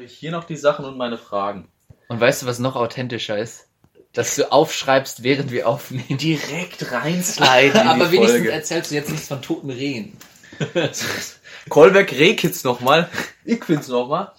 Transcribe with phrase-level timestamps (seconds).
[0.00, 1.68] Habe ich hier noch die Sachen und meine Fragen.
[2.08, 3.66] Und weißt du, was noch authentischer ist?
[4.14, 6.16] Dass du aufschreibst, während wir aufnehmen.
[6.16, 8.50] Direkt reinsliden in Aber wenigstens Folge.
[8.50, 10.16] erzählst du jetzt nichts von toten Rehen.
[11.68, 13.10] Callback Rehkitz nochmal.
[13.44, 14.32] Ich find's nochmal.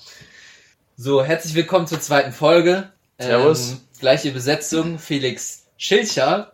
[0.98, 2.92] So, herzlich willkommen zur zweiten Folge.
[3.20, 3.74] Servus.
[3.74, 6.54] Ähm, gleiche Besetzung, Felix Schilcher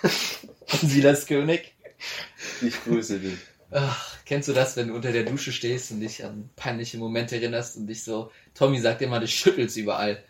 [0.02, 1.74] und Silas König.
[2.62, 3.36] Ich grüße dich.
[3.70, 7.36] Ach, kennst du das, wenn du unter der Dusche stehst und dich an peinliche Momente
[7.36, 10.22] erinnerst und dich so, Tommy sagt immer, du schüttelst überall.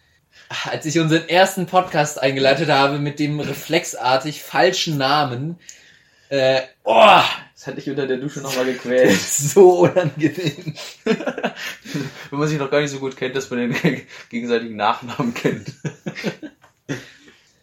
[0.49, 5.59] Ach, Als ich unseren ersten Podcast eingeleitet habe mit dem reflexartig falschen Namen,
[6.31, 7.21] äh, oh,
[7.55, 9.19] Das hätte ich unter der Dusche nochmal gequält.
[9.21, 10.75] so unangenehm.
[11.05, 15.73] Wenn man sich noch gar nicht so gut kennt, dass man den gegenseitigen Nachnamen kennt.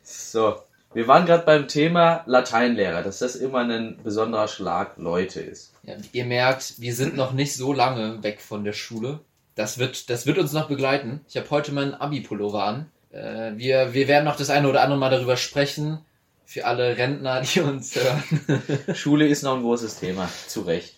[0.04, 0.55] So,
[0.94, 5.74] wir waren gerade beim Thema Lateinlehrer, dass das immer ein besonderer Schlag Leute ist.
[5.85, 9.20] Ja, ihr merkt, wir sind noch nicht so lange weg von der Schule.
[9.55, 11.21] Das wird, das wird uns noch begleiten.
[11.30, 12.91] Ich habe heute meinen Abi-Pullover an.
[13.12, 15.99] Äh, wir, wir werden noch das eine oder andere Mal darüber sprechen.
[16.45, 18.63] Für alle Rentner, die uns hören.
[18.93, 20.95] Schule ist noch ein großes Thema, zu Recht.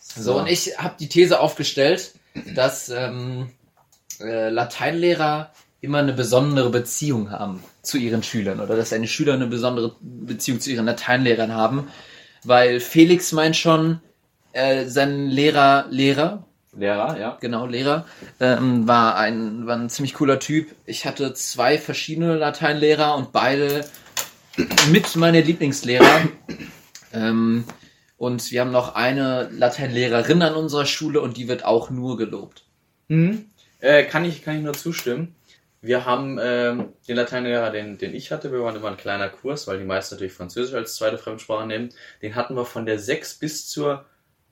[0.00, 2.14] So, und ich habe die These aufgestellt,
[2.54, 3.50] dass ähm,
[4.20, 9.46] äh, Lateinlehrer immer eine besondere Beziehung haben zu ihren Schülern oder dass eine Schüler eine
[9.46, 11.88] besondere Beziehung zu ihren Lateinlehrern haben,
[12.44, 14.00] weil Felix meint schon,
[14.52, 16.44] äh, sein Lehrer, Lehrer,
[16.76, 17.38] Lehrer, ja.
[17.40, 18.06] genau, Lehrer,
[18.40, 20.68] ähm, war, ein, war ein ziemlich cooler Typ.
[20.86, 23.84] Ich hatte zwei verschiedene Lateinlehrer und beide
[24.90, 26.28] mit meine Lieblingslehrer.
[27.12, 27.64] Ähm,
[28.16, 32.64] und wir haben noch eine Lateinlehrerin an unserer Schule und die wird auch nur gelobt.
[33.08, 33.46] Mhm.
[33.80, 35.36] Äh, kann, ich, kann ich nur zustimmen.
[35.80, 39.68] Wir haben ähm, den Lateinlehrer, den, den ich hatte, wir waren immer ein kleiner Kurs,
[39.68, 41.90] weil die meisten natürlich Französisch als zweite Fremdsprache nehmen.
[42.20, 44.04] Den hatten wir von der 6 bis zur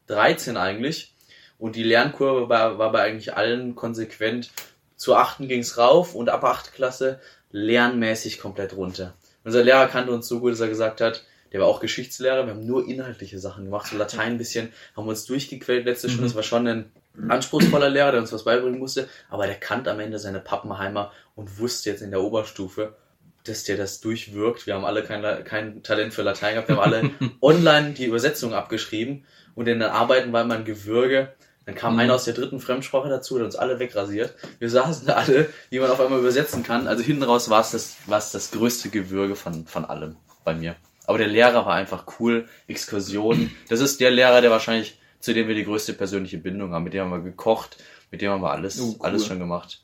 [0.06, 1.14] 13 eigentlich.
[1.58, 4.50] Und die Lernkurve war, war bei eigentlich allen konsequent.
[4.96, 5.48] Zur 8.
[5.48, 6.72] ging's rauf und ab 8.
[6.72, 9.14] Klasse lernmäßig komplett runter.
[9.44, 12.54] Unser Lehrer kannte uns so gut, dass er gesagt hat, der war auch Geschichtslehrer, wir
[12.54, 16.34] haben nur inhaltliche Sachen gemacht, so Latein ein bisschen, haben uns durchgequält letzte Stunde, das
[16.34, 16.90] war schon ein
[17.28, 21.58] anspruchsvoller Lehrer, der uns was beibringen musste, aber der kannte am Ende seine Pappenheimer und
[21.58, 22.96] wusste jetzt in der Oberstufe,
[23.44, 24.66] dass der das durchwirkt.
[24.66, 27.10] Wir haben alle kein, kein Talent für Latein gehabt, wir haben alle
[27.40, 29.24] online die Übersetzung abgeschrieben
[29.56, 31.34] und in den Arbeiten war immer ein Gewürge.
[31.64, 31.98] Dann kam Mhm.
[31.98, 34.36] einer aus der dritten Fremdsprache dazu, der uns alle wegrasiert.
[34.60, 36.86] Wir saßen da alle, wie man auf einmal übersetzen kann.
[36.86, 40.54] Also hinten raus war es das, war es das größte Gewürge von, von allem bei
[40.54, 40.76] mir.
[41.08, 43.50] Aber der Lehrer war einfach cool, Exkursionen.
[43.68, 46.84] Das ist der Lehrer, der wahrscheinlich, zu dem wir die größte persönliche Bindung haben.
[46.84, 47.78] Mit dem haben wir gekocht,
[48.12, 49.06] mit dem haben wir alles, Oh, cool.
[49.06, 49.82] alles schon gemacht.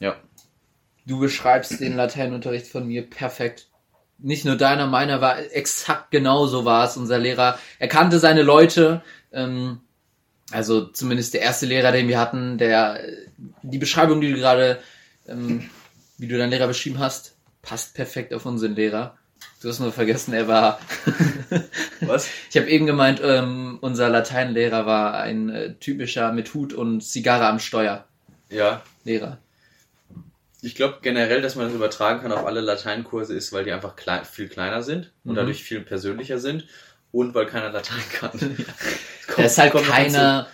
[0.00, 0.16] Ja.
[1.06, 3.68] Du beschreibst den Lateinunterricht von mir perfekt.
[4.22, 6.96] Nicht nur deiner, meiner war exakt genauso war es.
[6.96, 9.02] Unser Lehrer, er kannte seine Leute.
[9.32, 9.80] Ähm,
[10.50, 13.00] also zumindest der erste Lehrer, den wir hatten, der
[13.62, 14.78] die Beschreibung, die du gerade,
[15.28, 15.70] ähm,
[16.18, 19.16] wie du deinen Lehrer beschrieben hast, passt perfekt auf unseren Lehrer.
[19.62, 20.80] Du hast nur vergessen, er war.
[22.00, 22.28] Was?
[22.50, 27.46] ich habe eben gemeint, ähm, unser Lateinlehrer war ein äh, typischer mit Hut und Zigarre
[27.46, 28.04] am Steuer
[28.48, 28.82] Ja.
[29.04, 29.38] Lehrer.
[30.62, 33.96] Ich glaube generell, dass man das übertragen kann auf alle Lateinkurse ist, weil die einfach
[33.96, 35.36] klein, viel kleiner sind und Mhm.
[35.36, 36.66] dadurch viel persönlicher sind
[37.12, 38.30] und weil keiner Latein kann.
[39.36, 40.48] Da ist halt Kommt keiner.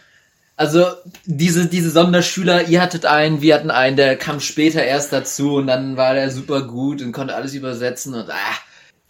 [0.59, 0.87] Also
[1.25, 5.67] diese diese Sonderschüler, ihr hattet einen, wir hatten einen, der kam später erst dazu und
[5.67, 8.35] dann war der super gut und konnte alles übersetzen und ah,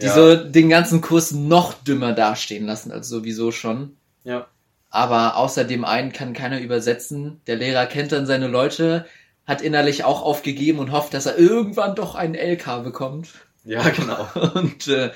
[0.01, 0.15] die Ja.
[0.15, 3.97] so den ganzen Kurs noch dümmer dastehen lassen als sowieso schon.
[4.25, 4.47] Ja.
[4.91, 7.41] Aber außer dem einen kann keiner übersetzen.
[7.47, 9.05] Der Lehrer kennt dann seine Leute,
[9.47, 13.35] hat innerlich auch aufgegeben und hofft, dass er irgendwann doch einen LK bekommt.
[13.65, 14.29] Ja, genau.
[14.55, 15.13] Und äh,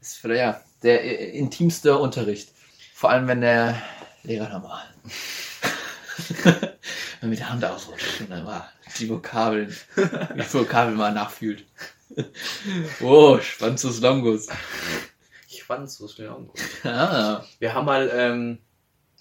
[0.00, 2.52] ist vielleicht ja der äh, intimste Unterricht.
[2.92, 3.80] Vor allem, wenn der
[4.22, 4.82] Lehrer nochmal
[7.22, 8.68] mit der Hand ausrutscht und dann mal
[8.98, 11.64] die Vokabeln, die Vokabeln mal nachfühlt.
[13.00, 14.48] Oh, Schwanzus Longus.
[14.48, 16.60] Auch gut.
[16.84, 18.58] Ah, Wir haben mal, ähm,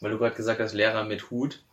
[0.02, 1.64] weil du gerade gesagt hast, Lehrer mit Hut,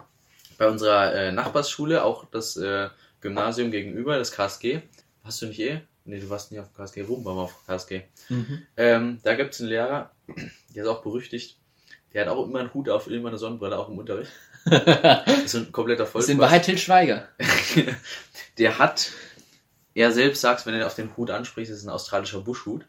[0.61, 2.91] bei unserer äh, Nachbarsschule, auch das äh,
[3.23, 4.83] Gymnasium gegenüber, das KSG.
[5.25, 5.81] Hast du nicht eh?
[6.05, 7.01] Nee, du warst nicht auf KSG.
[7.01, 8.03] Ruben war mal auf KSG.
[8.29, 8.63] mhm.
[8.77, 10.11] Ähm, da gibt es einen Lehrer,
[10.75, 11.57] der ist auch berüchtigt.
[12.13, 14.31] Der hat auch immer einen Hut auf, immer eine Sonnenbrille, auch im Unterricht.
[14.67, 16.35] Das ist ein kompletter Das ist Vollspaß.
[16.35, 17.27] in Wahrheit Til Schweiger.
[18.59, 19.13] der hat,
[19.95, 22.85] er selbst sagt, wenn er auf den Hut anspricht, das ist ein australischer Buschhut.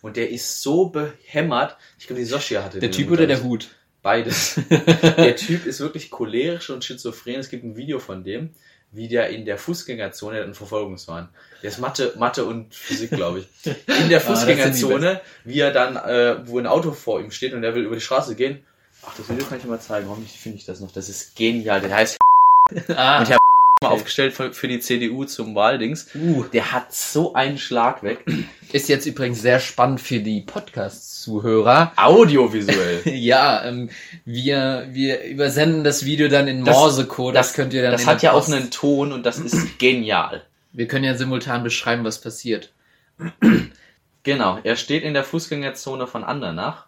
[0.00, 1.76] Und der ist so behämmert.
[1.98, 3.42] Ich glaube, die Soschia hatte Der den Typ im oder der.
[3.42, 3.68] Hut?
[4.04, 4.60] Beides.
[4.68, 7.36] Der Typ ist wirklich cholerisch und schizophren.
[7.40, 8.50] Es gibt ein Video von dem,
[8.92, 11.30] wie der in der Fußgängerzone, der hat einen Verfolgungswahn.
[11.62, 13.74] Der ist Mathe, Mathe und Physik, glaube ich.
[14.02, 17.64] In der Ah, Fußgängerzone, wie er dann, äh, wo ein Auto vor ihm steht und
[17.64, 18.62] er will über die Straße gehen.
[19.06, 20.06] Ach, das Video kann ich dir mal zeigen.
[20.06, 20.92] Hoffentlich finde ich das noch.
[20.92, 21.80] Das ist genial.
[21.80, 22.18] Der heißt
[22.94, 23.38] Ah, Und mal
[23.94, 26.08] aufgestellt für, für die CDU zum Wahldings.
[26.14, 26.44] Uh.
[26.52, 28.24] Der hat so einen Schlag weg.
[28.72, 31.92] Ist jetzt übrigens sehr spannend für die Podcast-Zuhörer.
[31.96, 33.00] Audiovisuell.
[33.14, 33.90] Ja, ähm,
[34.24, 37.34] wir, wir übersenden das Video dann in Das- Morse-Code.
[37.34, 40.42] Das, könnt ihr dann Das hat ja auch Post- einen Ton und das ist genial.
[40.72, 42.72] Wir können ja simultan beschreiben, was passiert.
[44.24, 46.86] Genau, er steht in der Fußgängerzone von Andernach.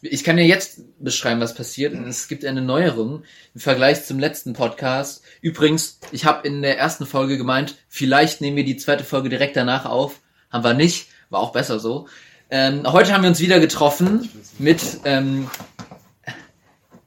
[0.00, 1.94] Ich kann ja jetzt beschreiben, was passiert.
[1.94, 3.24] Und es gibt eine Neuerung
[3.54, 5.22] im Vergleich zum letzten Podcast.
[5.40, 9.56] Übrigens, ich habe in der ersten Folge gemeint, vielleicht nehmen wir die zweite Folge direkt
[9.56, 10.20] danach auf.
[10.50, 11.08] Haben wir nicht.
[11.30, 12.08] War auch besser so.
[12.50, 14.28] Ähm, heute haben wir uns wieder getroffen
[14.58, 15.48] mit ähm,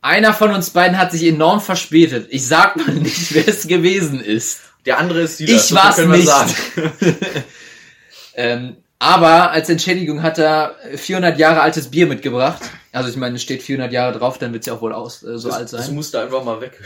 [0.05, 2.27] einer von uns beiden hat sich enorm verspätet.
[2.29, 4.61] Ich sag mal nicht, wer es gewesen ist.
[4.85, 6.31] Der andere ist die Ich war's nicht.
[8.35, 12.61] ähm, aber als Entschädigung hat er 400 Jahre altes Bier mitgebracht.
[12.91, 15.21] Also ich meine, es steht 400 Jahre drauf, dann wird es ja auch wohl aus,
[15.23, 15.95] äh, so alt Das, das sein.
[15.95, 16.79] musste einfach mal weg.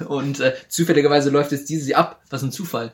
[0.00, 2.20] Äh, und äh, zufälligerweise läuft es dieses Jahr ab.
[2.30, 2.92] Was ein Zufall.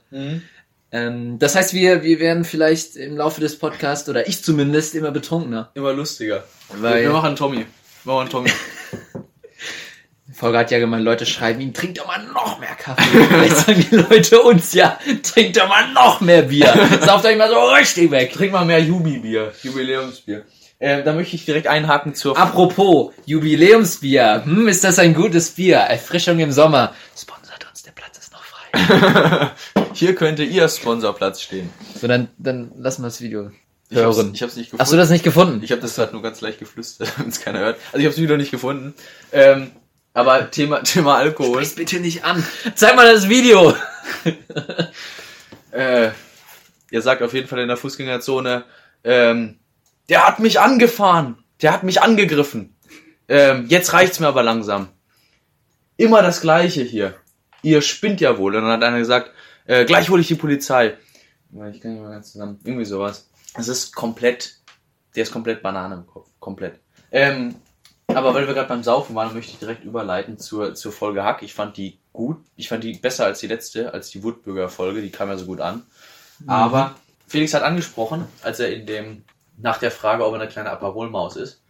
[0.92, 5.10] Ähm, das heißt, wir, wir werden vielleicht im Laufe des Podcasts, oder ich zumindest, immer
[5.10, 5.70] betrunkener.
[5.74, 6.44] Immer lustiger.
[6.70, 7.66] Weil- Wir machen Tommy.
[8.04, 8.50] Wir machen Tommy.
[10.36, 13.02] Volker hat ja gemeint, Leute schreiben ihm, trink doch mal noch mehr Kaffee.
[13.28, 16.74] Vielleicht sagen die Leute uns ja, trink doch mal noch mehr Bier.
[17.06, 18.34] Sauft euch mal so richtig weg.
[18.34, 19.52] Trink mal mehr Jubi-Bier.
[19.62, 20.44] Jubiläumsbier.
[20.78, 25.78] Äh, da möchte ich direkt einhaken zur Apropos Jubiläumsbier, hm, ist das ein gutes Bier?
[25.78, 26.94] Erfrischung im Sommer.
[27.18, 29.52] Sponsert uns, der Platz ist noch frei.
[29.94, 31.70] Hier könnte ihr Sponsorplatz stehen.
[31.98, 33.52] So, dann, dann lassen wir das Video
[33.88, 34.32] Ich hab's, hören.
[34.34, 34.82] ich hab's nicht gefunden.
[34.82, 35.62] Hast du das nicht gefunden?
[35.64, 37.76] Ich habe das gerade nur ganz leicht geflüstert, wenn es keiner hört.
[37.86, 38.92] Also ich habe das Video nicht gefunden.
[39.32, 39.70] Ähm,
[40.16, 41.56] aber Thema, Thema Alkohol.
[41.56, 42.42] Sprech's bitte nicht an.
[42.74, 43.74] Zeig mal das Video.
[45.72, 46.12] Äh,
[46.90, 48.64] ihr sagt auf jeden Fall in der Fußgängerzone,
[49.04, 49.58] ähm,
[50.08, 51.36] der hat mich angefahren.
[51.60, 52.74] Der hat mich angegriffen.
[53.28, 54.88] Ähm, jetzt reicht's mir aber langsam.
[55.98, 57.14] Immer das Gleiche hier.
[57.60, 58.56] Ihr spinnt ja wohl.
[58.56, 59.32] Und dann hat einer gesagt,
[59.66, 60.96] äh, gleich hole ich die Polizei.
[61.74, 62.58] Ich kann nicht mal ganz zusammen.
[62.64, 63.28] Irgendwie sowas.
[63.52, 64.54] Es ist komplett,
[65.14, 66.30] der ist komplett Banane im Kopf.
[66.40, 66.80] Komplett.
[67.12, 67.56] Ähm,
[68.16, 71.42] aber weil wir gerade beim Saufen waren, möchte ich direkt überleiten zur, zur Folge Hack.
[71.42, 72.38] Ich fand die gut.
[72.56, 75.02] Ich fand die besser als die letzte, als die Woodburger Folge.
[75.02, 75.82] Die kam ja so gut an.
[76.46, 76.94] Aber
[77.28, 79.24] Felix hat angesprochen, als er in dem,
[79.58, 81.60] nach der Frage, ob er eine kleine Aperol-Maus ist.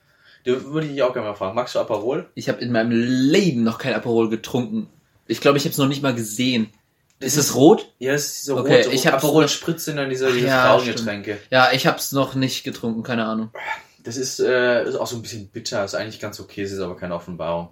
[0.44, 1.54] Da würde ich dich auch gerne mal fragen.
[1.56, 2.28] Magst du Aperol?
[2.34, 4.88] Ich habe in meinem Leben noch kein Aperol getrunken.
[5.26, 6.70] Ich glaube, ich habe es noch nicht mal gesehen.
[7.18, 7.92] Ist es rot?
[7.98, 8.92] Ja, es ist so Okay, rot.
[8.92, 11.38] ich hab Aperol so- Spritz sind dann diese, diese ja, Frauengetränke.
[11.50, 13.50] Ja, ich habe es noch nicht getrunken, keine Ahnung.
[14.06, 16.78] Das ist, äh, ist auch so ein bisschen bitter, ist eigentlich ganz okay, es ist
[16.78, 17.70] aber keine Offenbarung.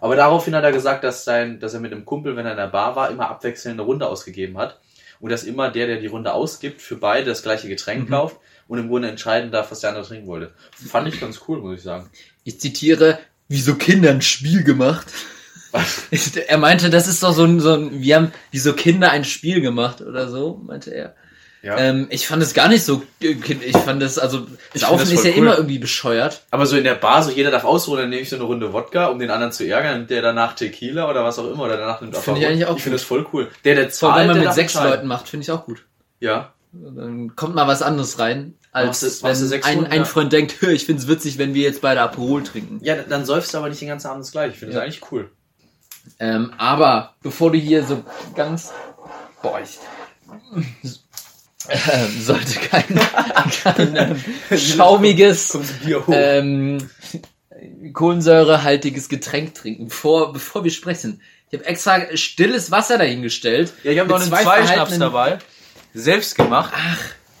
[0.00, 2.58] Aber daraufhin hat er gesagt, dass, sein, dass er mit einem Kumpel, wenn er in
[2.58, 4.80] der Bar war, immer abwechselnd eine Runde ausgegeben hat.
[5.20, 8.12] Und dass immer der, der die Runde ausgibt, für beide das gleiche Getränk Mhm.
[8.12, 8.36] kauft
[8.66, 10.52] und im Grunde entscheiden darf, was der andere trinken wollte.
[10.72, 12.10] Fand ich ganz cool, muss ich sagen.
[12.42, 15.06] Ich zitiere, wieso Kinder ein Spiel gemacht?
[16.48, 19.60] er meinte, das ist doch so ein, so ein, wir haben, wieso Kinder ein Spiel
[19.60, 21.14] gemacht oder so, meinte er.
[21.66, 21.76] Ja.
[21.78, 23.34] Ähm, ich fand es gar nicht so, äh,
[23.64, 25.42] ich fand es, also, Ich Saufen find das ist voll ja cool.
[25.42, 26.42] immer irgendwie bescheuert.
[26.52, 28.72] Aber so in der Bar, so jeder darf ausruhen, dann nehme ich so eine Runde
[28.72, 32.00] Wodka, um den anderen zu ärgern, der danach Tequila oder was auch immer, oder danach
[32.00, 32.46] nimmt Find ich Aperol.
[32.52, 33.50] eigentlich auch Ich finde das voll cool.
[33.64, 34.94] Der, der Vor allem, wenn man mit sechs entscheiden.
[34.96, 35.84] Leuten macht, finde ich auch gut.
[36.20, 36.52] Ja.
[36.72, 39.30] Dann kommt mal was anderes rein, als du wenn
[39.64, 40.04] ein, Runden, ein ja.
[40.04, 42.78] Freund denkt, "Hö, ich finde es witzig, wenn wir jetzt beide Aperol trinken.
[42.84, 44.52] Ja, dann säufst du aber nicht den ganzen Abend das gleiche.
[44.52, 44.80] Ich finde Ja.
[44.80, 45.30] das eigentlich cool.
[46.20, 48.04] Ähm, aber bevor du hier so
[48.34, 48.72] ganz,
[49.42, 49.78] boah, ich,
[51.68, 52.84] ähm, sollte kein,
[53.62, 54.24] kein ähm,
[54.58, 55.56] schaumiges,
[56.08, 56.78] ähm,
[57.92, 61.20] kohlensäurehaltiges Getränk trinken, bevor, bevor wir sprechen.
[61.50, 63.72] Ich habe extra stilles Wasser dahingestellt.
[63.84, 65.38] ja, ich habe noch einen zwei zwei Schnaps verhaltenen- dabei.
[65.94, 66.74] Selbst gemacht.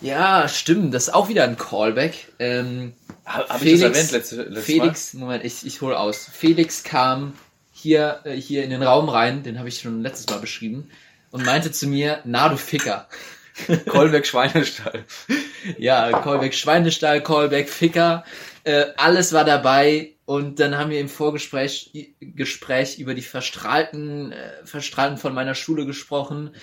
[0.00, 2.28] Ja, stimmt, das ist auch wieder ein Callback.
[2.38, 2.92] Ähm,
[3.24, 6.26] Habe hab ich Felix- das erwähnt letzte, letztes Felix, Moment, ich, ich hole aus.
[6.32, 7.34] Felix kam
[7.72, 10.88] hier, äh, hier in den Raum rein, den habe ich schon letztes Mal beschrieben,
[11.32, 13.08] und meinte zu mir, na du Ficker.
[13.88, 15.04] Kolbeck Schweinestall.
[15.78, 18.24] Ja, Callback Schweinestall, Callback Ficker,
[18.64, 24.64] äh, alles war dabei und dann haben wir im Vorgespräch Gespräch über die Verstrahlten, äh,
[24.64, 26.54] Verstrahlten von meiner Schule gesprochen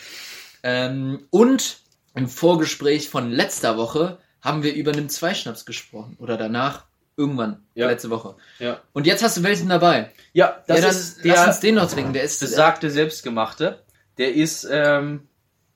[0.63, 1.79] ähm, und
[2.15, 6.85] im Vorgespräch von letzter Woche haben wir über einen Zweischnaps gesprochen oder danach
[7.15, 7.87] irgendwann Ja.
[7.87, 8.35] letzte Woche.
[8.59, 8.81] Ja.
[8.93, 10.11] Und jetzt hast du welchen dabei.
[10.33, 12.13] Ja, das ja, dann ist lass der uns den noch trinken.
[12.13, 13.83] Der ist besagte Selbstgemachte.
[14.17, 15.27] Der ist, ähm,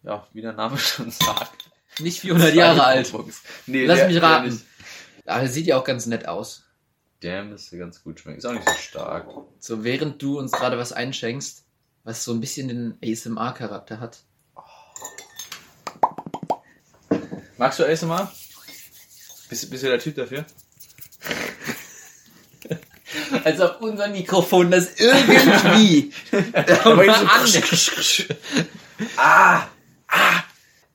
[0.07, 1.69] ja, wie der Name schon sagt.
[1.99, 3.13] nicht 400 Jahre alt.
[3.67, 4.61] Nee, Lass der- mich raten.
[5.25, 6.63] Aber er sieht ja auch ganz nett aus.
[7.21, 8.37] Der müsste ganz gut schmecken.
[8.37, 9.27] Ist auch nicht so stark.
[9.59, 11.65] So, während du uns gerade was einschenkst,
[12.03, 14.19] was so ein bisschen den ASMR-Charakter hat.
[17.57, 18.31] Magst du ASMR?
[19.49, 20.45] Bist, bist du der Typ dafür?
[23.43, 26.13] Als ob unser Mikrofon das irgendwie
[29.17, 29.67] ah!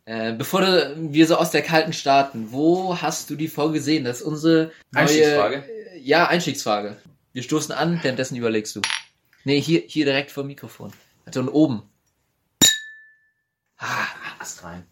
[0.05, 0.63] Äh, bevor
[0.97, 4.05] wir so aus der kalten starten, wo hast du die Folge gesehen?
[4.05, 5.65] Das ist unsere neue, Einstiegsfrage?
[6.01, 6.97] Ja, Einstiegsfrage.
[7.33, 8.81] Wir stoßen an, währenddessen überlegst du.
[9.45, 10.93] Nee, hier, hier direkt vor dem Mikrofon.
[11.25, 11.83] Also und oben.
[13.79, 14.07] Ah,
[14.39, 14.85] Ast rein.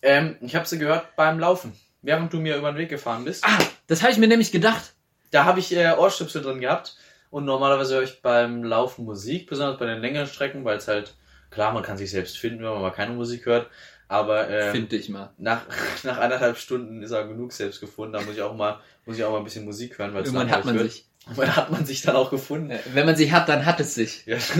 [0.00, 3.44] Ähm, ich habe sie gehört beim Laufen, während du mir über den Weg gefahren bist.
[3.44, 4.94] Ah, das habe ich mir nämlich gedacht.
[5.32, 6.96] Da habe ich äh, Ohrstöpsel drin gehabt
[7.30, 11.14] und normalerweise höre ich beim Laufen Musik, besonders bei den längeren Strecken, weil es halt,
[11.50, 13.68] klar, man kann sich selbst finden, wenn man mal keine Musik hört,
[14.12, 15.32] aber ähm, Finde ich mal.
[15.38, 15.62] nach,
[16.02, 19.24] nach anderthalb Stunden ist er genug selbst gefunden, da muss ich auch mal, muss ich
[19.24, 21.04] auch mal ein bisschen Musik hören, weil es Irgendwann hat man langweilig sich.
[21.04, 21.38] wird.
[21.38, 22.78] Irgendwann hat man sich dann auch gefunden.
[22.92, 24.26] Wenn man sie hat, dann hat es sich.
[24.26, 24.36] Ja.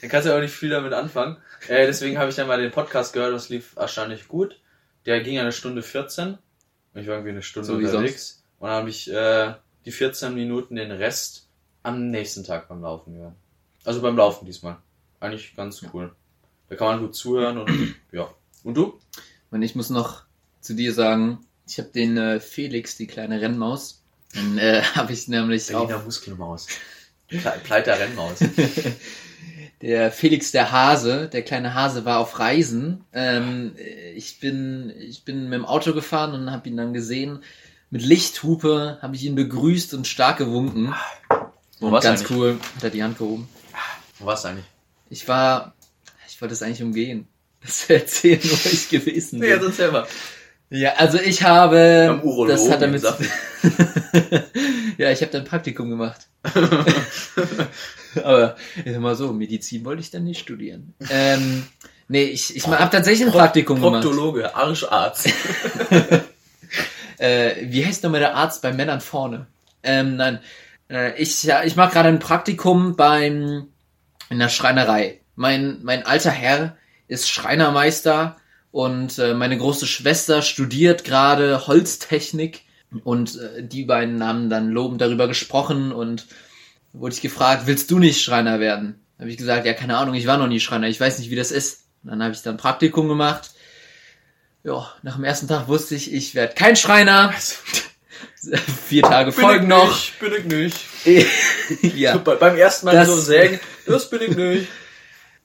[0.00, 1.38] dann kannst du ja auch nicht viel damit anfangen.
[1.66, 4.60] Äh, deswegen habe ich dann mal den Podcast gehört, das lief erstaunlich gut.
[5.06, 6.38] Der ging eine Stunde 14.
[6.94, 8.44] Ich war irgendwie eine Stunde So unterwegs.
[8.60, 9.54] Und dann habe ich äh,
[9.86, 11.48] die 14 Minuten den Rest
[11.82, 13.34] am nächsten Tag beim Laufen gehört.
[13.84, 14.76] Also beim Laufen diesmal.
[15.18, 16.14] Eigentlich ganz cool.
[16.68, 18.28] Da kann man gut zuhören und ja.
[18.64, 18.98] Und du?
[19.50, 20.22] Und ich muss noch
[20.60, 24.02] zu dir sagen, ich habe den äh, Felix, die kleine Rennmaus,
[24.34, 26.66] den äh, habe ich nämlich auch Berliner Muskelmaus.
[27.30, 28.38] Ple- Pleiter Rennmaus.
[29.82, 33.04] Der Felix der Hase, der kleine Hase war auf Reisen.
[33.12, 33.72] Ähm,
[34.14, 37.40] ich bin ich bin mit dem Auto gefahren und habe ihn dann gesehen.
[37.90, 40.94] Mit Lichthupe habe ich ihn begrüßt und stark gewunken.
[41.78, 42.36] Wo war's Ganz eigentlich?
[42.38, 43.48] cool, hat er die Hand gehoben.
[44.18, 44.64] Wo war's eigentlich?
[45.10, 45.74] Ich war,
[46.36, 47.26] ich wollte es eigentlich umgehen.
[47.62, 49.60] Das erzählen, wo ich gewesen bin.
[49.60, 50.06] sonst selber.
[50.68, 53.02] Ja, also ich habe, Urologen das hat damit,
[54.98, 56.28] ja, ich habe dann Praktikum gemacht.
[58.22, 60.94] Aber ich sag mal so, Medizin wollte ich dann nicht studieren.
[61.08, 61.66] Ähm,
[62.08, 64.02] nee, ich, ich habe tatsächlich ein Praktikum gemacht.
[64.02, 65.28] Proktologe, Arscharzt.
[67.18, 69.46] Äh, wie heißt nochmal der Arzt bei Männern vorne?
[69.82, 70.40] Ähm, nein,
[70.90, 73.68] äh, ich, ja, ich mache gerade ein Praktikum beim
[74.28, 75.20] in der Schreinerei.
[75.36, 76.76] Mein, mein alter Herr
[77.08, 78.36] ist Schreinermeister
[78.72, 82.62] und äh, meine große Schwester studiert gerade Holztechnik
[83.04, 86.26] und äh, die beiden haben dann lobend darüber gesprochen und
[86.92, 89.00] wurde ich gefragt, willst du nicht Schreiner werden?
[89.18, 91.36] Habe ich gesagt, ja, keine Ahnung, ich war noch nie Schreiner, ich weiß nicht, wie
[91.36, 91.84] das ist.
[92.02, 93.50] Und dann habe ich dann Praktikum gemacht.
[94.64, 97.32] Ja, nach dem ersten Tag wusste ich, ich werde kein Schreiner.
[98.88, 99.88] Vier Tage folgen noch.
[99.88, 100.44] Nicht, bin ich
[101.04, 101.82] nicht.
[101.96, 102.16] ja.
[102.18, 104.68] Bei, beim ersten Mal Das- so sägen, das bin ich nicht.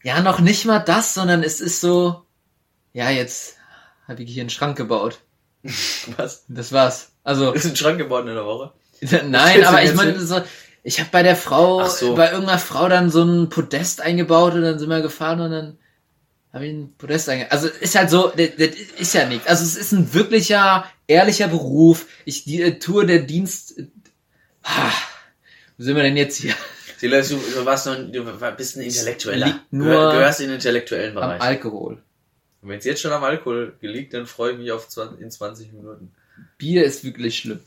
[0.03, 2.23] Ja, noch nicht mal das, sondern es ist so,
[2.93, 3.57] ja, jetzt
[4.07, 5.19] habe ich hier einen Schrank gebaut.
[6.17, 6.45] Was?
[6.47, 7.11] Das war's.
[7.23, 8.73] Also, Ist ein Schrank geworden in der Woche.
[9.27, 10.41] nein, aber ich meine, so,
[10.83, 12.15] ich habe bei der Frau, so.
[12.15, 15.77] bei irgendeiner Frau dann so ein Podest eingebaut und dann sind wir gefahren und dann
[16.53, 17.51] habe ich ein Podest eingebaut.
[17.51, 19.47] Also ist halt so, das, das ist ja nichts.
[19.47, 22.07] Also es ist ein wirklicher, ehrlicher Beruf.
[22.25, 23.77] Ich die, äh, tue der Dienst.
[23.77, 23.87] Äh,
[24.63, 24.91] ah,
[25.77, 26.55] wo sind wir denn jetzt hier?
[27.01, 28.23] Silas, du, du warst noch, du
[28.55, 29.47] bist ein Intellektueller.
[29.47, 31.41] Liegt nur Gehör- gehörst in den intellektuellen Am Bereich.
[31.41, 31.93] Alkohol.
[32.61, 35.31] Und wenn es jetzt schon am Alkohol liegt, dann freue ich mich auf 20, in
[35.31, 36.11] 20 Minuten.
[36.59, 37.59] Bier ist wirklich schlimm.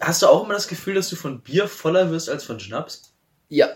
[0.00, 3.12] Hast du auch immer das Gefühl, dass du von Bier voller wirst als von Schnaps?
[3.48, 3.68] Ja.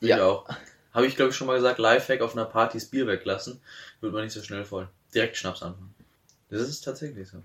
[0.00, 0.24] Ich Ja.
[0.24, 0.48] auch.
[0.94, 3.60] Habe ich, glaube ich, schon mal gesagt, Lifehack auf einer Party das Bier weglassen,
[4.00, 4.88] wird man nicht so schnell voll.
[5.14, 5.94] Direkt Schnaps anfangen.
[6.48, 7.42] Das ist tatsächlich so.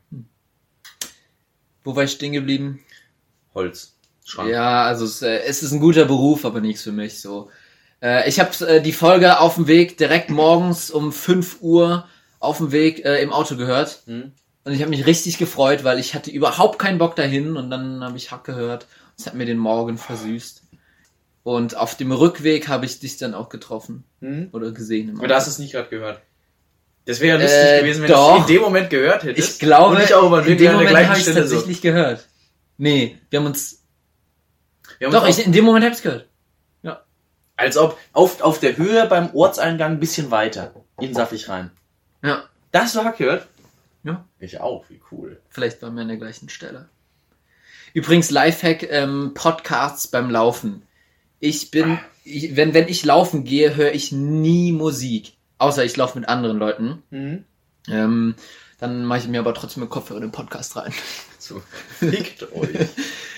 [1.84, 2.80] Wo war ich stehen geblieben?
[3.54, 3.94] Holz.
[4.28, 4.50] Schrank.
[4.50, 7.50] Ja, also es, äh, es ist ein guter Beruf, aber nichts für mich so.
[8.02, 12.06] Äh, ich habe äh, die Folge auf dem Weg direkt morgens um 5 Uhr
[12.40, 14.02] auf dem Weg äh, im Auto gehört.
[14.06, 14.34] Hm?
[14.66, 18.04] Und ich habe mich richtig gefreut, weil ich hatte überhaupt keinen Bock dahin und dann
[18.04, 18.86] habe ich Hack gehört.
[19.16, 20.62] Das hat mir den Morgen versüßt.
[21.44, 24.50] Und auf dem Rückweg habe ich dich dann auch getroffen Hm?
[24.52, 25.16] oder gesehen.
[25.18, 26.20] Aber du hast es nicht gerade gehört.
[27.06, 28.36] Das wäre ja lustig Äh, gewesen, wenn doch.
[28.36, 29.54] du es in dem Moment gehört hättest.
[29.54, 31.34] ich glaube, und ich auch über in dem Moment habe ich so.
[31.34, 32.28] tatsächlich gehört.
[32.78, 33.82] Nee, wir haben uns.
[35.00, 36.24] Doch, ich, in dem Moment habe ich gehört.
[36.24, 36.28] auch,
[37.58, 41.72] als ob auf, auf der Höhe beim Ortseingang ein bisschen weiter in Saftig rein.
[42.24, 42.44] Ja.
[42.72, 43.48] Das Hack gehört?
[44.04, 44.26] Ja.
[44.40, 45.42] Ich auch, wie cool.
[45.50, 46.88] Vielleicht waren wir an der gleichen Stelle.
[47.94, 50.84] Übrigens, Lifehack, ähm, Podcasts beim Laufen.
[51.40, 55.34] Ich bin, ich, wenn, wenn ich laufen gehe, höre ich nie Musik.
[55.58, 57.04] Außer ich laufe mit anderen Leuten.
[57.10, 57.46] Mhm.
[57.90, 58.36] Ähm,
[58.80, 60.94] dann mache ich mir aber trotzdem mit Kopfhörer in den Podcast rein.
[61.40, 61.62] So,
[62.00, 62.70] fickt euch.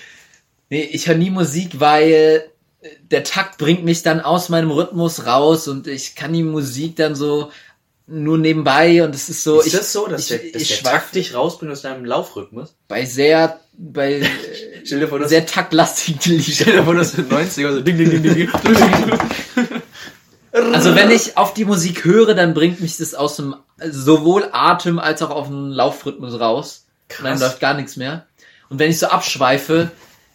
[0.70, 2.44] Nee, ich höre nie Musik, weil
[2.80, 6.96] äh, der Takt bringt mich dann aus meinem Rhythmus raus und ich kann die Musik
[6.96, 7.50] dann so
[8.06, 10.68] nur nebenbei und es ist so, ist ich, das so, dass ich, der, dass ich
[10.68, 12.74] der schweif Takt dich rausbringt aus deinem Laufrhythmus?
[12.88, 14.12] bei sehr, bei
[14.90, 18.34] äh, vor, sehr taktlastigen stell dir vor, dass du 90er so ding, ding, ding, ding,
[18.34, 18.48] ding.
[20.52, 24.98] Also wenn ich auf die Musik höre, dann bringt mich das aus dem sowohl Atem
[24.98, 26.86] als auch auf den Laufrhythmus raus.
[27.18, 27.40] Und dann Krass.
[27.40, 28.26] läuft gar nichts mehr.
[28.68, 29.92] Und wenn ich so abschweife,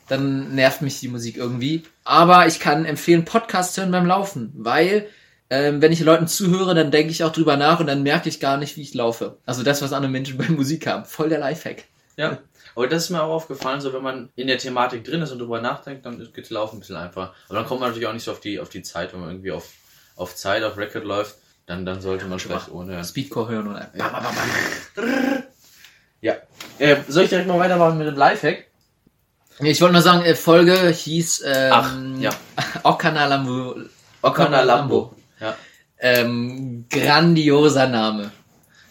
[0.08, 1.84] dann nervt mich die Musik irgendwie.
[2.04, 5.08] Aber ich kann empfehlen, Podcast hören beim Laufen, weil
[5.50, 8.40] ähm, wenn ich Leuten zuhöre, dann denke ich auch drüber nach und dann merke ich
[8.40, 9.38] gar nicht, wie ich laufe.
[9.46, 11.06] Also das, was andere Menschen bei Musik haben.
[11.06, 11.86] Voll der Lifehack.
[12.18, 12.40] Ja.
[12.76, 15.40] Aber das ist mir auch aufgefallen, so wenn man in der Thematik drin ist und
[15.40, 17.34] drüber nachdenkt, dann geht Laufen ein bisschen einfacher.
[17.48, 19.30] Aber dann kommt man natürlich auch nicht so auf die, auf die Zeit, wenn man
[19.30, 19.70] irgendwie auf,
[20.18, 23.02] auf Zeit, auf Record läuft, dann, dann sollte man vielleicht ohne.
[23.06, 25.44] Speedcore hören und Ja.
[26.22, 26.36] ja.
[26.80, 28.66] Äh, soll ich direkt mal weitermachen mit dem Lifehack?
[29.60, 32.32] Ich wollte nur sagen, äh, Folge hieß ähm, Ach, ja.
[32.84, 33.76] Okana Lambo.
[34.22, 35.16] Okana Lambo.
[35.40, 35.56] Ja.
[36.00, 38.32] Ähm, grandioser Name.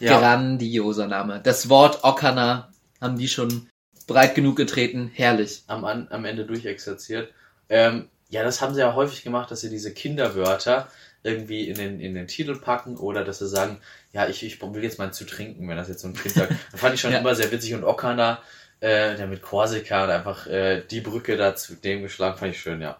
[0.01, 0.19] Ja.
[0.19, 1.41] Grandioser Name.
[1.43, 3.69] Das Wort Okana haben die schon
[4.07, 5.11] breit genug getreten.
[5.15, 5.63] Herrlich.
[5.67, 7.33] am, am Ende durchexerziert.
[7.69, 10.89] Ähm, ja, das haben sie ja häufig gemacht, dass sie diese Kinderwörter
[11.23, 13.79] irgendwie in den, in den Titel packen oder dass sie sagen,
[14.13, 16.53] ja, ich, ich will jetzt mal zu trinken, wenn das jetzt so ein Kind sagt.
[16.71, 17.19] Das fand ich schon Ja.
[17.19, 18.41] immer sehr witzig und Okana,
[18.85, 22.61] äh, der mit Korsika und einfach äh, die Brücke da zu dem geschlagen, fand ich
[22.61, 22.99] schön, ja.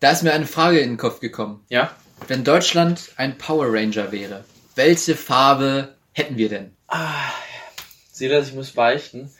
[0.00, 1.64] Da ist mir eine Frage in den Kopf gekommen.
[1.68, 1.90] Ja?
[2.28, 4.44] Wenn Deutschland ein Power Ranger wäre,
[4.74, 6.74] welche Farbe hätten wir denn?
[6.86, 7.30] Ah,
[8.12, 9.30] sieh das, ich muss beichten.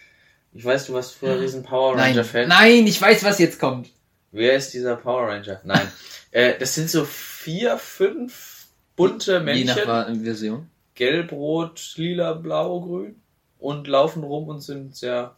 [0.52, 2.49] Ich weiß, du warst früher riesen Power Nein, Ranger-Fan.
[2.49, 3.88] nein, ich weiß, was jetzt kommt.
[4.33, 5.61] Wer ist dieser Power Ranger?
[5.64, 5.88] Nein.
[6.33, 8.66] äh, das sind so vier, fünf
[8.97, 9.66] bunte Je Männchen.
[9.66, 10.68] nach Ver- Version.
[10.95, 13.16] gelb, rot, lila, blau, grün
[13.59, 15.37] und laufen rum und sind sehr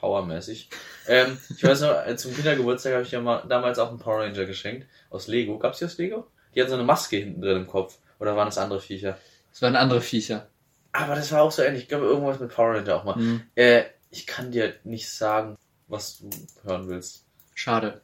[0.00, 0.70] powermäßig.
[1.06, 4.20] Ähm, ich weiß noch, äh, zum Kindergeburtstag habe ich ja mal damals auch einen Power
[4.24, 5.58] Ranger geschenkt aus Lego.
[5.58, 6.26] Gab's die aus Lego?
[6.54, 7.98] Die hatten so eine Maske hinten drin im Kopf.
[8.18, 9.18] Oder waren das andere Viecher?
[9.52, 10.48] Das waren andere Viecher.
[10.92, 11.82] Aber das war auch so ähnlich.
[11.84, 13.14] Ich glaube, irgendwas mit Power Ranger auch mal.
[13.14, 15.56] Hm, Äh, ich kann dir nicht sagen,
[15.88, 16.30] was du
[16.64, 17.24] hören willst.
[17.54, 18.00] schade.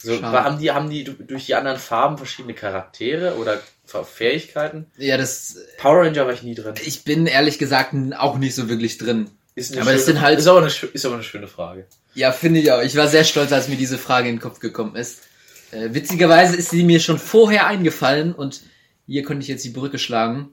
[0.00, 0.44] So, Schade.
[0.44, 3.60] haben die, haben die du- durch die anderen Farben verschiedene Charaktere oder
[4.04, 4.86] Fähigkeiten?
[4.96, 5.56] Ja, das.
[5.78, 6.74] Power Ranger war ich nie drin.
[6.84, 9.30] Ich bin ehrlich gesagt auch nicht so wirklich drin.
[9.58, 11.86] Ist Aber das schöne, sind halt- ist aber, eine, ist aber eine schöne Frage.
[12.14, 12.82] Ja, finde ich auch.
[12.82, 15.22] Ich war sehr stolz, als mir diese Frage in den Kopf gekommen ist.
[15.70, 18.60] Äh, witzigerweise ist sie mir schon vorher eingefallen und
[19.06, 20.50] hier konnte ich jetzt die Brücke schlagen.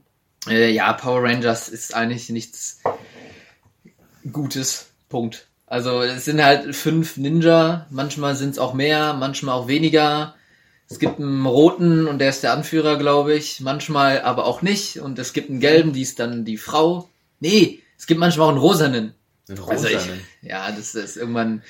[0.48, 2.80] Äh, ja, Power Rangers ist eigentlich nichts
[4.32, 4.88] Gutes.
[5.10, 5.48] Punkt.
[5.68, 10.36] Also es sind halt fünf Ninja, manchmal sind es auch mehr, manchmal auch weniger.
[10.90, 13.60] Es gibt einen roten und der ist der Anführer, glaube ich.
[13.62, 15.00] Manchmal aber auch nicht.
[15.00, 17.10] Und es gibt einen gelben, die ist dann die Frau.
[17.40, 19.14] Nee, es gibt manchmal auch einen rosanen.
[19.48, 20.22] Einen Also ich, rosanen.
[20.42, 21.64] ja, das ist irgendwann.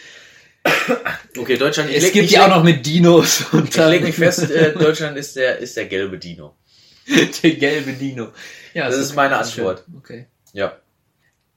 [1.37, 1.91] Okay, Deutschland.
[1.91, 5.35] Es gibt die auch noch mit Dinos und Ich leg mich fest, äh, Deutschland ist
[5.35, 6.55] der, ist der gelbe Dino.
[7.43, 8.29] der gelbe Dino.
[8.73, 9.65] Ja, Das ist meine schön.
[9.67, 9.83] Antwort.
[9.97, 10.27] Okay.
[10.53, 10.77] Ja.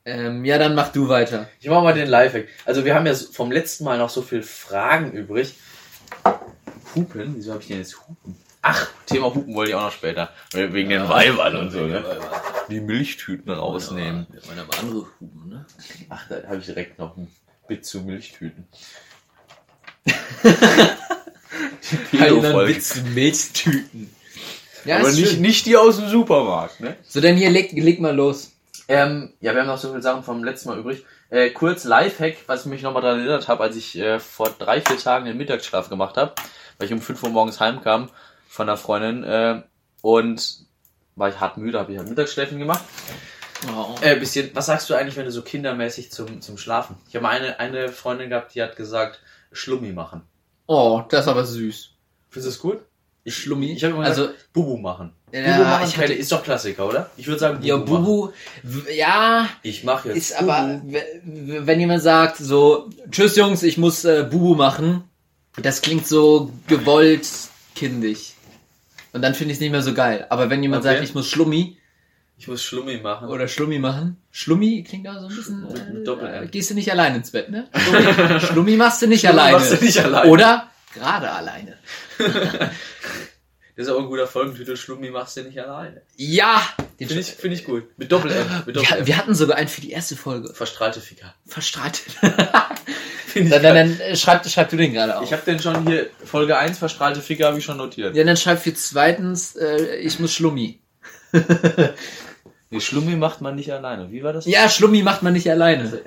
[0.04, 1.48] Ähm, ja, dann mach du weiter.
[1.60, 2.48] Ich mach mal den Lifehack.
[2.64, 5.54] Also wir haben ja vom letzten Mal noch so viele Fragen übrig.
[6.94, 7.34] Hupen?
[7.36, 8.36] Wieso habe ich denn jetzt Hupen?
[8.62, 10.30] Ach, Thema Hupen wollte ich auch noch später.
[10.52, 12.04] Wegen den Weibern und so, ne?
[12.68, 14.26] Die Milchtüten rausnehmen.
[14.32, 15.66] Ja, meine aber andere Huben, ne?
[16.08, 17.28] Ach, da habe ich direkt noch ein
[17.66, 18.66] Bit zu Milchtüten.
[22.12, 22.74] Die Pedo-Folge.
[22.74, 24.14] Witz Milchtüten.
[24.84, 25.40] Ja, Aber nicht, schön.
[25.40, 26.96] nicht die aus dem Supermarkt, ne?
[27.06, 28.52] So, dann hier, leg, leg mal los.
[28.86, 31.04] Ähm, ja, wir haben noch so viele Sachen vom letzten Mal übrig.
[31.30, 34.80] Äh, kurz Lifehack, was ich mich nochmal daran erinnert habe, als ich äh, vor drei,
[34.80, 36.32] vier Tagen den Mittagsschlaf gemacht habe,
[36.78, 38.08] weil ich um 5 Uhr morgens heimkam
[38.48, 39.62] von einer Freundin äh,
[40.02, 40.60] und
[41.16, 42.82] war ich hart müde, habe ich halt Mittagsschläfchen gemacht.
[43.76, 43.94] Oh.
[44.00, 46.96] Äh, bisschen, was sagst du eigentlich, wenn du so kindermäßig zum, zum Schlafen?
[47.08, 49.20] Ich habe mal eine, eine Freundin gehabt, die hat gesagt,
[49.52, 50.22] Schlummi machen.
[50.66, 51.90] oh, das ist aber süß.
[52.30, 52.78] Findest du das gut?
[53.24, 53.72] Ich, Schlummi?
[53.72, 55.12] Ich habe immer Also- gesagt, Bubu machen.
[55.32, 57.10] Ja, Bubu machen ich hatte- ist doch Klassiker, oder?
[57.16, 57.76] Ich würde sagen, Bubu Ja.
[57.76, 58.28] Bubu,
[58.94, 63.76] ja, Ich mache jetzt ist aber, w- w- wenn jemand sagt, so, tschüss Jungs, ich
[63.76, 65.02] muss äh, Bubu machen,
[65.60, 67.28] das klingt so gewollt
[67.74, 68.34] kindisch.
[69.18, 70.26] Und dann finde ich es nicht mehr so geil.
[70.30, 70.94] Aber wenn jemand Okay.
[70.94, 71.76] sagt, ich muss Schlummi
[72.38, 73.28] Ich muss Schlummi machen.
[73.28, 76.44] oder Schlummi machen, Schlummi klingt auch so ein bisschen, Mit- mit äh, Doppel-M.
[76.44, 77.66] äh, gehst du nicht alleine ins Bett, ne?
[77.76, 79.56] Schlummi, Schlummi machst du nicht Schlummi alleine.
[79.58, 80.30] machst du nicht alleine.
[80.30, 81.76] Oder gerade alleine.
[83.76, 86.02] Das ist auch ein guter Folgentitel, Schlummi machst du nicht alleine.
[86.16, 86.60] Ja!
[86.98, 87.84] Finde ich, finde ich gut.
[87.96, 88.64] Mit Doppel-M.
[88.66, 90.52] Mit wir, wir hatten sogar einen für die erste Folge.
[90.52, 91.32] Verstrahlte Ficker.
[91.46, 92.02] Verstrahlt.
[93.34, 95.24] Dann, dann, dann schreib, schreib du den gerade auf.
[95.24, 98.16] Ich habe den schon hier, Folge 1, verstrahlte Ficker, habe ich schon notiert.
[98.16, 100.78] Ja, dann schreib für zweitens, äh, ich muss Schlummi.
[102.70, 104.10] Nee, Schlummi macht man nicht alleine.
[104.10, 104.44] Wie war das?
[104.46, 105.82] Ja, Schlummi macht man nicht alleine.
[105.84, 105.98] Also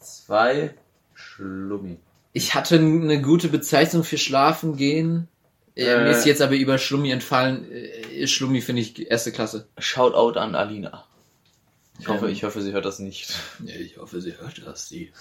[0.00, 0.70] F2
[1.14, 1.98] Schlummi.
[2.32, 5.28] Ich hatte eine gute Bezeichnung für Schlafen gehen.
[5.76, 6.04] Äh, Äh.
[6.04, 7.70] Mir ist jetzt aber über Schlummi entfallen.
[7.70, 9.66] Äh, Schlummi finde ich erste Klasse.
[9.78, 11.04] Shoutout an Alina.
[12.00, 12.32] Ich hoffe, Ähm.
[12.32, 13.32] ich hoffe, sie hört das nicht.
[13.66, 15.12] Ich hoffe, sie hört das, Kleine.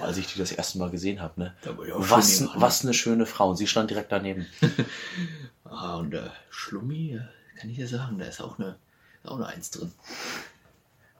[0.00, 1.54] Als ich die das erste Mal gesehen habe, ne?
[1.96, 3.50] Was, was eine schöne Frau.
[3.50, 4.46] Und sie stand direkt daneben.
[5.66, 8.76] Ah, und äh, Schlummi, äh, kann ich dir sagen, da ist auch eine,
[9.24, 9.90] ist auch eine Eins drin.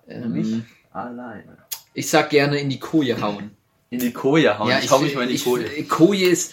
[0.07, 1.57] Ähm, Alleine.
[1.95, 3.57] ich sag gerne in die Koje hauen.
[3.91, 4.69] In die Koje hauen.
[4.71, 5.85] Ja, ich hau mich mal in die ich, Koje.
[5.89, 6.53] Koje ist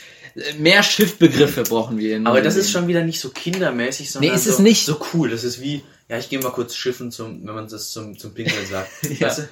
[0.58, 2.26] mehr Schiffbegriffe brauchen wir.
[2.26, 4.86] Aber das ist schon wieder nicht so kindermäßig, sondern Nee, ist so, es nicht.
[4.86, 5.30] so cool.
[5.30, 8.34] Das ist wie, ja, ich gehe mal kurz schiffen, zum, wenn man das zum, zum
[8.34, 8.90] Pinkeln sagt.
[9.20, 9.28] Ja.
[9.28, 9.50] weißt du?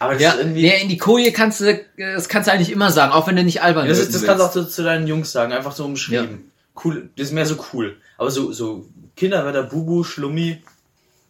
[0.00, 0.62] Aber das Ja, ist irgendwie.
[0.62, 3.44] nee, in die Koje kannst du, das kannst du eigentlich immer sagen, auch wenn du
[3.44, 5.84] nicht albern das ist, das kannst du auch zu, zu deinen Jungs sagen, einfach so
[5.84, 6.50] umschrieben.
[6.84, 7.96] Cool, das ist mehr so cool.
[8.18, 8.86] Aber so, so
[9.16, 10.62] Kinderwörter, Bubu, Schlummi,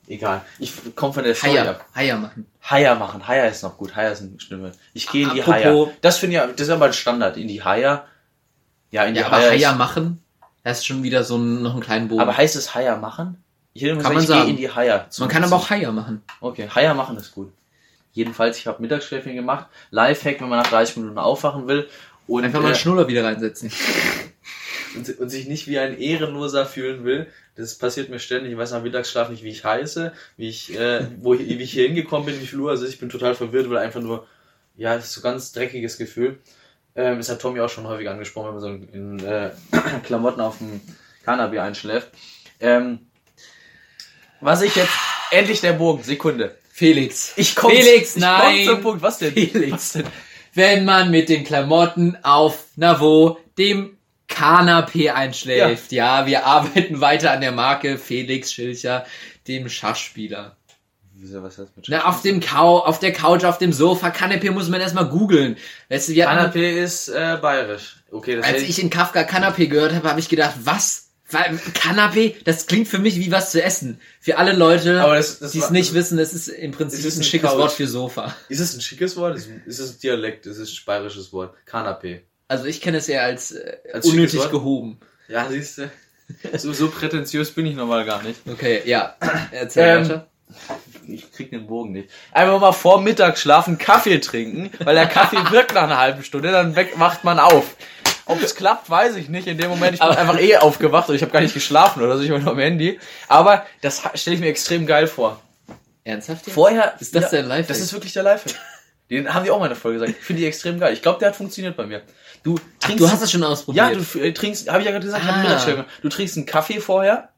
[0.08, 0.42] egal.
[0.60, 1.84] Ich komme von der Story Haier, ab.
[1.94, 2.46] Haier machen.
[2.62, 3.26] Haier machen.
[3.26, 3.96] Haier ist noch gut.
[3.96, 4.72] Haier ist eine Stimme.
[4.94, 5.88] Ich gehe in die Apropos- Haier.
[6.00, 7.36] Das finde ich, ja- das ist aber ein Standard.
[7.36, 8.04] In die Haier.
[8.92, 9.50] Ja, in die Ja, aber Haier.
[9.50, 10.22] Haier machen,
[10.62, 12.20] das ist schon wieder so ein, noch einen kleinen Bogen.
[12.20, 13.42] aber heißt es Haier machen?
[13.72, 14.50] Ich hätte immer Kann gesagt, man ich gehe sagen.
[14.50, 15.06] in die Haier.
[15.18, 16.22] Man kann aber auch Haier machen.
[16.40, 17.52] Okay, Haier machen ist gut.
[18.12, 19.66] Jedenfalls, ich habe Mittagsschläfchen gemacht.
[19.90, 21.88] Lifehack, wenn man nach 30 Minuten aufwachen will.
[22.26, 23.72] Und, Einfach mal einen äh, Schnuller wieder reinsetzen.
[24.96, 27.26] und, und sich nicht wie ein Ehrenloser fühlen will.
[27.56, 28.52] Das passiert mir ständig.
[28.52, 31.72] Ich weiß nach Mittagsschlaf nicht, wie ich heiße, wie ich, äh, wo ich, wie ich
[31.72, 32.70] hier hingekommen bin, wie viel Uhr.
[32.70, 34.26] Also ich bin total verwirrt, weil einfach nur,
[34.76, 36.38] ja, das ist so ganz dreckiges Gefühl.
[36.94, 39.50] Ähm, das hat Tommy auch schon häufig angesprochen, wenn man so in, in äh,
[40.04, 40.80] Klamotten auf dem
[41.24, 42.08] Cannabis einschläft.
[42.58, 43.00] Ähm,
[44.40, 44.92] was ich jetzt,
[45.30, 46.56] endlich der Bogen, Sekunde.
[46.80, 47.34] Felix.
[47.36, 48.64] Ich komm, Felix, ich nein.
[48.64, 49.02] Komm zum Punkt.
[49.02, 49.34] Was denn?
[49.34, 49.70] Felix.
[49.70, 50.06] Was denn?
[50.54, 53.98] Wenn man mit den Klamotten auf, na wo, dem
[54.30, 55.92] Kanapé einschläft.
[55.92, 56.24] Ja.
[56.24, 59.04] wir arbeiten weiter an der Marke Felix Schilcher,
[59.46, 60.56] dem Schachspieler.
[61.12, 64.50] Wieso, was heißt mit Na, auf dem Kau auf der Couch, auf dem Sofa, Kanapé
[64.50, 65.58] muss man erstmal googeln.
[65.90, 67.96] Weißt du, Kanapé ist äh, bayerisch.
[68.10, 71.09] Okay, das als ich in Kafka Kanapé gehört habe, habe ich gedacht, was?
[71.32, 74.00] Weil Kanapé, das klingt für mich wie was zu essen.
[74.20, 75.00] Für alle Leute,
[75.52, 77.50] die es nicht wissen, das ist im Prinzip ist ein ein schickes.
[77.52, 78.34] Wort für Sofa.
[78.48, 79.36] Ist es ein schickes Wort?
[79.36, 80.46] Ist, ist es ein Dialekt?
[80.46, 81.54] Ist es ein bayerisches Wort?
[81.70, 82.20] Kanapé.
[82.48, 84.98] Also ich kenne es eher als, äh, Als unnötig gehoben.
[85.28, 85.90] Ja, siehst du.
[86.58, 88.40] So, so prätentiös bin ich normal gar nicht.
[88.50, 89.16] Okay, ja.
[89.52, 90.26] Erzähl Ähm, weiter.
[91.06, 92.10] Ich krieg den Bogen nicht.
[92.32, 96.74] Einfach mal vor Mittagsschlafen Kaffee trinken, weil der Kaffee wirkt nach einer halben Stunde, dann
[96.76, 97.76] weg, wacht man auf.
[98.30, 99.46] Ob es klappt, weiß ich nicht.
[99.46, 102.02] In dem Moment, ich bin Aber- einfach eh aufgewacht und ich habe gar nicht geschlafen
[102.02, 102.98] oder so, ich war nur am Handy.
[103.28, 105.40] Aber das stelle ich mir extrem geil vor.
[106.04, 106.54] Ernsthaft jetzt?
[106.54, 106.94] Vorher.
[107.00, 107.68] Ist das der Lifehack?
[107.68, 108.54] Das ist wirklich der Lifehack.
[109.10, 110.18] Den haben wir auch mal in der Folge gesagt.
[110.18, 110.92] Ich finde die extrem geil.
[110.94, 112.02] Ich glaube, der hat funktioniert bei mir.
[112.42, 113.00] Du trinkst.
[113.04, 113.90] Du hast es schon ausprobiert.
[113.90, 115.36] ja, du äh, trinkst, habe ich ja gerade gesagt, ich Ah.
[115.42, 115.88] Mittagsschlaf gemacht.
[116.00, 117.28] du trinkst einen Kaffee vorher,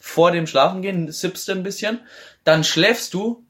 [0.00, 2.00] vor dem Schlafengehen, sippst ein bisschen,
[2.44, 3.44] dann schläfst du,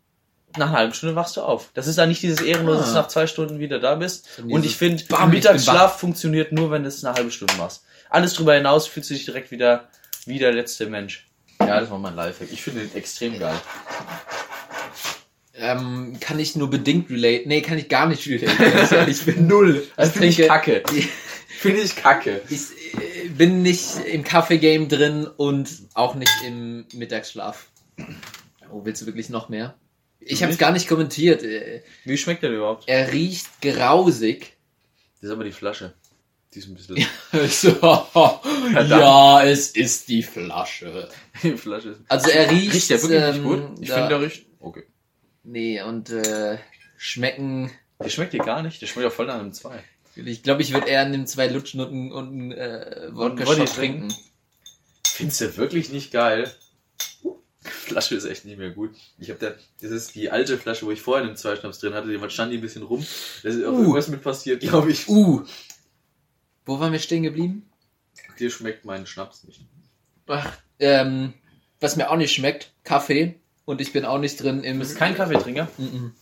[0.59, 1.71] nach einer halben Stunde wachst du auf.
[1.75, 3.03] Das ist dann nicht dieses Ehrenlose, dass du Ah.
[3.03, 4.41] nach zwei Stunden wieder da bist.
[4.49, 7.85] Und ich finde, ich Mittagsschlaf funktioniert nur, wenn du es eine halbe Stunde machst.
[8.11, 9.89] Alles drüber hinaus fühlst du dich direkt wieder
[10.27, 11.27] wie der letzte Mensch.
[11.61, 12.49] Ja, das war mein Lifehack.
[12.53, 13.55] Ich finde den extrem geil.
[15.55, 17.49] ähm, kann ich nur bedingt relate.
[17.49, 19.11] Nee, kann ich gar nicht relate.
[19.11, 19.87] ich bin null.
[19.97, 20.83] Das finde ich kacke.
[21.59, 22.41] Finde ich kacke.
[22.49, 22.61] Ich
[23.25, 27.67] äh, bin nicht im Kaffee-Game drin und auch nicht im Mittagsschlaf.
[28.71, 29.75] Oh, willst du wirklich noch mehr?
[30.21, 31.43] Ich habe es gar nicht kommentiert.
[31.43, 32.85] Äh, Wie schmeckt der überhaupt?
[32.87, 34.57] Er riecht grausig.
[35.21, 35.95] Das ist aber die Flasche.
[36.55, 37.05] Die ist ein bisschen.
[37.49, 37.77] So,
[38.73, 41.09] ja, es ist die Flasche.
[41.43, 42.01] die Flasche ist.
[42.09, 42.75] Also er riecht.
[42.75, 43.83] Riecht der wirklich ähm, nicht gut?
[43.83, 44.47] Ich finde, der riecht.
[44.61, 44.85] Okay.
[45.45, 46.59] Nee, und äh,
[46.97, 47.71] schmecken.
[48.01, 48.81] Der schmeckt dir gar nicht.
[48.81, 49.83] Der schmeckt ja voll nach einem 2.
[50.17, 53.47] Ich glaube, ich würde eher an dem zwei Lutschen und einen und einen, äh, Wodka
[53.47, 54.09] Wodka Shot trinken?
[54.09, 54.15] trinken.
[55.07, 56.53] Findest du wirklich nicht geil?
[57.87, 58.91] Flasche ist echt nicht mehr gut.
[59.19, 62.09] Ich habe da, das ist die alte Flasche, wo ich vorher den Zweischnaps drin hatte,
[62.09, 63.05] die stand die ein bisschen rum.
[63.43, 63.61] Da ist Uh.
[63.61, 65.09] irgendwas mit passiert, glaube ich.
[65.09, 65.45] Uh.
[66.65, 67.69] Wo waren wir stehen geblieben?
[68.39, 69.63] Dir schmeckt mein Schnaps nicht.
[70.27, 71.33] Ach, ähm,
[71.81, 73.35] was mir auch nicht schmeckt, Kaffee.
[73.65, 74.75] Und ich bin auch nicht drin im.
[74.75, 75.69] Du bist kein Kaffeetrinker?
[75.79, 76.13] Mhm.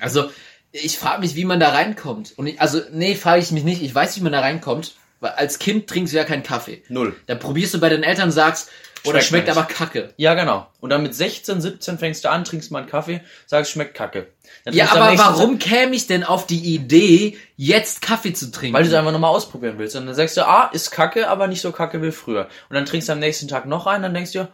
[0.00, 0.30] Also,
[0.72, 2.34] ich frage mich, wie man da reinkommt.
[2.36, 3.82] Und ich, also, nee, frage ich mich nicht.
[3.82, 4.94] Ich weiß, wie man da reinkommt.
[5.20, 6.82] Weil als Kind trinkst du ja keinen Kaffee.
[6.88, 7.14] Null.
[7.26, 8.70] Dann probierst du bei den Eltern und sagst,
[9.04, 10.12] oder Schmeckt schmeckt aber kacke.
[10.16, 10.66] Ja, genau.
[10.80, 14.26] Und dann mit 16, 17 fängst du an, trinkst mal einen Kaffee, sagst, schmeckt kacke.
[14.64, 18.74] Dann Ja, aber warum käme ich denn auf die Idee, jetzt Kaffee zu trinken?
[18.74, 19.96] Weil du es einfach nochmal ausprobieren willst.
[19.96, 22.48] Und dann sagst du, ah, ist kacke, aber nicht so kacke wie früher.
[22.68, 24.48] Und dann trinkst du am nächsten Tag noch einen, dann denkst du,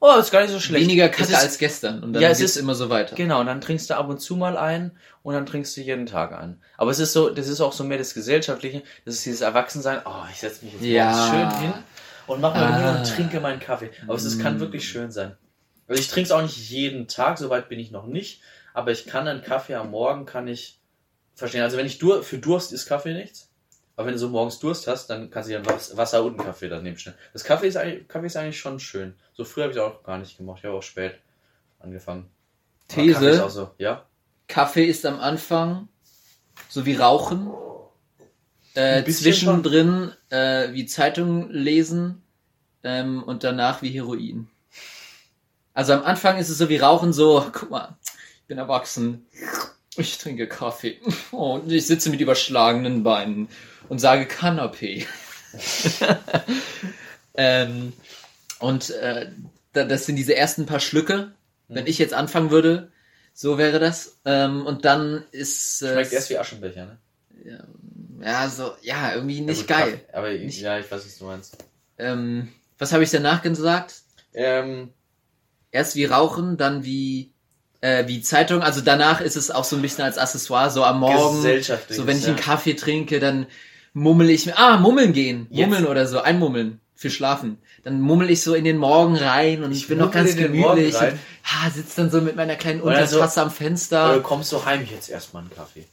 [0.00, 0.84] oh, ist gar nicht so schlecht.
[0.84, 2.02] Weniger Kacke ist- als gestern.
[2.02, 3.16] Und dann Ja, es ist- immer so weiter.
[3.16, 6.04] Genau, und dann trinkst du ab und zu mal ein und dann trinkst du jeden
[6.06, 6.60] Tag ein.
[6.76, 10.00] Aber es ist so, das ist auch so mehr das Gesellschaftliche, das ist dieses Erwachsensein,
[10.04, 11.30] oh, ich setze mich jetzt Ja.
[11.30, 11.72] schön hin
[12.26, 12.98] und mache mal Ah.
[12.98, 13.90] und trinke meinen Kaffee.
[14.06, 15.36] Aber es ist, kann wirklich schön sein.
[15.86, 18.40] Also ich trinke es auch nicht jeden Tag, soweit bin ich noch nicht,
[18.72, 20.80] aber ich kann einen Kaffee am Morgen, kann ich
[21.34, 21.62] verstehen.
[21.62, 23.50] Also wenn ich dur für Durst ist Kaffee nichts,
[23.96, 26.46] aber wenn du so morgens Durst hast, dann kannst du ja Was- Wasser und einen
[26.46, 27.16] Kaffee daneben stellen.
[27.32, 29.14] Das Kaffee ist eigentlich, Kaffee ist eigentlich schon schön.
[29.34, 31.16] So früh habe ich es auch gar nicht gemacht, ich habe auch spät
[31.80, 32.30] angefangen.
[32.88, 33.12] These.
[33.14, 34.06] Kaffee ist so, ja?
[34.48, 35.88] Kaffee ist am Anfang
[36.68, 37.50] so wie Rauchen.
[38.74, 42.22] Äh, zwischendrin äh, wie Zeitung lesen
[42.82, 44.48] ähm, und danach wie Heroin.
[45.74, 47.96] Also am Anfang ist es so wie Rauchen, so, guck mal,
[48.40, 49.26] ich bin erwachsen.
[49.96, 51.00] Ich trinke Kaffee.
[51.32, 53.48] Oh, und ich sitze mit überschlagenen Beinen
[53.88, 55.06] und sage Kanapé.
[57.34, 57.92] ähm,
[58.58, 59.30] und äh,
[59.72, 61.32] da- das sind diese ersten paar Schlücke.
[61.68, 62.92] Wenn ich jetzt anfangen würde,
[63.32, 64.18] so wäre das.
[64.24, 66.98] Ähm, und dann ist äh, Schmeckt erst wie Aschenbecher, ne?
[67.44, 67.64] ja
[68.48, 69.92] so ja irgendwie Ja, nicht gut, geil.
[69.92, 71.56] Kaffee- Aber Nicht- ja, ich weiß, was du meinst.
[71.98, 73.94] Ähm, was habe ich danach gesagt?
[74.34, 74.90] Ähm,
[75.70, 77.32] Erst wie Rauchen, dann wie
[77.80, 78.62] äh, wie Zeitung.
[78.62, 81.42] Also danach ist es auch so ein bisschen als Accessoire, so am Morgen.
[81.42, 82.42] So wenn ich einen ja.
[82.42, 83.46] Kaffee trinke, dann
[83.92, 84.56] mummel ich mir.
[84.56, 85.46] Ah, mummeln gehen.
[85.50, 86.20] Jetzt- Mummeln oder so.
[86.20, 86.80] Einmummeln.
[86.94, 87.58] Für Schlafen.
[87.82, 90.94] Dann mummel ich so in den Morgen rein und ich, Ich bin noch ganz gemütlich.
[90.94, 91.12] Und,
[91.44, 94.14] ha, sitz dann so mit meiner kleinen Oder so- Untertasse am Oder Fenster.
[94.14, 95.84] du kommst so heim, ich jetzt erstmal einen Kaffee.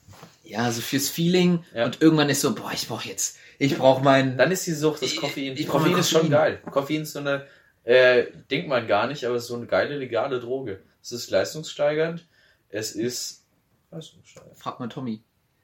[0.43, 1.63] Ja, so fürs Feeling.
[1.73, 1.85] Ja.
[1.85, 4.37] Und irgendwann ist so, boah, ich brauch jetzt, ich brauch meinen.
[4.37, 5.53] Dann ist die Sucht das Ich- Koffein.
[5.55, 6.31] ich brauch Koffein mal ist schon Koffein.
[6.31, 6.61] geil.
[6.71, 7.45] Koffein ist so eine,
[7.83, 10.81] äh, denkt man gar nicht, aber es ist so eine geile, legale Droge.
[11.01, 12.25] Es ist leistungssteigernd.
[12.69, 13.43] Es ist
[13.91, 14.57] leistungssteigernd.
[14.57, 15.21] Frag mal Tommy.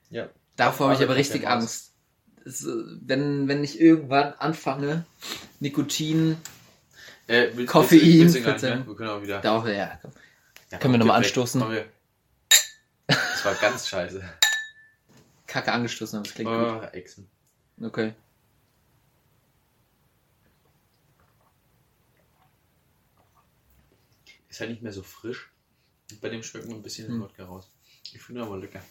[0.10, 0.30] Ja.
[0.56, 1.48] Davor habe ich aber richtig.
[1.48, 1.94] Angst.
[2.46, 2.70] Es, äh,
[3.02, 5.06] wenn, wenn ich irgendwann anfange,
[5.60, 6.38] Nikotin,
[7.28, 8.80] Äh, will, Koffein, willst willst gar nicht, 14.
[8.80, 8.88] ne?
[8.88, 9.40] Wir können auch wieder.
[9.42, 10.00] da auch, ja.
[10.72, 11.38] Ja, Können wir noch mal gib weg.
[11.38, 11.62] anstoßen?
[13.08, 14.22] Das war ganz scheiße.
[15.48, 16.60] Kacke angestoßen, aber das klingt gut.
[16.60, 17.28] Oh, Echsen.
[17.82, 18.14] Okay.
[24.50, 25.50] Ist halt nicht mehr so frisch.
[26.22, 27.16] Bei dem schmeckt man ein bisschen Hm.
[27.16, 27.70] den Wodka raus.
[28.14, 28.82] Ich finde aber lecker.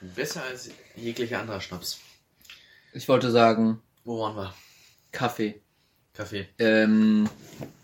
[0.00, 1.98] Besser als jeglicher anderer Schnaps.
[2.92, 4.54] Ich wollte sagen, Wo waren wir?
[5.12, 5.60] Kaffee.
[6.14, 6.48] Kaffee.
[6.58, 7.28] Ähm,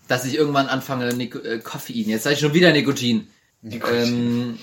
[0.08, 2.08] dass ich irgendwann anfange, Nik äh, Koffein.
[2.08, 3.28] Jetzt sage ich schon wieder Nikotin.
[3.62, 4.58] Ähm,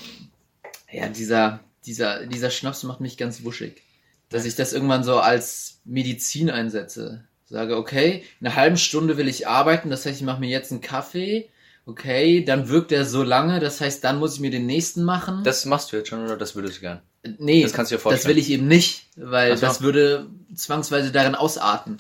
[0.92, 3.82] ja, dieser, dieser, dieser Schnaps macht mich ganz wuschig.
[4.30, 7.24] Dass ich das irgendwann so als Medizin einsetze.
[7.46, 10.72] Sage, okay, in einer halben Stunde will ich arbeiten, das heißt, ich mache mir jetzt
[10.72, 11.50] einen Kaffee.
[11.86, 15.44] Okay, dann wirkt er so lange, das heißt, dann muss ich mir den nächsten machen.
[15.44, 17.02] das machst du jetzt schon oder das würdest du gern?
[17.38, 18.36] nee, das kannst du dir das vorstellen.
[18.36, 19.66] will ich eben nicht, weil so.
[19.66, 22.00] das würde zwangsweise darin ausarten.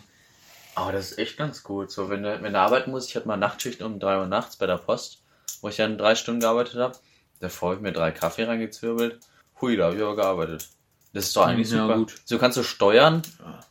[0.75, 1.91] Aber das ist echt ganz gut.
[1.91, 4.55] So, wenn du, wenn du arbeiten musst, ich hatte mal Nachtschicht um drei Uhr nachts
[4.55, 5.21] bei der Post,
[5.61, 6.97] wo ich dann drei Stunden gearbeitet habe.
[7.39, 9.19] Davor habe ich mir drei Kaffee reingezwirbelt.
[9.63, 10.67] Hui, da habe ich aber gearbeitet.
[11.13, 11.97] Das ist doch eigentlich Ja, super.
[11.97, 12.15] gut.
[12.25, 13.21] So kannst du steuern,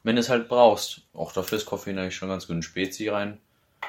[0.04, 1.02] wenn du es halt brauchst.
[1.12, 2.56] Auch dafür ist Koffein eigentlich schon ganz gut.
[2.56, 3.38] Ein Spezi rein.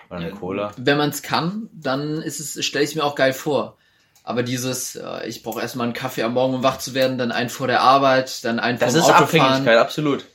[0.10, 0.72] Oder eine Ja, Cola.
[0.78, 3.78] Wenn man es kann, dann ist es, stelle ich mir auch geil vor.
[4.24, 7.32] Aber dieses, äh, ich brauche erstmal einen Kaffee am Morgen, um wach zu werden, dann
[7.32, 9.42] einen vor der Arbeit, dann einen Das ist Autofahren.
[9.42, 10.26] Abhängigkeit, absolut.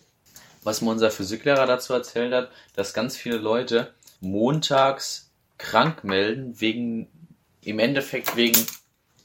[0.63, 7.09] Was mir unser Physiklehrer dazu erzählt hat, dass ganz viele Leute montags krank melden, wegen,
[7.63, 8.65] im Endeffekt wegen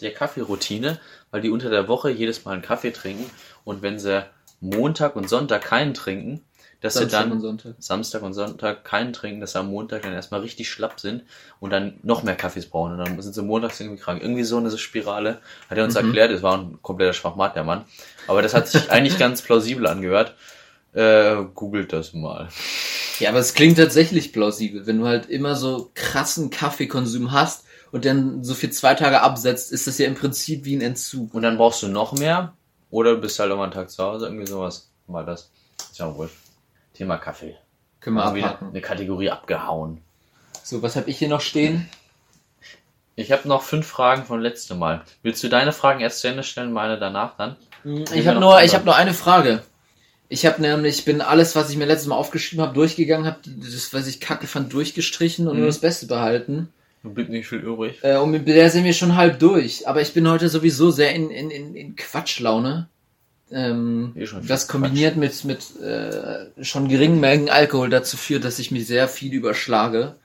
[0.04, 1.00] der Kaffeeroutine,
[1.32, 3.30] weil die unter der Woche jedes Mal einen Kaffee trinken
[3.64, 4.26] und wenn sie
[4.60, 6.42] Montag und Sonntag keinen trinken,
[6.80, 7.76] dass Samstag sie dann und Sonntag.
[7.80, 11.24] Samstag und Sonntag keinen trinken, dass sie am Montag dann erstmal richtig schlapp sind
[11.62, 14.22] und dann noch mehr Kaffees brauchen und dann sind sie montags irgendwie krank.
[14.22, 15.40] Irgendwie so eine Spirale
[15.70, 16.06] hat er uns Mhm.
[16.08, 17.86] erklärt, das war ein kompletter Schwachmat, der Mann.
[18.28, 20.36] Aber das hat sich eigentlich ganz plausibel angehört.
[20.94, 22.50] Äh, googelt das mal.
[23.20, 24.86] Ja, aber es klingt tatsächlich plausibel.
[24.86, 29.72] Wenn du halt immer so krassen Kaffeekonsum hast und dann so für zwei Tage absetzt,
[29.72, 31.34] ist das ja im Prinzip wie ein Entzug.
[31.36, 32.54] Und dann brauchst du noch mehr
[32.90, 34.90] oder du bist halt mal einen Tag zu Hause, irgendwie sowas.
[35.08, 35.52] Mal das.
[35.92, 36.30] Ist ja wohl.
[36.96, 37.56] Thema Kaffee.
[38.00, 40.00] Können wir Haben wieder eine Kategorie abgehauen.
[40.64, 41.88] So, was habe ich hier noch stehen?
[43.16, 45.04] Ich habe noch fünf Fragen von letztem Mal.
[45.22, 47.58] Willst du deine Fragen erst zu Ende stellen, meine danach dann?
[47.84, 49.62] Ich wir habe nur, ich habe nur eine Frage.
[50.30, 53.38] Ich habe nämlich, ich bin alles, was ich mir letztes Mal aufgeschrieben habe, durchgegangen, habe
[53.46, 55.60] das, was ich kacke fand, durchgestrichen und Mhm.
[55.60, 56.74] nur das Beste behalten.
[57.04, 58.00] Du blieb nicht viel übrig.
[58.02, 59.88] Äh, und mit der sind wir schon halb durch.
[59.88, 62.88] Aber ich bin heute sowieso sehr in, in, in, in Quatschlaune.
[63.52, 68.72] Ähm, Eh das kombiniert mit, mit äh, schon geringen Mengen Alkohol dazu führt, dass ich
[68.72, 70.16] mich sehr viel überschlage.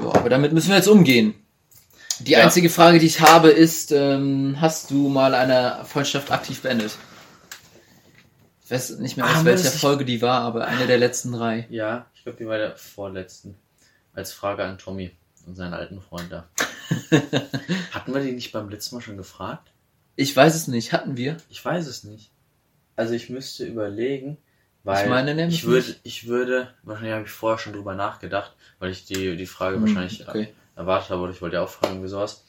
[0.00, 1.34] Ja, aber damit müssen wir jetzt umgehen.
[2.20, 2.40] Die Ja.
[2.44, 6.92] einzige Frage, die ich habe, ist, ähm, hast du mal eine Freundschaft aktiv beendet?
[8.64, 10.98] Ich weiß nicht mehr, Ah, aus haben wir welcher Folge die war, aber eine der
[10.98, 11.66] letzten drei.
[11.70, 13.56] Ja, ich glaube, die war der vorletzten.
[14.14, 15.10] Als Frage an Tommy
[15.46, 16.48] und seinen alten Freund da.
[17.92, 19.68] Hatten wir die nicht beim letzten Mal schon gefragt?
[20.16, 21.38] Ich weiß es nicht, hatten wir?
[21.48, 22.30] Ich weiß es nicht.
[22.96, 24.36] Also ich müsste überlegen,
[24.84, 28.52] weil Ich meine nämlich ich würde, ich würde, wahrscheinlich habe ich vorher schon drüber nachgedacht,
[28.78, 30.48] weil ich die, die Frage Hm, wahrscheinlich okay.
[30.76, 32.44] erwartet habe oder ich wollte ja auch fragen, irgendwie sowas.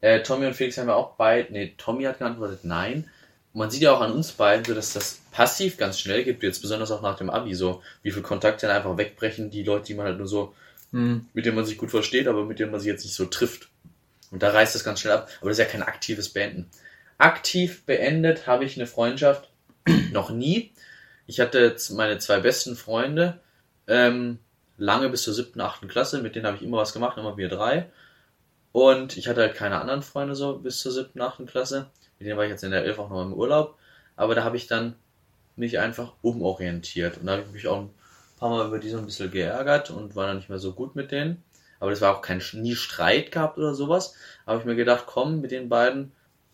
[0.00, 3.08] Äh, Tommy und Felix haben ja auch beide, nee, Tommy hat geantwortet nein.
[3.52, 6.60] Man sieht ja auch an uns beiden, so dass das passiv ganz schnell gibt, jetzt
[6.60, 9.94] besonders auch nach dem Abi, so wie viel Kontakte dann einfach wegbrechen, die Leute, die
[9.94, 10.54] man halt nur so,
[10.96, 11.26] Hm.
[11.34, 13.68] mit denen man sich gut versteht, aber mit denen man sich jetzt nicht so trifft.
[14.30, 15.28] Und da reißt das ganz schnell ab.
[15.42, 16.70] Aber das ist ja kein aktives Beenden.
[17.18, 19.50] Aktiv beendet habe ich eine Freundschaft
[20.12, 20.72] noch nie.
[21.26, 23.40] Ich hatte meine zwei besten Freunde,
[23.86, 24.38] ähm,
[24.78, 27.50] lange bis zur siebten, achten Klasse, mit denen habe ich immer was gemacht, immer wir
[27.50, 27.90] drei.
[28.72, 31.90] Und ich hatte halt keine anderen Freunde so bis zur siebten, achten Klasse.
[32.18, 33.76] Mit denen war ich jetzt in der elf auch noch im Urlaub.
[34.16, 34.94] Aber da habe ich dann
[35.56, 37.18] mich einfach umorientiert.
[37.18, 37.86] Und da habe ich mich auch
[38.36, 40.94] paar Mal über die so ein bisschen geärgert und war dann nicht mehr so gut
[40.96, 41.42] mit denen.
[41.80, 44.14] Aber das war auch kein nie Streit gehabt oder sowas.
[44.44, 46.12] Aber hab ich mir gedacht, komm, mit den beiden,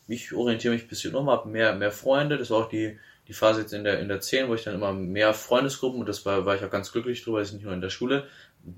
[0.08, 2.38] ich orientiere mich ein bisschen um, habe mehr, mehr Freunde.
[2.38, 4.74] Das war auch die, die Phase jetzt in der, in der 10, wo ich dann
[4.74, 7.64] immer mehr Freundesgruppen und das war, war ich auch ganz glücklich drüber, dass ich nicht
[7.64, 8.26] nur in der Schule,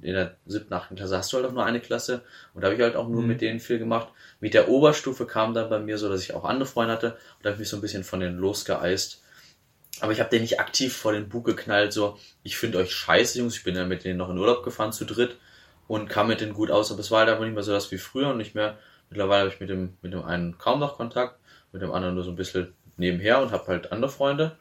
[0.02, 2.22] in der siebten, achten Klasse hast du halt auch nur eine Klasse
[2.54, 3.28] und da habe ich halt auch nur Mhm.
[3.28, 4.08] mit denen viel gemacht.
[4.40, 7.18] Mit der Oberstufe kam dann bei mir so, dass ich auch andere Freunde hatte und
[7.44, 9.22] da habe ich mich so ein bisschen von denen losgeeist.
[10.00, 13.38] Aber ich habe den nicht aktiv vor den Bug geknallt, so, ich finde euch scheiße,
[13.38, 15.36] Jungs, ich bin ja mit denen noch in Urlaub gefahren zu dritt
[15.86, 17.92] und kam mit denen gut aus, aber es war halt einfach nicht mehr so das
[17.92, 18.78] wie früher und nicht mehr,
[19.10, 21.38] mittlerweile habe ich mit dem, mit dem einen kaum noch Kontakt,
[21.72, 24.56] mit dem anderen nur so ein bisschen nebenher und habe halt andere Freunde.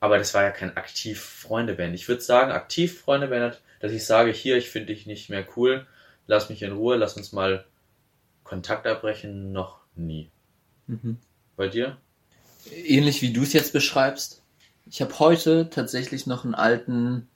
[0.00, 1.94] Aber das war ja kein aktiv Freunde-Band.
[1.94, 5.86] Ich würde sagen, aktiv Freunde-Band, dass ich sage, hier, ich finde dich nicht mehr cool,
[6.26, 7.64] lass mich in Ruhe, lass uns mal
[8.44, 10.30] Kontakt abbrechen, noch nie.
[10.86, 11.18] Mhm.
[11.56, 11.96] Bei dir?
[12.70, 14.42] Ähnlich wie du es jetzt beschreibst.
[14.88, 17.28] Ich habe heute tatsächlich noch einen alten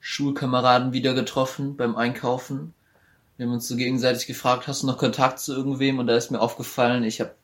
[0.00, 2.74] Schulkameraden wieder getroffen beim Einkaufen.
[3.36, 5.98] Wir haben uns so gegenseitig gefragt, hast du noch Kontakt zu irgendwem?
[5.98, 7.34] Und da ist mir aufgefallen, ich habe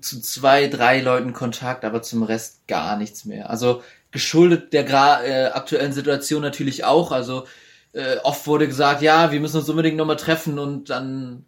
[0.00, 3.50] zu zwei, drei Leuten Kontakt, aber zum Rest gar nichts mehr.
[3.50, 7.12] Also geschuldet der gra äh, aktuellen Situation natürlich auch.
[7.12, 7.44] Also
[7.92, 11.44] äh, oft wurde gesagt, ja, wir müssen uns unbedingt nochmal treffen und dann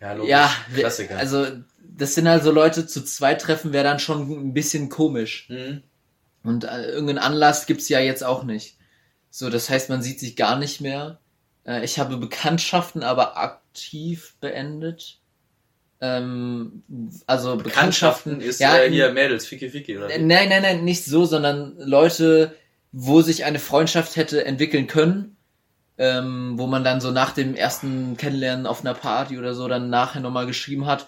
[0.00, 0.30] Ja, logisch.
[0.30, 1.16] ja, Klassiker.
[1.16, 1.46] also
[1.82, 5.48] das sind also Leute zu zweit treffen wäre dann schon ein bisschen komisch.
[5.48, 5.82] Mhm.
[6.42, 8.76] Und äh, irgendeinen Anlass gibt's ja jetzt auch nicht.
[9.30, 11.18] So, das heißt, man sieht sich gar nicht mehr.
[11.66, 15.18] Äh, ich habe Bekanntschaften aber aktiv beendet.
[16.00, 16.82] Ähm,
[17.26, 20.06] also Bekanntschaften ist ja, äh, hier Mädels, Fiki Fiki, oder?
[20.08, 22.54] Nein, nein, nein, nicht so, sondern Leute,
[22.92, 25.36] wo sich eine Freundschaft hätte entwickeln können,
[25.98, 29.90] ähm, wo man dann so nach dem ersten Kennenlernen auf einer Party oder so dann
[29.90, 31.06] nachher nochmal geschrieben hat,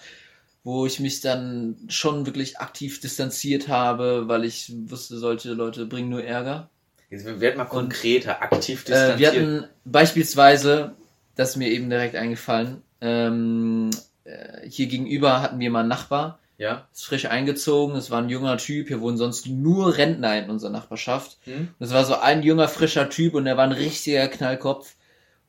[0.63, 6.09] wo ich mich dann schon wirklich aktiv distanziert habe, weil ich wusste, solche Leute bringen
[6.09, 6.69] nur Ärger.
[7.09, 9.31] Jetzt werd mal konkreter, aktiv Äh, wir distanziert.
[9.31, 10.95] hatten beispielsweise,
[11.35, 13.89] das ist mir eben direkt eingefallen, ähm,
[14.23, 16.87] äh, hier gegenüber hatten wir mal einen Nachbar, ja?
[16.93, 20.71] ist frisch eingezogen, es war ein junger Typ, hier wohnen sonst nur Rentner in unserer
[20.71, 21.37] Nachbarschaft.
[21.45, 21.69] Hm?
[21.79, 24.93] Das war so ein junger, frischer Typ und der war ein richtiger Knallkopf.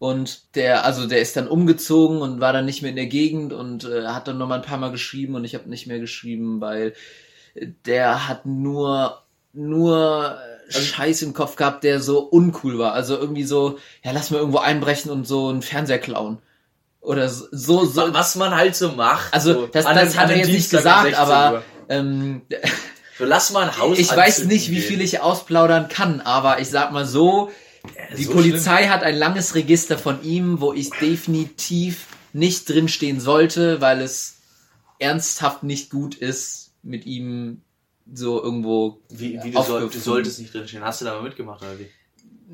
[0.02, 3.52] Und der, also der ist dann umgezogen und war dann nicht mehr in der Gegend
[3.52, 6.60] und äh, hat dann nochmal ein paar Mal geschrieben und ich habe nicht mehr geschrieben,
[6.60, 6.92] weil
[7.86, 12.94] der hat nur, nur äh, Also- Scheiß im Kopf gehabt, der so uncool war.
[12.94, 16.38] Also irgendwie so, ja, lass mal irgendwo einbrechen und so einen Fernseher klauen.
[17.00, 19.32] Oder so, so, Was man halt so macht.
[19.32, 22.42] Also, so, das- das hat er jetzt nicht gesagt, 16 aber- ähm,
[23.18, 26.70] So, lass mal ein Haus ich weiß nicht, wie viel ich ausplaudern kann, aber ich
[26.70, 27.52] sag mal so,
[28.16, 33.80] die so Polizei hat ein langes Register von ihm, wo ich definitiv nicht drinstehen sollte,
[33.80, 34.36] weil es
[34.98, 37.62] ernsthaft nicht gut ist, mit ihm
[38.12, 39.00] so irgendwo.
[39.14, 39.20] schlimm.
[39.20, 40.84] Wie, wie du, soll, du solltest nicht drinstehen.
[40.84, 41.88] Hast du da mal mitgemacht, oder wie?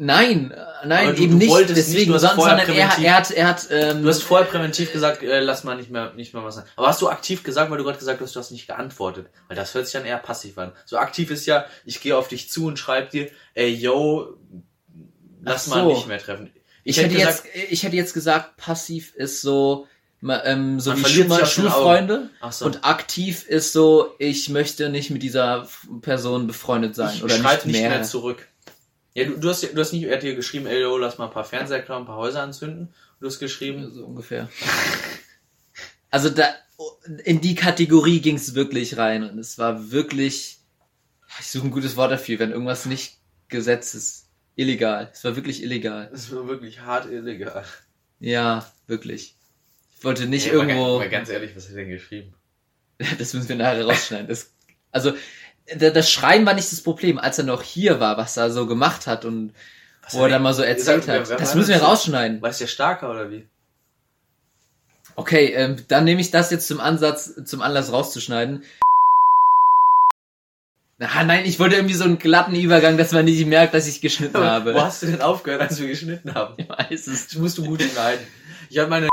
[0.01, 1.57] Nein, äh, nein, du- eben du nicht.
[1.57, 4.47] nicht, Deswegen, du hast sondern, er, präventiv- er hat, er hat, ähm, Du hast vorher
[4.47, 6.69] präventiv gesagt, äh, lass mal nicht mehr, nicht mehr was sagen.
[6.77, 9.27] Aber hast du aktiv gesagt, weil du gerade gesagt hast, du hast nicht geantwortet?
[9.49, 10.73] Weil das hört sich dann eher passiv an.
[10.87, 14.37] So aktiv ist ja, ich gehe auf dich zu und schreib dir, ey, yo,
[15.43, 15.95] lass Ach mal so.
[15.95, 16.51] nicht mehr treffen.
[16.85, 19.87] ich, hätte jetzt, ich hätte jetzt gesagt, passiv ist so,
[20.23, 22.31] ähm, so Man wie Schul Schulfreunde.
[22.51, 25.69] so, Und aktiv ist so, ich möchte nicht mit dieser
[26.01, 28.03] Person befreundet sein ich oder schreib nicht mehr.
[28.03, 28.49] zurück.
[29.15, 31.27] Ja, du, du hast, du hast nicht, er hat dir geschrieben, ey, yo, lass mal
[31.27, 32.87] ein paar Fernseher klauen, ein paar Häuser anzünden.
[32.89, 34.49] Und du hast geschrieben, So ungefähr.
[36.11, 36.45] Also da
[37.25, 40.59] in die Kategorie ging es wirklich rein und es war wirklich,
[41.41, 44.28] ich suche ein gutes Wort dafür, wenn irgendwas nicht Gesetz ist,
[44.59, 45.09] illegal.
[45.13, 46.09] Es war wirklich illegal.
[46.11, 47.65] das war wirklich hart illegal.
[48.21, 49.35] Ja, wirklich.
[49.97, 50.99] Ich wollte nicht mal, irgendwo.
[50.99, 52.35] mal ganz ehrlich, was hat er denn geschrieben?
[53.19, 54.27] Das müssen wir nachher rausschneiden.
[54.29, 54.53] Das,
[54.91, 55.13] also
[55.77, 58.67] da- das Schreiben war nicht das Problem, als er noch hier war, was er so
[58.67, 59.53] gemacht hat und
[60.03, 61.29] Was wo er dann mal so erzählt Sag, wer- hat.
[61.31, 62.43] wer Das müssen wir rausschneiden.
[62.43, 63.47] War es der Starker oder wie?
[65.17, 68.63] Okay, ähm, dann nehme ich das jetzt zum Ansatz, zum Anlass rauszuschneiden.
[71.01, 74.01] Ah, nein, ich wollte irgendwie so einen glatten Übergang, dass man nicht merkt, dass ich
[74.01, 74.75] geschnitten habe.
[74.75, 76.55] Wo hast du denn aufgehört, als wir geschnitten haben?
[76.57, 77.29] Ich weiß es.
[77.29, 78.27] Das musst du gut schneiden.
[78.69, 79.09] Ich habe meine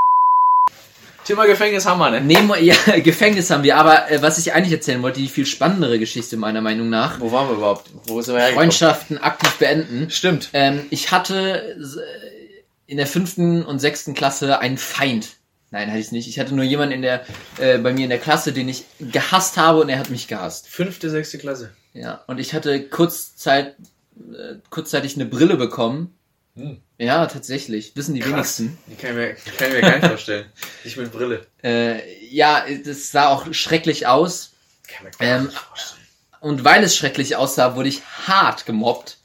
[1.25, 2.27] Thema Gefängnis haben wir, ne?
[2.27, 5.97] Wir, ja, Gefängnis haben wir, aber äh, was ich eigentlich erzählen wollte, die viel spannendere
[5.97, 7.19] Geschichte meiner Meinung nach.
[7.19, 7.89] Wo waren wir überhaupt?
[8.05, 8.69] Wo sind wir hergekommen?
[8.69, 10.09] Freundschaften aktiv beenden.
[10.11, 10.49] Stimmt.
[10.53, 15.37] Ähm, ich hatte äh, in der fünften und sechsten Klasse einen Feind.
[15.71, 16.27] Nein, hatte ich nicht.
[16.27, 17.25] Ich hatte nur jemanden in der,
[17.57, 20.67] äh, bei mir in der Klasse, den ich gehasst habe und er hat mich gehasst.
[20.67, 21.71] Fünfte, sechste Klasse.
[21.95, 23.75] Ja, und ich hatte kurzzeit,
[24.17, 26.13] äh, kurzzeitig eine Brille bekommen.
[26.55, 26.81] Hm.
[26.97, 27.95] Ja, tatsächlich.
[27.95, 28.31] Wissen die Krass.
[28.59, 28.77] wenigsten.
[28.87, 30.45] Die kann ich mir, kann ich mir gar nicht vorstellen.
[30.83, 31.45] Nicht mit Brille.
[31.63, 34.51] Äh, ja, das sah auch schrecklich aus.
[34.87, 36.01] Kann man Ähm, nicht vorstellen.
[36.41, 39.17] Und weil es schrecklich aussah, wurde ich hart gemobbt.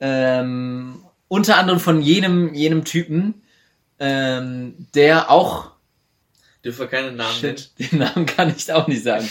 [0.00, 3.42] Ähm, unter anderem von jenem, jenem Typen,
[3.98, 5.72] ähm, der auch,
[6.64, 9.28] Dürfen wir keinen Namen shit, den Namen kann ich auch nicht sagen.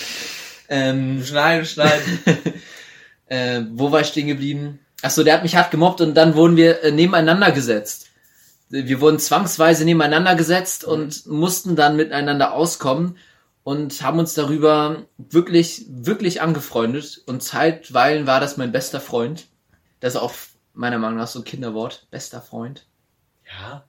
[0.69, 1.23] Ähm?
[1.23, 2.19] Schneiden, schneiden.
[3.27, 4.79] äh, wo war ich stehen geblieben?
[5.01, 8.07] Achso, der hat mich hart gemobbt und dann wurden wir äh, nebeneinander gesetzt.
[8.69, 13.17] Wir wurden zwangsweise nebeneinander gesetzt und mussten dann miteinander auskommen
[13.63, 17.23] und haben uns darüber wirklich, wirklich angefreundet.
[17.25, 19.47] Und zeitweilen war das mein bester Freund.
[19.99, 20.33] Das ist auch
[20.73, 22.07] meiner Meinung nach so ein Kinderwort.
[22.11, 22.85] Bester Freund.
[23.45, 23.88] ja.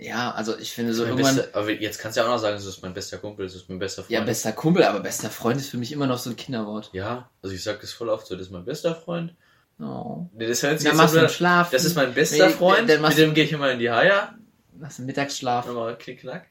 [0.00, 1.36] Ja, also ich finde so mein irgendwann.
[1.36, 3.56] bester, aber jetzt kannst du ja auch noch sagen, das ist mein bester Kumpel, das
[3.56, 4.12] ist mein bester Freund.
[4.12, 6.90] Ja, bester Kumpel, aber bester Freund ist für mich immer noch so ein Kinderwort.
[6.92, 9.34] Ja, also ich sag das voll oft so, das ist mein bester Freund.
[9.80, 10.26] Oh.
[10.34, 11.70] Nee, das hört sich Dann jetzt machst so du Schlaf.
[11.70, 13.90] Das ist mein bester Nee, Freund, dann mit du- dem gehe ich immer in die
[13.90, 14.36] Haia.
[14.78, 15.66] Machst du Mittagsschlaf.
[15.66, 16.46] Nochmal klick, knack.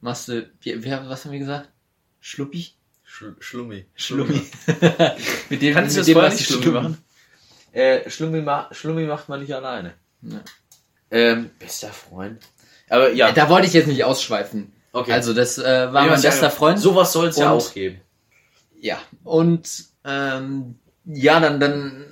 [0.00, 1.68] Machst du, wie, wie, was haben wir gesagt?
[2.20, 2.68] Schluppi?
[3.04, 3.84] Schl Schlummi.
[3.96, 4.40] Schlummi.
[5.50, 6.98] mit dem, Kannst du mit das dem vorher was nicht ich Schlummi machen?
[7.72, 9.94] Äh, Schlummi, ma Schlummi macht man nicht alleine.
[10.22, 10.40] Ja.
[11.10, 12.38] Ähm, bester Freund.
[12.88, 14.72] Aber ja, Da wollte ich jetzt nicht ausschweifen.
[14.92, 15.12] okay.
[15.12, 16.78] Also das äh, war Nee, mein bester Freund.
[16.78, 18.00] Sowas soll es ja auch geben.
[18.80, 18.98] Ja.
[19.24, 19.68] Und
[20.04, 22.04] ähm, ja, dann, dann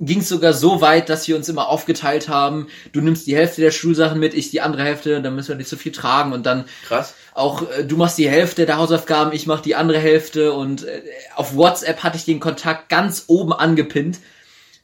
[0.00, 2.68] ging es sogar so weit, dass wir uns immer aufgeteilt haben.
[2.92, 5.70] Du nimmst die Hälfte der Schulsachen mit, ich die andere Hälfte, dann müssen wir nicht
[5.70, 7.14] so viel tragen und dann Krass.
[7.34, 11.02] auch äh, du machst die Hälfte der Hausaufgaben, ich mach die andere Hälfte und äh,
[11.34, 14.18] auf WhatsApp hatte ich den Kontakt ganz oben angepinnt,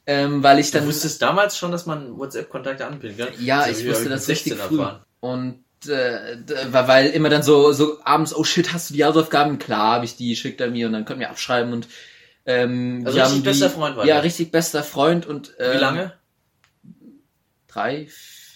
[0.07, 3.27] ähm, weil ich Du dann wusstest damals schon, dass man WhatsApp-Kontakte anpinnen kann?
[3.39, 4.79] Ja, Das hab ich wusste das richtig 16 früh.
[4.79, 5.03] erfahren.
[5.19, 6.37] Und äh,
[6.71, 9.59] weil immer dann so so abends, oh shit, hast du die Hausaufgaben?
[9.59, 11.87] Klar, habe ich die, schickt er mir und dann können wir abschreiben und
[12.47, 14.23] ähm, Also richtig bester Freund war Ja, der?
[14.23, 16.13] richtig bester Freund und ähm, Wie lange?
[17.67, 18.07] Drei,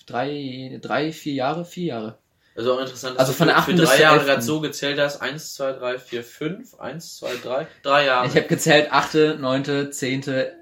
[0.06, 2.18] drei, drei, vier Jahre, vier Jahre.
[2.56, 5.00] Also auch interessant, Also du von der achten für bis drei Jahre gerade so gezählt
[5.00, 5.22] hast.
[5.22, 6.76] Eins, zwei, drei, vier, fünf.
[6.80, 7.68] Eins, zwei, drei.
[7.84, 8.28] Drei Jahre.
[8.28, 10.54] Ich habe gezählt, achte, neunte, zehnte,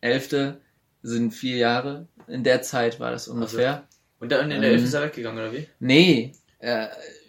[0.00, 0.60] elfte
[1.02, 2.06] sind vier Jahre.
[2.26, 3.84] In der Zeit war das ungefähr.
[4.18, 5.68] Und dann in der Ähm, Elf ist er weggegangen, oder wie?
[5.78, 6.86] Nee, äh,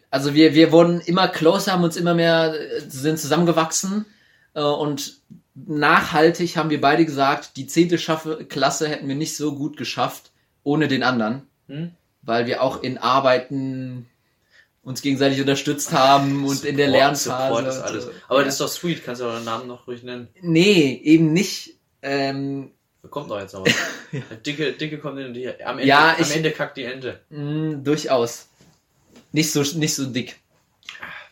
[0.09, 4.05] also wir, wir wurden immer closer, haben uns immer mehr, äh, sind zusammengewachsen
[4.53, 5.19] äh, und
[5.53, 10.31] nachhaltig haben wir beide gesagt, die zehnte Klasse hätten wir nicht so gut geschafft
[10.63, 11.91] ohne den anderen, Hm?
[12.21, 14.07] weil wir auch in Arbeiten
[14.83, 17.47] uns gegenseitig unterstützt haben und in der Lernphase.
[17.47, 18.03] Support ist alles.
[18.05, 18.11] so.
[18.29, 18.45] Aber ja.
[18.45, 19.03] das ist doch sweet.
[19.03, 20.29] Kannst du auch den Namen noch ruhig nennen.
[20.41, 21.76] Nee, eben nicht.
[22.01, 22.71] Ähm,
[23.09, 23.73] kommt doch jetzt noch was.
[24.45, 25.47] Dicke, Dicke kommt in die.
[25.63, 27.19] Am Ende, Ja, am ich- Ende kackt die Ente.
[27.29, 28.47] mh, durchaus.
[29.31, 30.37] Nicht so, nicht so dick.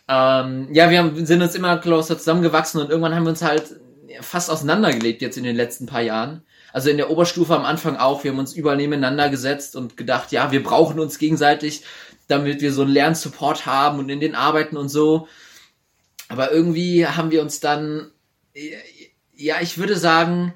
[0.07, 3.63] Ähm, ja, wir haben, sind uns immer closer zusammengewachsen und irgendwann haben wir uns halt
[4.21, 6.43] fast auseinandergelebt jetzt in den letzten paar Jahren.
[6.73, 8.23] Also in der Oberstufe am Anfang auch.
[8.23, 11.83] Wir haben uns überall nebeneinander gesetzt und gedacht, ja, wir brauchen uns gegenseitig,
[12.27, 15.27] damit wir so einen Lernsupport haben und in den Arbeiten und so.
[16.27, 18.11] Aber irgendwie haben wir uns dann,
[19.35, 20.53] ja, ich würde sagen,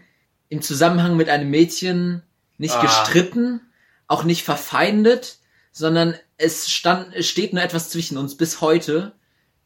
[0.49, 2.23] im Zusammenhang mit einem Mädchen
[2.57, 2.81] nicht Ah.
[2.81, 3.61] gestritten,
[4.07, 5.37] auch nicht verfeindet,
[5.71, 9.13] sondern es stand, es steht nur etwas zwischen uns bis heute.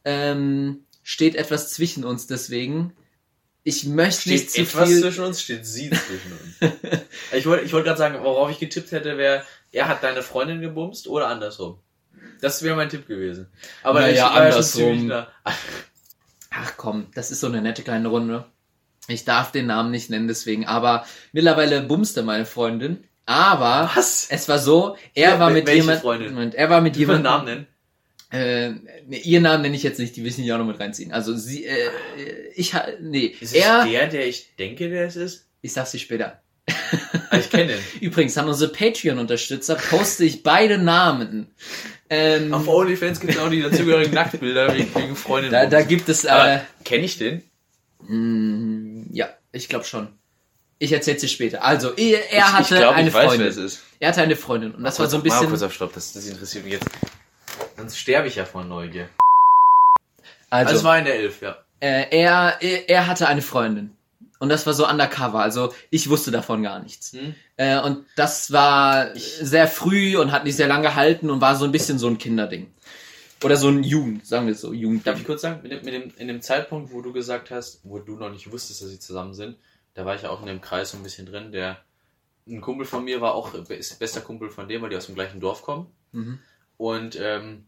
[0.04, 2.92] Ähm, steht etwas zwischen uns deswegen.
[3.62, 5.00] Ich möchte Steht nicht zu etwas viel.
[5.00, 6.72] zwischen uns, steht sie zwischen uns.
[7.32, 10.60] ich wollte ich wollte gerade sagen, worauf ich getippt hätte, wäre, er hat deine Freundin
[10.60, 11.78] gebumst oder andersrum.
[12.42, 13.46] Das wäre mein Tipp gewesen.
[13.82, 15.10] Aber Naja, andersrum.
[16.50, 18.44] Ach komm, das ist so eine nette kleine Runde.
[19.08, 23.04] Ich darf den Namen nicht nennen deswegen, aber mittlerweile bumste meine Freundin.
[23.26, 24.26] Aber Was?
[24.30, 26.32] es war so, er Ja, war mit welche jemand, Freundin?
[26.34, 27.66] Moment, er war mit Ich jemandem, Namen nennen.
[28.30, 28.70] Äh,
[29.06, 31.12] nee, ihr Namen nenne ich jetzt nicht, die will ich nicht auch noch mit reinziehen.
[31.12, 31.88] Also sie, äh,
[32.56, 35.46] ich, ha- nee, Ist er, es der, der ich denke, der es ist?
[35.62, 36.40] ich sag's dir später.
[37.30, 37.78] Ah, ich kenne den.
[38.00, 41.48] Übrigens, an unsere Patreon-Unterstützer poste ich beide Namen.
[42.10, 45.50] Ähm, Auf OnlyFans gibt es auch die dazugehörigen Nacktbilder wegen, wegen Freundin.
[45.52, 47.42] da, da gibt es, äh, Aber kenne ich den?
[48.06, 50.08] mh, ja, ich glaube schon.
[50.78, 51.62] Ich erzähl's dir später.
[51.64, 53.40] Also, er, er hatte ich glaub, eine ich weiß, Freundin.
[53.40, 53.82] wer es ist.
[54.00, 56.12] Er hatte eine Freundin und das war so ein Mal kurz bisschen, auf Stopp, das,
[56.12, 56.86] das interessiert mich jetzt.
[57.76, 59.08] Sonst sterbe ich ja vor Neugier.
[60.50, 61.56] also, Also, es war in der Elf, ja.
[61.80, 63.96] äh, er, er, er hatte eine Freundin.
[64.40, 67.12] Und das war so undercover, also ich wusste davon gar nichts.
[67.12, 67.34] Hm?
[67.56, 71.64] Äh, und das war sehr früh und hat nicht sehr lange gehalten und war so
[71.64, 72.73] ein bisschen so ein Kinderding.
[73.42, 75.06] Oder so ein Jugend, sagen wir es so, Jugend.
[75.06, 77.80] Darf ich kurz sagen, mit dem, mit dem, in dem Zeitpunkt, wo du gesagt hast,
[77.84, 79.56] wo du noch nicht wusstest, dass sie zusammen sind,
[79.94, 81.52] da war ich ja auch in dem Kreis so ein bisschen drin.
[81.52, 81.78] Der
[82.46, 85.14] ein Kumpel von mir war auch ist bester Kumpel von dem, weil die aus dem
[85.14, 85.86] gleichen Dorf kommen.
[86.12, 86.38] Mhm.
[86.76, 87.64] Und ähm,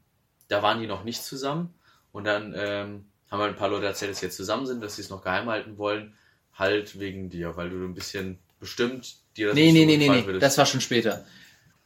[0.48, 1.74] da waren die noch nicht zusammen.
[2.12, 4.96] Und dann ähm, haben halt ein paar Leute erzählt, dass sie jetzt zusammen sind, dass
[4.96, 6.14] sie es noch geheim halten wollen.
[6.52, 10.22] Halt wegen dir, weil du ein bisschen bestimmt dir das Nee, nicht nee, so nee,
[10.22, 11.26] nee, nee, das war schon später.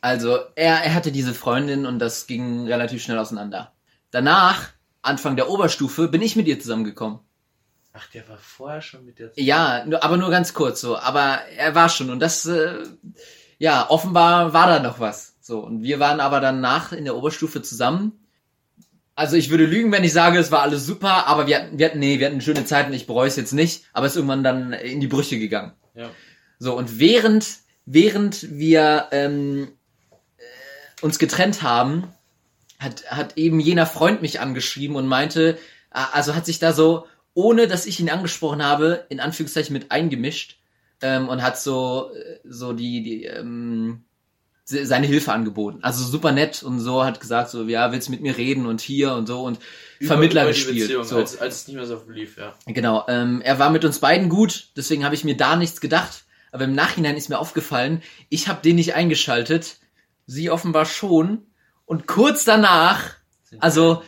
[0.01, 3.73] Also er, er hatte diese Freundin und das ging relativ schnell auseinander.
[4.11, 4.69] Danach,
[5.03, 7.21] Anfang der Oberstufe, bin ich mit ihr zusammengekommen.
[7.93, 9.33] Ach, der war vorher schon mit der.
[9.37, 10.97] Ja, nur- aber nur ganz kurz so.
[10.97, 12.79] Aber er war schon und das, äh,
[13.59, 15.35] ja, offenbar war da noch was.
[15.41, 18.13] So und wir waren aber danach in der Oberstufe zusammen.
[19.17, 21.87] Also ich würde lügen, wenn ich sage, es war alles super, aber wir hatten, wir
[21.87, 22.93] hatten, nee, wir hatten schöne Zeiten.
[22.93, 25.73] Ich bereue es jetzt nicht, aber es ist irgendwann dann in die Brüche gegangen.
[25.95, 26.09] Ja.
[26.59, 27.47] So und während,
[27.85, 29.73] während wir ähm, äh,
[31.03, 32.05] uns getrennt haben,
[32.79, 35.59] hat, hat eben jener Freund mich angeschrieben und meinte,
[35.91, 40.59] also hat sich da so, ohne dass ich ihn angesprochen habe, in Anführungszeichen mit eingemischt
[41.03, 44.03] ähm, und hat so, äh, so die, die ähm,
[44.65, 45.79] se- seine Hilfe angeboten.
[45.83, 49.15] Also super nett und so hat gesagt, so, ja, willst mit mir reden und hier
[49.15, 49.59] und so und
[50.03, 50.89] Vermittler Über gespielt.
[50.89, 51.19] Beziehung, So.
[51.19, 52.55] als, als es nicht mehr so lief, ja.
[52.67, 56.25] Genau, ähm, er war mit uns beiden gut, deswegen habe ich mir da nichts gedacht.
[56.53, 59.77] Aber im Nachhinein ist mir aufgefallen, ich habe den nicht eingeschaltet,
[60.31, 61.47] sie offenbar schon.
[61.87, 63.15] Und kurz danach,
[63.59, 64.03] also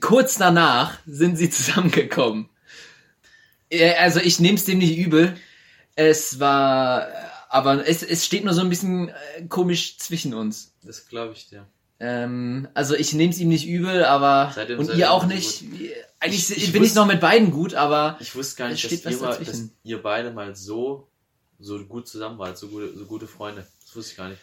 [0.00, 2.48] kurz danach, sind sie zusammengekommen.
[3.98, 5.36] Also ich nehme es dem nicht übel.
[5.94, 7.08] Es war,
[7.48, 10.74] aber es, es steht nur so ein bisschen äh, komisch zwischen uns.
[10.82, 11.66] Das glaube ich dir.
[12.00, 15.62] Ähm, also ich nehme es ihm nicht übel, aber Seitdem und seid ihr auch nicht.
[16.18, 18.84] Eigentlich Ich- ich bin ich wusste- noch mit beiden gut, aber Ich wusste gar nicht,
[18.84, 21.08] dass ihr, mal, dass ihr beide mal so,
[21.60, 23.66] so gut zusammen wart, so gute, so gute Freunde.
[23.84, 24.40] Das wusste ich gar nicht.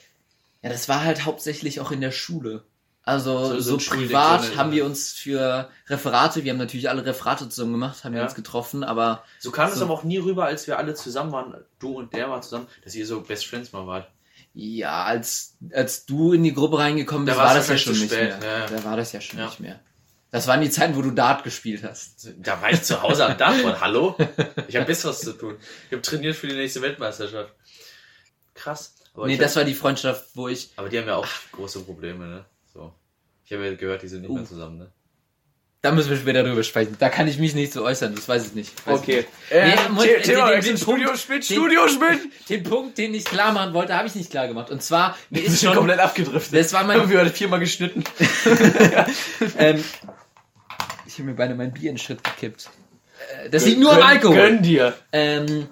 [0.61, 2.63] Ja, das war halt hauptsächlich auch in der Schule.
[3.03, 7.49] Also So- so, privat eine- haben wir uns für Referate, wir haben natürlich alle Referate
[7.49, 8.25] zusammen gemacht, haben wir Ja.
[8.25, 9.85] uns getroffen, aber So kam es So.
[9.85, 12.93] aber auch nie rüber, als wir alle zusammen waren, du und der waren zusammen, dass
[12.93, 14.09] ihr so Best Friends mal wart.
[14.53, 17.93] ja, als, als du in die Gruppe reingekommen Da bist, war's war das ja schon
[17.93, 18.59] nicht spät, mehr.
[18.59, 18.67] ja.
[18.67, 19.45] Da war das ja schon Ja.
[19.45, 19.79] nicht mehr.
[20.31, 22.29] Das waren die Zeiten, wo du Dart gespielt hast.
[22.37, 24.15] Da war ich zu Hause am Dach und hallo?
[24.67, 25.55] Ich habe Besseres zu tun.
[25.87, 27.53] Ich habe trainiert für die nächste Weltmeisterschaft.
[28.53, 28.93] Krass.
[29.13, 32.25] Aber, nee, das war die Freundschaft, wo ich aber die haben ja auch große Probleme,
[32.27, 32.45] ne?
[32.73, 32.93] So.
[33.45, 34.35] Ich habe ja gehört, die sind nicht Uh.
[34.35, 34.91] mehr zusammen, ne?
[35.81, 36.97] Da müssen wir später drüber sprechen.
[36.99, 38.85] Da kann ich mich nicht so äußern, das weiß ich nicht.
[38.85, 39.27] Weiß ich nicht.
[39.49, 42.19] Äh, Nee, den- Thema den- den Punkt- Studio den- Studio Schmidt!
[42.49, 44.69] Den Punkt, den ich klar machen wollte, habe ich nicht klar gemacht.
[44.71, 46.59] Und zwar, mir ist schon komplett abgedriftet.
[46.59, 48.03] das war mein, Wir haben viermal geschnitten.
[49.57, 49.83] ähm,
[51.05, 52.69] ich habe mir beinahe mein Bier in den Schritt gekippt.
[53.45, 54.35] Äh, Das liegt nur am Alkohol.
[54.35, 54.93] Gönn dir.
[55.13, 55.67] Ähm,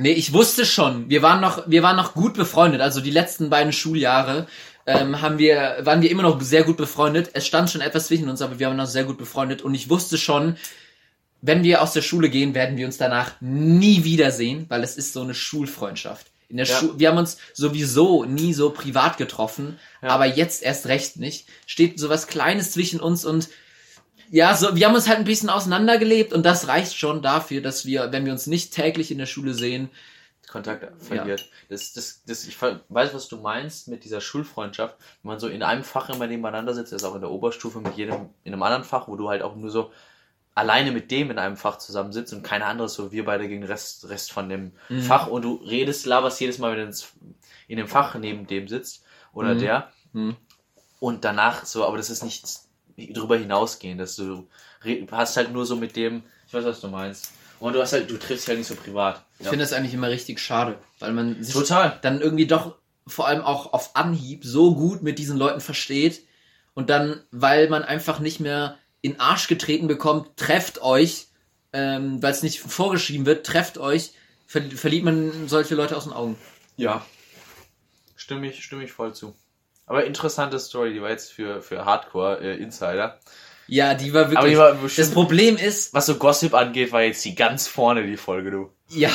[0.00, 2.80] nee, ich wusste schon, wir waren noch, wir waren noch gut befreundet.
[2.80, 4.46] Also die letzten beiden Schuljahre
[4.86, 7.30] ähm, haben wir, waren wir immer noch sehr gut befreundet.
[7.34, 9.62] Es stand schon etwas zwischen uns, aber wir waren noch sehr gut befreundet.
[9.62, 10.56] Und ich wusste schon,
[11.42, 15.12] wenn wir aus der Schule gehen, werden wir uns danach nie wiedersehen, weil es ist
[15.12, 16.26] so eine Schulfreundschaft.
[16.48, 16.76] In der Ja.
[16.76, 20.08] Schu wir haben uns sowieso nie so privat getroffen, Ja.
[20.08, 21.46] aber jetzt erst recht nicht.
[21.66, 23.48] Steht so was Kleines zwischen uns und
[24.30, 27.84] ja, so, wir haben uns halt ein bisschen auseinandergelebt und das reicht schon dafür, dass
[27.84, 29.90] wir, wenn wir uns nicht täglich in der Schule sehen,
[30.48, 31.48] Kontakt verliert.
[31.68, 34.96] Das, das, das, ich weiß, was du meinst mit dieser Schulfreundschaft.
[35.22, 37.96] Wenn man so in einem Fach immer nebeneinander sitzt, ist auch in der Oberstufe mit
[37.96, 39.92] jedem in einem anderen Fach, wo du halt auch nur so
[40.56, 43.70] alleine mit dem in einem Fach zusammensitzt und keiner anderes, so wir beide gegen den
[43.70, 45.02] Rest, Rest von dem Mhm.
[45.02, 46.96] Fach und du redest, laberst jedes Mal, wenn du
[47.68, 49.58] in dem Fach neben dem sitzt oder Mhm.
[49.60, 50.36] der Mhm.
[50.98, 52.69] und danach so, aber das ist nichts
[53.08, 54.48] drüber hinausgehen, dass du
[55.10, 57.32] hast halt nur so mit dem, ich weiß, was du meinst.
[57.58, 59.24] Und du hast halt, du triffst dich halt nicht so privat.
[59.38, 61.98] ich finde das eigentlich immer richtig schade, weil man sich Total.
[62.00, 62.76] dann irgendwie doch
[63.06, 66.22] vor allem auch auf Anhieb so gut mit diesen Leuten versteht
[66.74, 71.28] und dann, weil man einfach nicht mehr in den Arsch getreten bekommt, trefft euch,
[71.72, 74.12] ähm, weil es nicht vorgeschrieben wird, trefft euch,
[74.46, 76.36] ver verliert man solche Leute aus den Augen.
[76.76, 77.04] Ja.
[78.16, 79.34] Stimme ich, stimme ich voll zu.
[79.90, 83.18] Aber interessante Story, die war jetzt für, für Hardcore-Insider.
[83.66, 84.38] Ja, die war wirklich.
[84.38, 87.66] Aber die war das bestimmt, Problem ist, was so Gossip angeht, war jetzt die ganz
[87.66, 88.70] vorne, die Folge, du.
[88.90, 89.10] ja,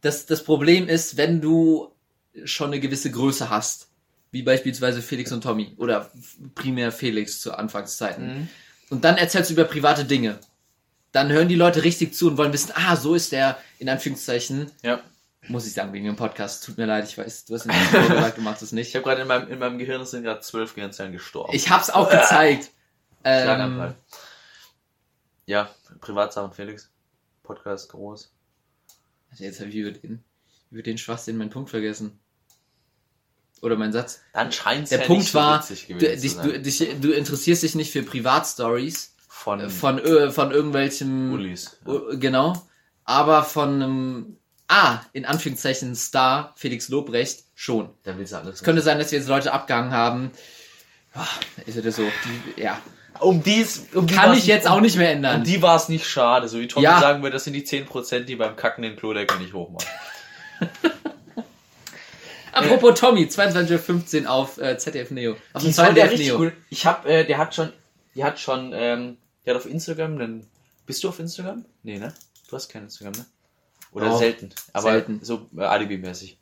[0.00, 1.90] das, das Problem ist, wenn du
[2.44, 3.88] schon eine gewisse Größe hast,
[4.30, 6.08] wie beispielsweise Felix und Tommy oder
[6.54, 8.48] primär Felix zu Anfangszeiten,
[8.90, 10.38] und dann erzählst du über private Dinge,
[11.10, 14.70] dann hören die Leute richtig zu und wollen wissen, ah, so ist der, in Anführungszeichen,
[14.84, 15.00] Ja.
[15.50, 18.38] Muss ich sagen, wegen dem Podcast, tut mir leid, ich weiß, du hast nicht gesagt,
[18.38, 18.94] du machst es Ich nicht.
[18.94, 21.52] habe gerade in meinem, in meinem Gehirn sind gerade zwölf Gehirnzellen gestorben.
[21.54, 22.70] Ich hab's auch gezeigt.
[23.24, 23.94] Ähm, Schlaganfall.
[25.46, 25.70] Ja,
[26.00, 26.90] Privatsachen Felix.
[27.42, 28.32] Podcast groß.
[29.30, 30.22] also jetzt habe ich über den,
[30.70, 32.18] über den Schwachsinn meinen Punkt vergessen.
[33.60, 34.20] Oder meinen Satz.
[34.32, 37.92] Dann scheint Der ja Punkt so war, du, dich, du, dich, du interessierst dich nicht
[37.92, 41.76] für Privatstories von, von, ö- von irgendwelchem Ulis.
[41.86, 42.00] Ja.
[42.14, 42.54] Genau.
[43.04, 44.36] Aber von einem,
[44.70, 47.90] ah, in Anführungszeichen Star, Felix Lobrecht, schon.
[48.04, 48.56] Dann willst du alles.
[48.56, 50.30] Es könnte sein, dass wir jetzt Leute abgehangen haben.
[51.14, 51.26] Ah,
[51.66, 52.02] Ist wieder so.
[52.56, 52.80] Die, ja.
[53.18, 55.44] um dies, um die Kann ich jetzt um, auch nicht mehr Um ändern.
[55.44, 56.48] die war es nicht schade.
[56.48, 57.00] So wie Tommy Ja.
[57.00, 59.86] sagen würde, das sind die 10%, die beim Kacken den Klodeckel nicht hochmachen.
[62.52, 65.36] Apropos Tommy, 22.15 Uhr auf äh, ZDF Neo.
[65.52, 66.38] Auf Die dem ZDF Neo.
[66.38, 66.52] cool.
[66.68, 67.72] Ich hab, äh, der hat schon,
[68.16, 69.16] der hat schon, ähm,
[69.46, 70.46] der hat auf Instagram einen,
[70.86, 71.64] bist du auf Instagram?
[71.84, 72.12] Nee, ne?
[72.48, 73.26] Du hast kein Instagram, ne?
[73.92, 74.50] Oder Doch, selten.
[74.72, 75.20] Aber selten.
[75.22, 76.38] so äh, Alibi-mäßig.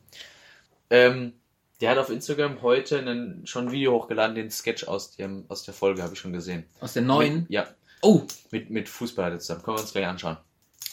[0.90, 1.32] Ähm,
[1.80, 5.62] der hat auf Instagram heute einen, schon ein Video hochgeladen, den Sketch aus dem, aus
[5.62, 6.64] der Folge habe ich schon gesehen.
[6.80, 7.42] Aus der neuen.
[7.42, 7.68] Mit, ja,
[8.00, 9.62] Oh, mit, mit Fußball er zusammen.
[9.62, 10.36] Können wir uns gleich anschauen.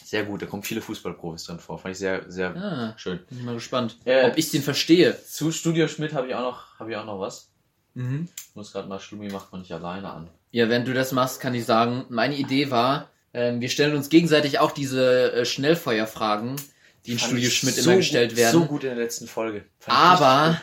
[0.04, 1.78] Sehr gut, da kommen viele Fußballprofis drin vor.
[1.78, 3.18] Fand ich sehr, sehr ah, schön.
[3.28, 5.16] bin ich mal gespannt, Äh, ob ich den verstehe.
[5.24, 7.50] Zu Studio Schmidt habe ich auch noch, habe ich auch noch was.
[7.94, 8.28] Mhm.
[8.50, 10.28] Ich muss gerade mal, Schlummi macht man nicht alleine an.
[10.52, 14.08] Ja, wenn du das machst, kann ich sagen, meine Idee war, ähm, wir stellen uns
[14.08, 16.56] gegenseitig auch diese äh, Schnellfeuerfragen,
[17.04, 18.52] die in Fand Studio Schmidt so immer gestellt gut, werden.
[18.52, 19.66] So gut in der letzten Folge.
[19.78, 20.62] Fand Aber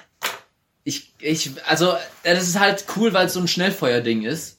[0.84, 1.92] ich, ich, also,
[2.24, 4.58] äh, das ist halt cool, weil es so ein Schnellfeuerding ist.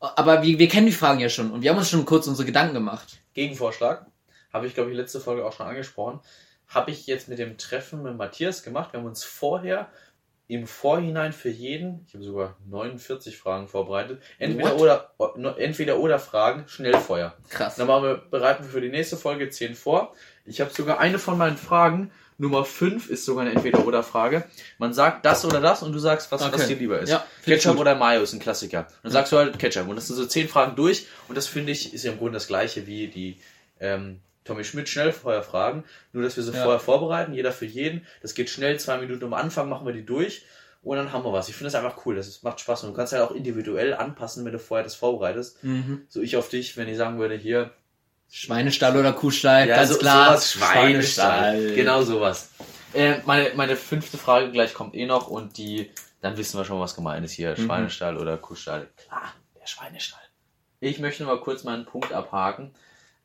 [0.00, 2.46] Aber wir, wir kennen die Fragen ja schon und wir haben uns schon kurz unsere
[2.46, 3.18] Gedanken gemacht.
[3.34, 4.06] Gegenvorschlag,
[4.50, 6.20] habe ich glaube ich letzte Folge auch schon angesprochen,
[6.68, 8.94] habe ich jetzt mit dem Treffen mit Matthias gemacht.
[8.94, 9.90] Wir haben uns vorher
[10.48, 15.10] im Vorhinein für jeden, ich habe sogar 49 Fragen vorbereitet, entweder What?
[15.18, 17.34] oder, entweder oder Fragen, Schnellfeuer.
[17.48, 17.76] Krass.
[17.76, 20.14] Dann machen wir, bereiten wir für die nächste Folge 10 vor.
[20.44, 24.44] Ich habe sogar eine von meinen Fragen, Nummer 5 ist sogar eine Entweder-Oder-Frage.
[24.78, 26.66] Man sagt das oder das und du sagst, was, was Okay.
[26.66, 27.10] dir lieber ist.
[27.10, 28.88] Ja, Ketchup oder Mayo ist ein Klassiker.
[29.02, 29.88] Dann sagst du halt Ketchup.
[29.88, 31.06] Und das sind so 10 Fragen durch.
[31.28, 33.38] Und das finde ich, ist ja im Grunde das gleiche wie die
[33.78, 35.84] ähm, Tommy Schmidt Schnellfeuerfragen.
[36.12, 36.62] Nur, dass wir sie Ja.
[36.62, 38.06] vorher vorbereiten, jeder für jeden.
[38.22, 40.44] Das geht schnell, zwei Minuten am Anfang machen wir die durch.
[40.82, 41.48] Und dann haben wir was.
[41.48, 42.16] Ich finde das einfach cool.
[42.16, 42.82] Das ist, macht Spaß.
[42.82, 45.62] Und du kannst halt auch individuell anpassen, wenn du vorher das vorbereitest.
[45.62, 46.02] Mhm.
[46.08, 47.70] So ich auf dich, wenn ich sagen würde, hier,
[48.30, 50.28] Schweinestall oder Kuhstall, ganz so, klar.
[50.30, 51.74] Sowas Schweinestall.
[51.74, 52.50] Genau sowas.
[52.94, 55.90] Äh, meine, meine fünfte Frage gleich kommt eh noch und die,
[56.20, 57.50] dann wissen wir schon, was gemeint ist hier.
[57.50, 57.64] Mhm.
[57.64, 58.88] Schweinestall oder Kuhstall.
[58.96, 60.20] Klar, der Schweinestall.
[60.80, 62.74] Ich möchte mal kurz meinen Punkt abhaken.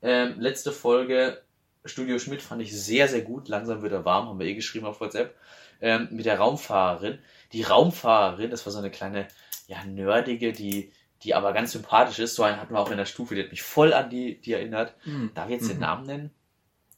[0.02, 1.42] Ähm, letzte Folge
[1.86, 3.48] Studio Schmidt fand ich sehr, sehr gut.
[3.48, 5.36] Langsam wird er warm, haben wir eh geschrieben auf WhatsApp.
[5.80, 7.20] Ähm, mit der Raumfahrerin.
[7.54, 9.28] Die Raumfahrerin, das war so eine kleine,
[9.68, 10.92] ja, nerdige, die,
[11.24, 12.36] die aber ganz sympathisch ist.
[12.36, 14.54] So einen hatten wir auch in der Stufe, die hat mich voll an die, die
[14.54, 14.96] erinnert.
[15.06, 15.32] Mhm.
[15.36, 15.82] Darf ich jetzt den Mhm.
[15.82, 16.32] Namen nennen?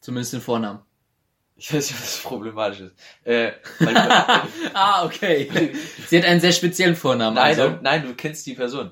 [0.01, 0.79] Zumindest den Vornamen.
[1.57, 2.93] Ich weiß nicht, das problematisch ist.
[3.25, 3.95] Äh, weil,
[4.73, 5.73] ah, okay.
[6.07, 7.35] Sie hat einen sehr speziellen Vornamen.
[7.35, 7.69] nein, also.
[7.75, 8.91] du, nein, du kennst die Person.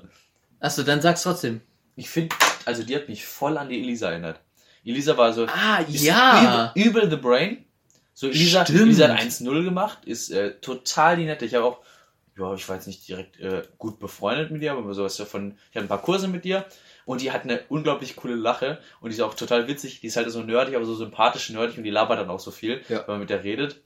[0.60, 1.62] Achso, dann sag's trotzdem.
[1.96, 2.36] Ich finde,
[2.68, 4.40] also die hat mich voll an die Elisa erinnert.
[4.84, 6.72] Elisa war so Ah, ja.
[6.74, 7.64] übel, übel the brain.
[8.14, 8.80] So Elisa, Stimmt.
[8.80, 11.44] Elisa hat 1-0 gemacht, ist äh, total die nette.
[11.44, 11.78] Ich habe auch,
[12.38, 15.24] ja, ich war jetzt nicht direkt äh, gut befreundet mit ihr, aber so ist ja
[15.24, 16.64] von, ich hatte ein paar Kurse mit ihr
[17.04, 20.00] und die hat eine unglaublich coole Lache und die ist auch total witzig.
[20.00, 22.50] Die ist halt so nerdig, aber so sympathisch nerdig und die labert dann auch so
[22.50, 22.98] viel, Ja.
[23.00, 23.80] wenn man mit der redet.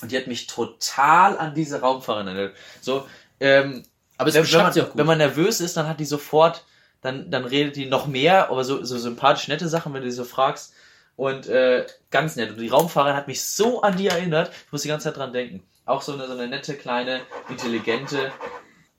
[0.00, 2.56] Und die hat mich total an diese Raumfahrerin erinnert.
[2.80, 3.06] So,
[3.40, 3.82] ähm,
[4.16, 4.96] Aber es wenn, wenn, man, sie auch gut.
[4.98, 6.64] wenn man nervös ist, dann hat die sofort,
[7.00, 10.14] dann, dann redet die noch mehr, aber so, so sympathisch nette Sachen, wenn du die
[10.14, 10.74] so fragst.
[11.16, 12.50] Und äh, ganz nett.
[12.50, 15.32] Und die Raumfahrerin hat mich so an die erinnert, ich muss die ganze Zeit dran
[15.32, 15.62] denken.
[15.84, 18.30] Auch so eine, so eine nette, kleine, intelligente.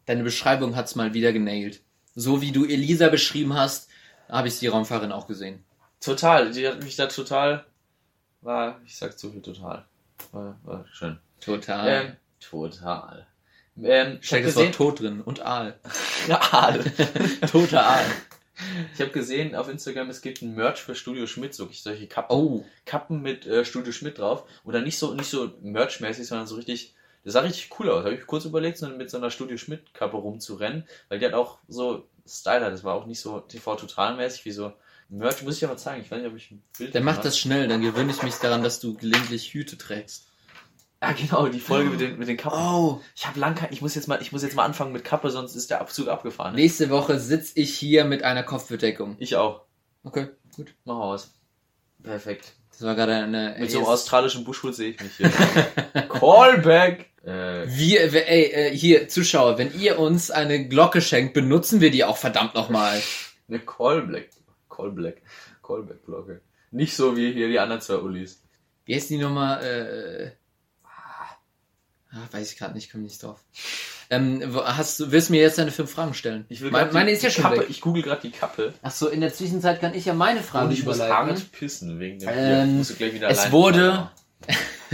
[0.06, 1.82] Deine Beschreibung hat's mal wieder genailt.
[2.16, 3.90] So wie du Elisa beschrieben hast,
[4.28, 5.64] habe ich die Raumfahrerin auch gesehen.
[6.02, 7.66] Total, die hat mich da total.
[8.42, 9.86] War, ich sag zu viel total.
[10.32, 11.20] War, war schön.
[11.40, 11.88] Total.
[11.88, 13.28] Ähm, total.
[13.84, 15.80] Ähm, ich habe Steckt das gesehen, Wort tot drin und Aal.
[16.28, 16.40] ja,
[17.52, 18.06] Toter Aal.
[18.94, 22.36] ich habe gesehen auf Instagram, es gibt ein Merch für Studio Schmidt, so solche Kappen.
[22.36, 24.44] Oh, Kappen mit äh, Studio Schmidt drauf.
[24.64, 26.94] Oder nicht so, nicht so Merch-mäßig, sondern so richtig.
[27.26, 28.06] Das sah richtig cool aus.
[28.06, 31.60] Habe ich kurz überlegt, so mit so einer Studio Schmidt-Kappe rumzurennen, weil die hat auch
[31.68, 32.72] so Style hat.
[32.72, 34.72] Das war auch nicht so TV-Total-mäßig wie so
[35.10, 35.42] Merch.
[35.44, 36.04] Muss ich aber zeigen.
[36.04, 38.36] Ich weiß nicht, ob ich ein Bild dann mach das schnell, dann gewöhne ich mich
[38.36, 40.29] daran, dass du gelegentlich Hüte trägst.
[41.02, 42.60] Ah, genau, die Folge mit den, mit den Kappen.
[42.60, 43.02] Oh.
[43.16, 45.30] Ich habe lang kein, ich muss jetzt mal, ich muss jetzt mal anfangen mit Kappe,
[45.30, 46.54] sonst ist der Abzug abgefahren.
[46.56, 46.62] ne?
[46.62, 49.16] Nächste Woche sitz ich hier mit einer Kopfbedeckung.
[49.20, 49.62] Ich auch.
[50.04, 50.74] Okay, gut.
[50.84, 51.34] Mach was.
[52.04, 52.54] Perfekt.
[52.72, 53.56] Das war gerade eine.
[53.60, 55.30] Mit so einem australischen Buschhut sehe ich mich hier.
[56.10, 57.10] Callback!
[57.26, 61.92] Äh, Wir, wir- ey, äh, hier, Zuschauer, wenn ihr uns eine Glocke schenkt, benutzen wir
[61.92, 63.02] die auch verdammt nochmal.
[63.48, 64.30] Eine Callback.
[64.70, 65.22] Callback.
[65.64, 66.42] Callback-Glocke.
[66.72, 68.42] Nicht so wie hier die anderen zwei Ulis.
[68.86, 69.62] Wie heißt die Nummer?
[69.62, 70.32] Äh,
[72.12, 73.44] ah, weiß ich gerade nicht, komme nicht drauf.
[74.10, 76.46] Ähm, hast du, willst du mir jetzt deine fünf Fragen stellen?
[76.50, 77.68] Ich will meine, meine ist ja schon Kappe, weg.
[77.70, 78.74] Ich google gerade die Kappe.
[78.82, 82.00] Ach so, in der Zwischenzeit kann ich ja meine Fragen Und ich muss hart pissen
[82.00, 82.78] wegen dem Ähm.
[82.78, 84.10] Musst du gleich wieder es wurde-.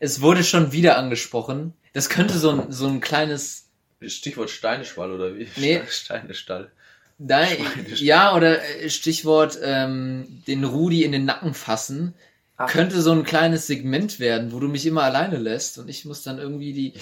[0.00, 1.74] Es wurde schon wieder angesprochen.
[1.92, 3.68] Das könnte so ein, so ein kleines,
[4.00, 5.46] Stichwort Steineschwall oder wie?
[5.56, 5.82] Nee.
[5.88, 6.72] Steinestall.
[7.18, 7.58] nein,
[7.96, 12.14] ja, oder äh, Stichwort ähm, den Rudi in den Nacken fassen.
[12.62, 12.66] Ach.
[12.70, 16.22] Könnte so ein kleines Segment werden, wo du mich immer alleine lässt und ich muss
[16.22, 16.92] dann irgendwie die,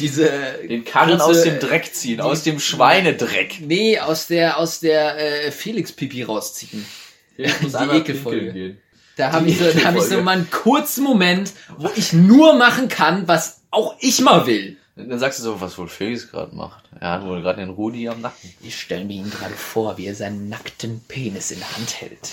[0.00, 0.28] diese,
[0.68, 3.60] Den Karren kurze- aus dem Dreck ziehen, die- aus dem Schweinedreck.
[3.60, 6.84] nee, aus der, aus der äh, Felix-Pipi rausziehen.
[7.62, 8.76] Muss Die Ekelfolge.
[9.16, 12.54] Da habe ich, so, da hab ich so mal einen kurzen Moment, wo ich nur
[12.54, 14.76] machen kann, was auch ich mal will.
[14.96, 16.84] Dann sagst du so, was wohl Felix gerade macht.
[17.00, 18.52] Er hat wohl gerade den Rudi am Nacken.
[18.62, 22.30] Ich stelle mir ihn gerade vor, wie er seinen nackten Penis in der Hand hält.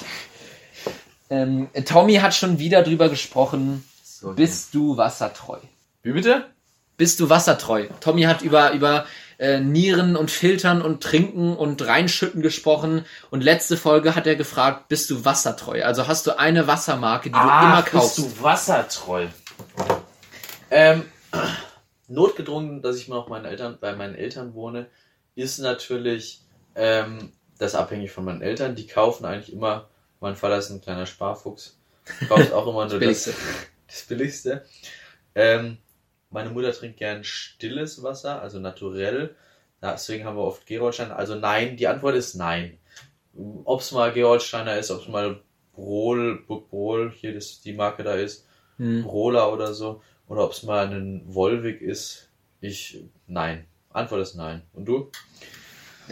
[1.32, 3.86] Ähm, Tommy hat schon wieder drüber gesprochen.
[4.04, 5.60] So, Bist du wassertreu?
[6.04, 6.46] Wie bitte?
[6.98, 7.88] Bist du wassertreu?
[8.02, 9.06] Tommy hat über, über
[9.40, 13.06] äh, Nieren und Filtern und Trinken und Reinschütten gesprochen.
[13.30, 15.84] Und letzte Folge hat er gefragt, bist du wassertreu?
[15.84, 18.18] Also hast du eine Wassermarke, die du immer kaufst?
[18.18, 19.28] bist du wassertreu?
[20.70, 21.06] Ähm,
[22.10, 24.88] notgedrungen, dass ich mal noch meinen Eltern, bei meinen Eltern wohne,
[25.36, 26.42] ist natürlich
[26.76, 28.76] ähm, das abhängig von meinen Eltern.
[28.76, 29.88] Die kaufen eigentlich immer,
[30.22, 31.78] mein Vater ist ein kleiner Sparfuchs,
[32.30, 33.34] kauft auch immer nur das, Billigste.
[33.88, 34.66] das Billigste.
[35.36, 35.78] Ähm,
[36.30, 39.36] meine Mutter trinkt gern stilles Wasser, also naturell.
[39.82, 41.18] Deswegen haben wir oft Gerolsteiner.
[41.18, 42.78] Also nein, die Antwort ist nein.
[43.66, 45.42] Ob es mal Gerolsteiner ist, ob es mal
[45.74, 48.46] Brol, Burg Brol, hier das, die Marke da ist,
[48.82, 49.04] Hm.
[49.04, 52.30] Brola oder so, oder ob es mal ein Volvic ist,
[52.62, 53.68] ich, nein.
[53.92, 54.64] Antwort ist nein.
[54.74, 55.12] Und du?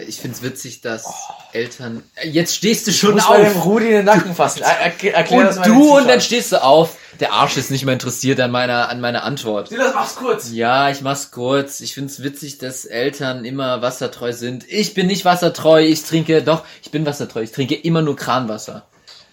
[0.07, 1.05] Ich find's witzig, dass
[1.51, 2.03] Eltern.
[2.15, 3.65] Äh, Jetzt stehst du schon muss bei dem auf.
[3.65, 4.61] Rudi in den Nacken fassen.
[4.61, 6.95] Er, er, erklär das Und den du und dann stehst du auf.
[7.19, 9.69] Der Arsch ist nicht mehr interessiert an meiner, an meiner Antwort.
[9.69, 10.51] Silas, mach's kurz.
[10.51, 11.81] Ja, ich mach's kurz.
[11.81, 14.63] Ich find's witzig, dass Eltern immer wassertreu sind.
[14.69, 15.81] Ich bin nicht wassertreu.
[15.81, 17.41] Ich trinke, doch, ich bin wassertreu.
[17.41, 18.87] Ich trinke immer nur Kranwasser.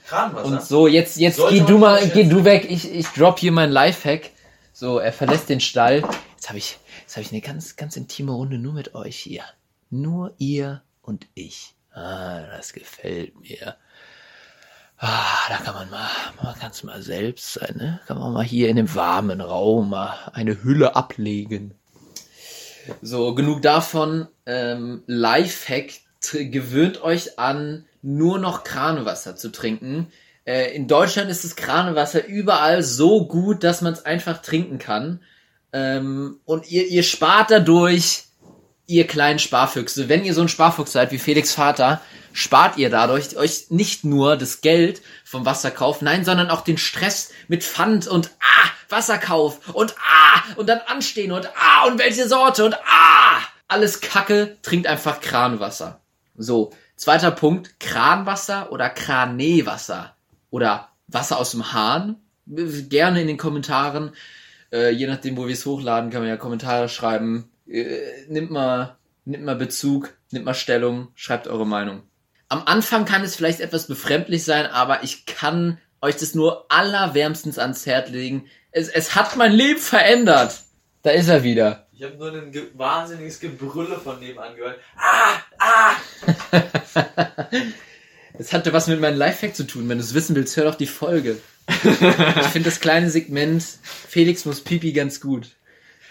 [0.08, 0.46] Kranwasser.
[0.46, 2.66] Und so, jetzt, jetzt Sollte geh du mal, geh du weg.
[2.68, 4.30] Ich, ich drop hier mein Lifehack.
[4.72, 6.02] So, er verlässt den Stall.
[6.34, 9.42] Jetzt habe ich, jetzt habe ich eine ganz, ganz intime Runde nur mit euch hier.
[9.90, 11.74] Nur ihr und ich.
[11.92, 13.76] Ah, das gefällt mir.
[14.98, 16.08] Ah, da kann man mal,
[16.42, 18.00] man kann es mal selbst sein, ne?
[18.06, 21.74] Kann man mal hier in dem warmen Raum mal eine Hülle ablegen.
[23.02, 24.28] So, genug davon.
[24.46, 26.00] Ähm, Lifehack,
[26.32, 30.12] gewöhnt euch an, nur noch Kranwasser zu trinken.
[30.44, 35.20] Äh, in Deutschland ist das Kranwasser überall so gut, dass man es einfach trinken kann.
[35.72, 38.25] Ähm, und ihr, ihr spart dadurch,
[38.86, 40.08] ihr kleinen Sparfüchse.
[40.08, 42.00] Wenn ihr so ein Sparfuchs seid wie Felix Vater,
[42.32, 47.32] spart ihr dadurch euch nicht nur das Geld vom Wasserkauf, nein, sondern auch den Stress
[47.48, 52.64] mit Pfand und ah, Wasserkauf und ah, und dann anstehen und ah, und welche Sorte
[52.64, 56.00] und ah, alles Kacke, trinkt einfach Kranwasser.
[56.36, 60.14] So, zweiter Punkt, Kranwasser oder Kraneewasser
[60.50, 62.16] oder Wasser aus dem Hahn.
[62.46, 64.12] Gerne in den Kommentaren.
[64.72, 67.50] Äh, je nachdem, wo wir es hochladen, kann man ja Kommentare schreiben.
[67.68, 72.02] Äh, nimmt mal, nimmt mal Bezug, nimmt mal Stellung, schreibt eure Meinung.
[72.48, 77.58] Am Anfang kann es vielleicht etwas befremdlich sein, aber ich kann euch das nur allerwärmstens
[77.58, 78.46] ans Herz legen.
[78.70, 80.60] Es, es hat mein Leben verändert.
[81.02, 81.86] Da ist er wieder.
[81.92, 84.78] Ich habe nur ein ge wahnsinniges Gebrülle von nebenan gehört.
[84.96, 85.96] Ah, ah.
[88.38, 89.88] Es hatte was mit meinem Lifehack zu tun.
[89.88, 91.38] Wenn du es wissen willst, hör doch die Folge.
[91.68, 95.56] Ich finde das kleine Segment Felix muss Pipi ganz gut.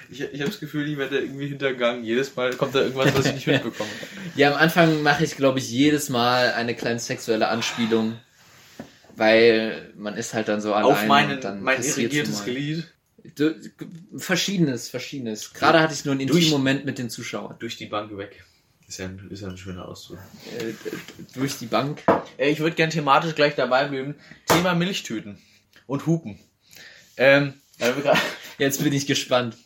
[0.10, 2.04] Ich, ich habe das Gefühl, ich werde irgendwie hintergangen.
[2.04, 3.90] Jedes Mal kommt da irgendwas, was ich nicht mitbekomme.
[4.36, 8.18] Ja, am Anfang mache ich, glaube ich, jedes Mal eine kleine sexuelle Anspielung.
[9.16, 10.92] Weil man ist halt dann so allein.
[10.92, 12.44] Auf meinen, und dann mein irrigiertes.
[12.44, 12.86] Glied.
[13.36, 13.56] Du,
[14.18, 15.54] verschiedenes, verschiedenes.
[15.54, 17.56] Gerade hatte ich nur einen intimen Moment mit den Zuschauern.
[17.60, 18.44] Durch die Bank weg.
[18.88, 20.20] Ist ja ein, ist ja ein schöner Ausdruck.
[20.60, 20.74] Äh,
[21.34, 22.04] durch die Bank.
[22.38, 24.16] Äh, Ich würde gern thematisch gleich dabei bleiben.
[24.48, 25.40] Thema Milchtüten
[25.88, 26.38] und Hupen.
[27.18, 27.54] Ähm,
[28.58, 29.58] Jetzt bin ich gespannt.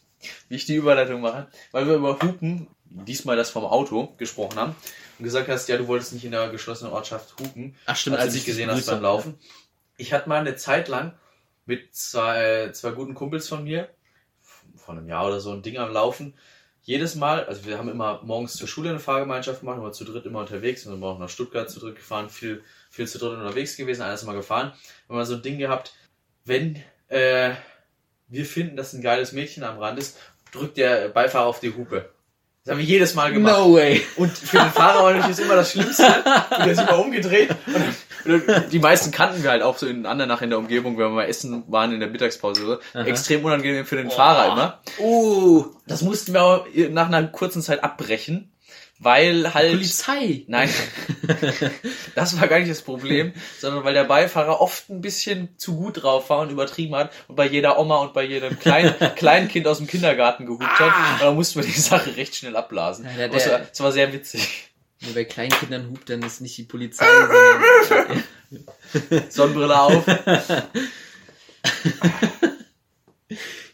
[0.47, 4.75] Wie ich die Überleitung mache, weil wir über Hupen, diesmal das vom Auto, gesprochen haben
[5.17, 8.27] und gesagt hast, ja, du wolltest nicht in der geschlossenen Ortschaft hupen, Ach stimmt, als,
[8.27, 9.01] als ich gesehen hast beim.
[9.01, 9.39] Laufen.
[9.97, 11.13] Ich hatte mal eine Zeit lang
[11.65, 13.89] mit zwei, zwei guten Kumpels von mir,
[14.75, 16.33] von einem Jahr oder so, ein Ding am Laufen.
[16.81, 20.25] Jedes Mal, also wir haben immer morgens zur Schule eine Fahrgemeinschaft gemacht, immer zu dritt
[20.25, 23.77] immer unterwegs, wir sind auch nach Stuttgart zu dritt gefahren, viel, viel zu dritt unterwegs
[23.77, 24.71] gewesen, ist immer gefahren.
[25.05, 25.93] Wir haben mal so ein Ding gehabt,
[26.45, 27.51] wenn äh,
[28.29, 30.17] wir finden, dass ein geiles Mädchen am Rand ist,
[30.51, 32.09] drückt der Beifahrer auf die Hupe.
[32.63, 33.57] Das haben wir jedes Mal gemacht.
[33.57, 34.01] No way.
[34.17, 36.05] Und für den Fahrer war natürlich immer das Schlimmste.
[36.05, 37.49] Und der ist immer umgedreht.
[37.67, 41.05] Und und die meisten kannten wir halt auch so in Andernach in der Umgebung, wenn
[41.05, 42.79] wir mal essen waren in der Mittagspause.
[42.93, 43.03] Aha.
[43.03, 44.79] Extrem unangenehm für den Fahrer immer.
[44.99, 48.51] Uh, Das mussten wir aber nach einer kurzen Zeit abbrechen,
[48.99, 49.71] weil halt...
[49.71, 50.43] Polizei.
[50.47, 50.69] Nein,
[52.15, 56.03] das war gar nicht das Problem, sondern weil der Beifahrer oft ein bisschen zu gut
[56.03, 59.77] drauf war und übertrieben hat und bei jeder Oma und bei jedem kleinen Kleinkind aus
[59.77, 61.13] dem Kindergarten gehupt hat.
[61.13, 63.05] Und dann mussten wir die Sache recht schnell abblasen.
[63.17, 64.65] Ja, der- es war, es war sehr witzig.
[65.01, 67.05] Nur bei Kleinkindern hupt dann ist nicht die Polizei,
[67.87, 68.23] sondern
[69.29, 70.03] Sonnenbrille auf.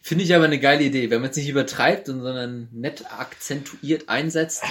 [0.07, 1.09] Finde ich aber eine geile Idee.
[1.09, 4.61] Wenn man es nicht übertreibt, und sondern nett akzentuiert einsetzt,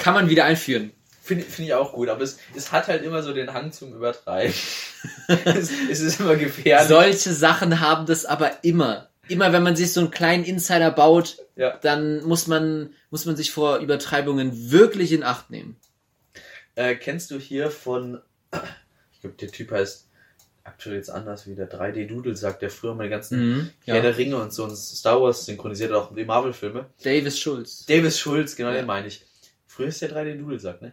[0.00, 0.90] kann man wieder einführen.
[1.20, 3.94] Finde find ich auch gut, aber es, es hat halt immer so den Hang zum
[3.94, 4.52] Übertreiben.
[5.44, 6.88] es, es ist immer gefährlich.
[6.88, 9.10] Solche Sachen haben das aber immer.
[9.28, 11.78] Immer wenn man sich so einen kleinen Insider baut, Ja.
[11.80, 15.76] dann muss man, muss man sich vor Übertreibungen wirklich in Acht nehmen.
[16.74, 18.20] Äh, kennst du hier von,
[19.12, 20.08] ich glaube, der Typ heißt
[20.64, 24.02] aktuell jetzt anders wie der 3D-Doodle sagt, der früher mal die ganzen Mhm, Herr ja.
[24.02, 26.86] der Ringe und so und Star Wars synchronisiert hat, auch die Marvel-Filme.
[27.02, 27.84] Davis Schulz.
[27.86, 28.76] Davis Schulz, genau Ja.
[28.76, 29.24] den meine ich.
[29.66, 30.92] Früher ist der 3D-Doodle sagt, ne?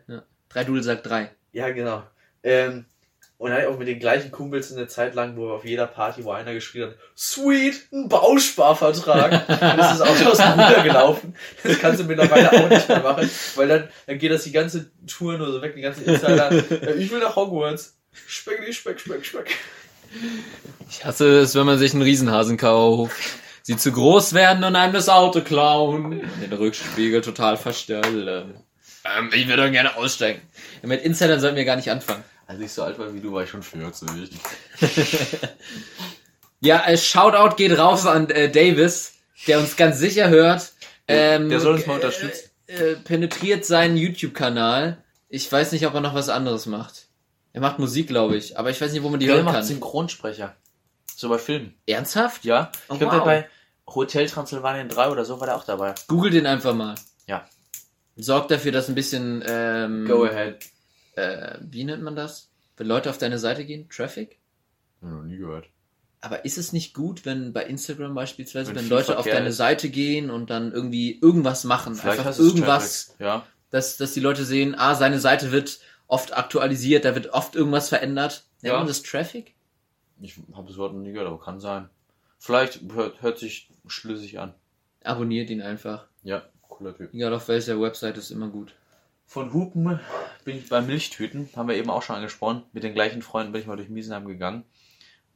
[0.49, 1.29] Drei Dudel sagt drei.
[1.51, 2.01] Ja, genau.
[2.41, 2.85] Ähm,
[3.37, 6.31] und dann auch mit den gleichen Kumpels eine Zeit lang, wo auf jeder Party, wo
[6.31, 9.47] einer geschrien hat, sweet, ein Bausparvertrag.
[9.47, 11.35] das ist auch aus dem Ruder gelaufen.
[11.63, 14.89] Das kannst du mittlerweile auch nicht mehr machen, weil dann, dann geht das die ganze
[15.07, 16.49] Tour nur so weg, die ganzen Insider.
[16.69, 17.97] Äh, ich will nach Hogwarts.
[18.27, 19.55] Speck, Speck, Speck, Speck.
[20.89, 23.15] Ich hasse es, wenn man sich einen Riesenhasen kauft.
[23.61, 26.21] Sie zu groß werden und einem das Auto klauen.
[26.41, 28.55] Den Rückspiegel total verstellen.
[29.05, 30.41] Ähm, ich würde gerne aussteigen.
[30.81, 32.23] Ja, mit Insidern sollten wir gar nicht anfangen.
[32.47, 34.09] Als ich so alt war wie du, war ich schon 40.
[36.61, 39.13] Ja, äh, Shoutout geht raus an äh, Davis,
[39.47, 40.73] der uns ganz sicher hört.
[41.07, 42.49] Ähm, Der soll uns mal äh, unterstützen.
[42.67, 45.03] Äh, penetriert seinen YouTube-Kanal.
[45.29, 47.07] Ich weiß nicht, ob er noch was anderes macht.
[47.53, 49.63] Er macht Musik, glaube ich, aber ich weiß nicht, wo man die hören macht kann.
[49.63, 50.55] Synchronsprecher.
[51.15, 51.73] So bei Filmen.
[51.87, 52.45] Ernsthaft?
[52.45, 52.71] Ja.
[52.87, 53.25] Oh, Ich glaube, wow.
[53.25, 53.47] bei
[53.87, 55.95] Hotel Transylvanien 3 oder so war der auch dabei.
[56.07, 56.95] Google den einfach mal.
[57.27, 57.45] Ja.
[58.15, 60.63] Sorgt dafür, dass ein bisschen, ähm, Go ahead.
[61.15, 62.49] äh, wie nennt man das?
[62.77, 63.89] Wenn Leute auf deine Seite gehen?
[63.89, 64.37] Traffic?
[65.01, 65.67] Noch nie gehört.
[66.21, 69.35] Aber ist es nicht gut, wenn bei Instagram beispielsweise, Wenn wenn, viel Leute auf Verkehr
[69.39, 69.57] deine ist.
[69.57, 73.25] Seite gehen und dann irgendwie irgendwas machen, Vielleicht einfach es irgendwas, Traffic.
[73.25, 73.45] Ja.
[73.71, 75.79] dass, dass die Leute sehen, ah, seine Seite wird
[76.09, 78.43] oft aktualisiert, da wird oft irgendwas verändert.
[78.61, 78.79] Nennt Ja.
[78.79, 79.55] man das Traffic?
[80.19, 81.89] Ich habe das Wort noch nie gehört, aber kann sein.
[82.39, 84.53] Vielleicht hört, hört sich schlüssig an.
[85.03, 86.07] Abonniert ihn einfach.
[86.23, 87.13] Ja, cooler Typ.
[87.13, 88.75] Egal auf welcher Website ist immer gut.
[89.25, 89.99] Von Hupen
[90.43, 92.63] bin ich bei Milchtüten, haben wir eben auch schon angesprochen.
[92.73, 94.63] Mit den gleichen Freunden bin ich mal durch Miesenheim gegangen.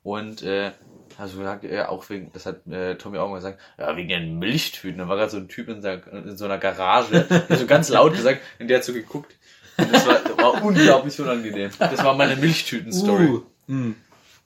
[0.02, 0.72] Und äh,
[1.18, 4.40] also gesagt, ja, auch wegen, das hat äh, Tommy auch mal gesagt, ja, wegen den
[4.40, 4.98] Milchtüten.
[4.98, 7.88] Da war gerade so ein Typ in, seiner, in so einer Garage, der so ganz
[7.90, 9.36] laut gesagt, und der hat so geguckt.
[9.78, 11.72] Das war, das war unglaublich unangenehm.
[11.80, 13.26] Das war meine Milchtüten-Story.
[13.28, 13.44] Uh.
[13.68, 13.96] Hm.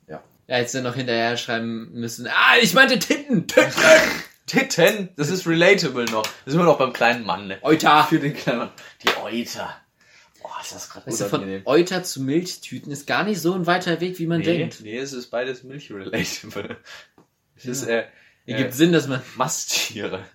[0.07, 0.23] Ja.
[0.47, 3.71] Ja, jetzt noch hinterher schreiben müssen, ah, ich meinte Titten, Titten,
[4.45, 6.23] Titten, das ist relatable noch.
[6.23, 7.57] Das sind wir noch beim kleinen Mann, ne?
[7.61, 8.05] Euter.
[8.05, 8.69] Für den kleinen Mann.
[9.03, 9.75] Die Euter.
[10.43, 11.61] Oh, ist das gerade Weißt du, von.
[11.65, 14.79] Euter zu Milchtüten ist gar nicht so ein weiter Weg, wie man Nee, denkt.
[14.81, 16.77] nee, es ist beides Milch-relatable.
[17.57, 17.95] Es ist Ja.
[18.01, 18.05] äh,
[18.47, 19.21] Ergibt äh, Sinn, dass man...
[19.35, 20.25] Masttiere.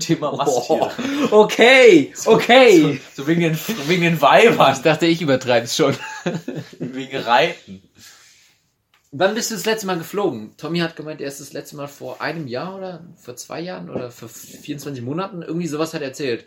[0.00, 0.90] Thema Masttiere.
[1.30, 3.00] Oh, okay, okay.
[3.14, 4.74] So, so wegen den, wegen den Weibern.
[4.74, 5.94] Ich dachte, ich übertreibe es schon.
[6.80, 7.82] Wegen Reiten.
[9.12, 10.56] Wann bist du das letzte Mal geflogen?
[10.56, 13.88] Tommy hat gemeint, er ist das letzte Mal vor einem Jahr oder vor zwei Jahren
[13.88, 15.42] oder vor 24 Monaten.
[15.42, 16.46] Irgendwie sowas hat er erzählt.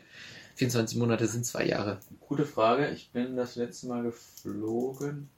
[0.55, 1.99] 24 Monate sind zwei Jahre.
[2.27, 2.89] Gute Frage.
[2.89, 5.29] Ich bin das letzte Mal geflogen.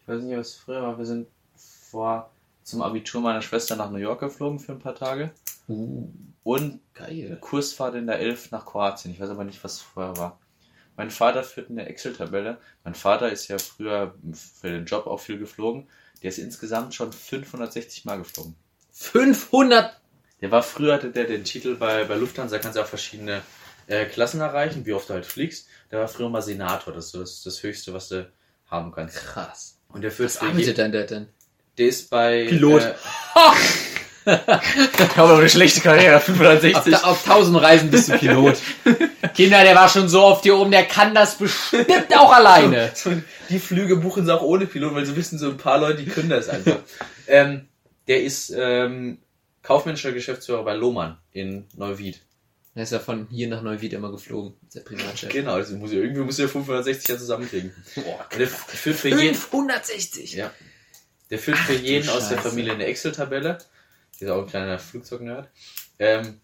[0.00, 0.98] Ich weiß nicht, was früher war.
[0.98, 2.30] Wir sind vor
[2.66, 5.30] zum Abitur meiner Schwester nach New York geflogen für ein paar Tage.
[5.68, 6.08] Uh,
[6.42, 7.38] Und geil.
[7.40, 9.12] Kursfahrt in der 11 nach Kroatien.
[9.12, 10.40] Ich weiß aber nicht, was vorher war.
[10.96, 12.58] Mein Vater führt eine Excel-Tabelle.
[12.82, 15.86] Mein Vater ist ja früher für den Job auch viel geflogen.
[16.22, 18.56] Der ist insgesamt schon 560 Mal geflogen.
[18.92, 20.00] 500.
[20.40, 23.42] Der war früher, hatte der den Titel bei, bei Lufthansa, kannst du auch verschiedene
[23.86, 25.68] äh, Klassen erreichen, wie oft du halt fliegst.
[25.92, 28.28] Der war früher mal Senator, das ist das, das Höchste, was du
[28.66, 29.18] haben kannst.
[29.18, 29.78] Krass.
[29.88, 31.28] Und der führt Was arbeitet dein Dad denn?
[31.78, 32.46] Der ist bei.
[32.48, 32.82] Pilot.
[32.82, 32.94] Äh,
[34.26, 36.92] ich habe aber eine schlechte Karriere, Auf, 560.
[36.94, 38.56] ta- auf tausend Reisen bist du Pilot.
[39.34, 42.90] Kinder, der war schon so oft hier oben, der kann das bestimmt auch alleine.
[42.96, 43.12] So,
[43.48, 46.10] die Flüge buchen sie auch ohne Pilot, weil sie wissen, so ein paar Leute, die
[46.10, 46.78] können das einfach.
[47.28, 47.68] ähm,
[48.08, 49.18] der ist ähm,
[49.62, 52.20] kaufmännischer Geschäftsführer bei Lohmann in Neuwied.
[52.74, 55.30] Er ist ja von hier nach Neuwied immer geflogen, der Privatchef.
[55.32, 57.72] Genau, also muss ich, irgendwie muss der 560 ja zusammenkriegen.
[57.94, 60.34] Boah, der führt für jeden, 560.
[60.34, 60.50] Ja.
[61.30, 62.38] Der führt für Ach, du jeden aus der.
[62.38, 63.58] Familie eine Excel-Tabelle.
[64.20, 65.48] Der ist auch ein kleiner Flugzeugnerd.
[65.98, 66.40] Ähm,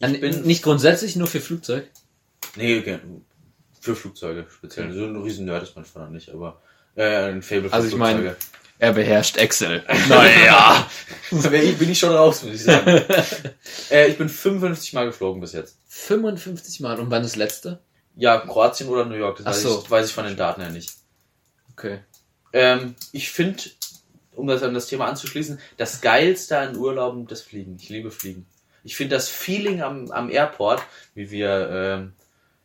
[0.00, 0.42] ich bin.
[0.42, 1.90] nicht grundsätzlich nur für Flugzeug.
[2.56, 3.00] Nee, okay,
[3.80, 4.92] für Flugzeuge speziell.
[4.92, 6.62] So ein riesen Nerd ist mein Vater nicht, aber
[6.94, 8.36] äh, ein Fable für Also ich meine- Flugzeuge.
[8.80, 9.84] Er beherrscht Excel.
[10.08, 10.90] Naja.
[11.30, 12.88] Bin ich schon raus, muss ich sagen.
[13.90, 15.78] äh, ich bin 55 Mal geflogen bis jetzt.
[15.86, 16.98] 55 Mal.
[16.98, 17.80] Und wann das letzte?
[18.16, 19.82] Ja, Kroatien oder New York, das Ach weiß, so.
[19.84, 20.92] ich, weiß ich von den Daten her nicht.
[21.72, 22.00] Okay.
[22.52, 23.62] Ähm, ich finde,
[24.36, 27.76] um das an das Thema anzuschließen, das Geilste an Urlauben das Fliegen.
[27.80, 28.46] Ich liebe Fliegen.
[28.82, 30.82] Ich finde das Feeling am, am Airport,
[31.14, 32.12] wie wir, ähm,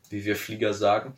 [0.09, 1.13] wie wir Flieger sagen,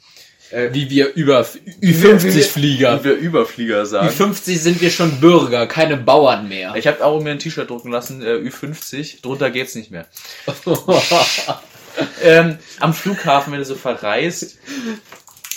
[0.52, 1.46] äh, Wie wir über
[1.80, 3.04] wie Ü50-Flieger.
[3.04, 4.10] wir Überflieger sagen.
[4.10, 6.76] Ü50 sind wir schon Bürger, keine Bauern mehr.
[6.76, 10.08] Ich habe auch mir ein T-Shirt drucken lassen, äh, Ü50, drunter geht's nicht mehr.
[12.22, 14.58] ähm, am Flughafen, wenn du so verreist.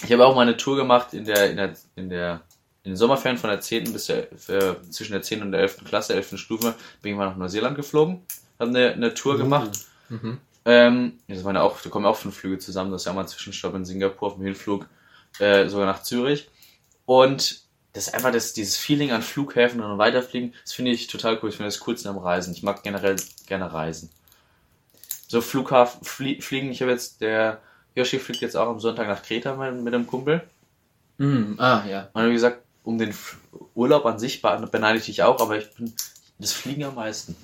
[0.05, 2.43] Ich habe auch mal eine Tour gemacht in der, in der, in der
[2.85, 3.93] in den Sommerferien von der 10.
[3.93, 5.43] bis der, äh, zwischen der 10.
[5.43, 5.85] und der 11.
[5.85, 6.37] Klasse, 11.
[6.39, 8.23] Stufe, bin ich mal nach Neuseeland geflogen,
[8.59, 9.71] haben eine, eine Tour gemacht.
[10.11, 10.39] Mhm.
[10.67, 13.17] Ähm, das waren ja auch, da kommen auch fünf Flüge zusammen, das ist ja auch
[13.17, 14.87] mal ein Zwischenstopp in Singapur auf dem Hinflug,
[15.39, 16.49] äh, sogar nach Zürich.
[17.07, 17.65] Und
[17.95, 21.49] das ist einfach das, dieses Feeling an Flughäfen und weiterfliegen, das finde ich total cool.
[21.49, 22.53] Ich finde das coolste am Reisen.
[22.53, 23.17] Ich mag generell
[23.47, 24.11] gerne reisen.
[25.29, 27.61] So Flughafen, flie fliegen, ich habe jetzt, der
[27.95, 30.43] Yoshi fliegt jetzt auch am Sonntag nach Kreta mit, mit einem Kumpel.
[31.19, 31.55] Mhm.
[31.59, 32.11] Ah, ja.
[32.13, 33.13] Und wie gesagt, um den
[33.75, 35.93] Urlaub an sich be- beneide ich dich auch, aber ich bin
[36.39, 37.35] das Fliegen am meisten.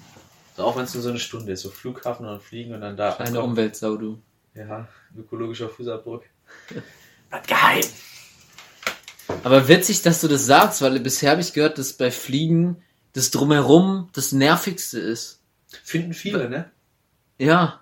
[0.57, 2.97] So, auch wenn es nur so eine Stunde ist, so Flughafen und Fliegen und dann
[2.97, 3.17] da.
[3.17, 3.43] Eine.
[3.43, 4.21] Umweltsau, du.
[4.55, 6.25] Ja, ökologischer Fußabdruck.
[7.47, 7.85] Geheim!
[9.45, 12.83] Aber witzig, dass du das sagst, weil bisher habe ich gehört, dass bei Fliegen
[13.13, 15.41] das Drumherum das Nervigste ist.
[15.85, 16.71] Finden viele, ne?
[17.39, 17.81] Ja.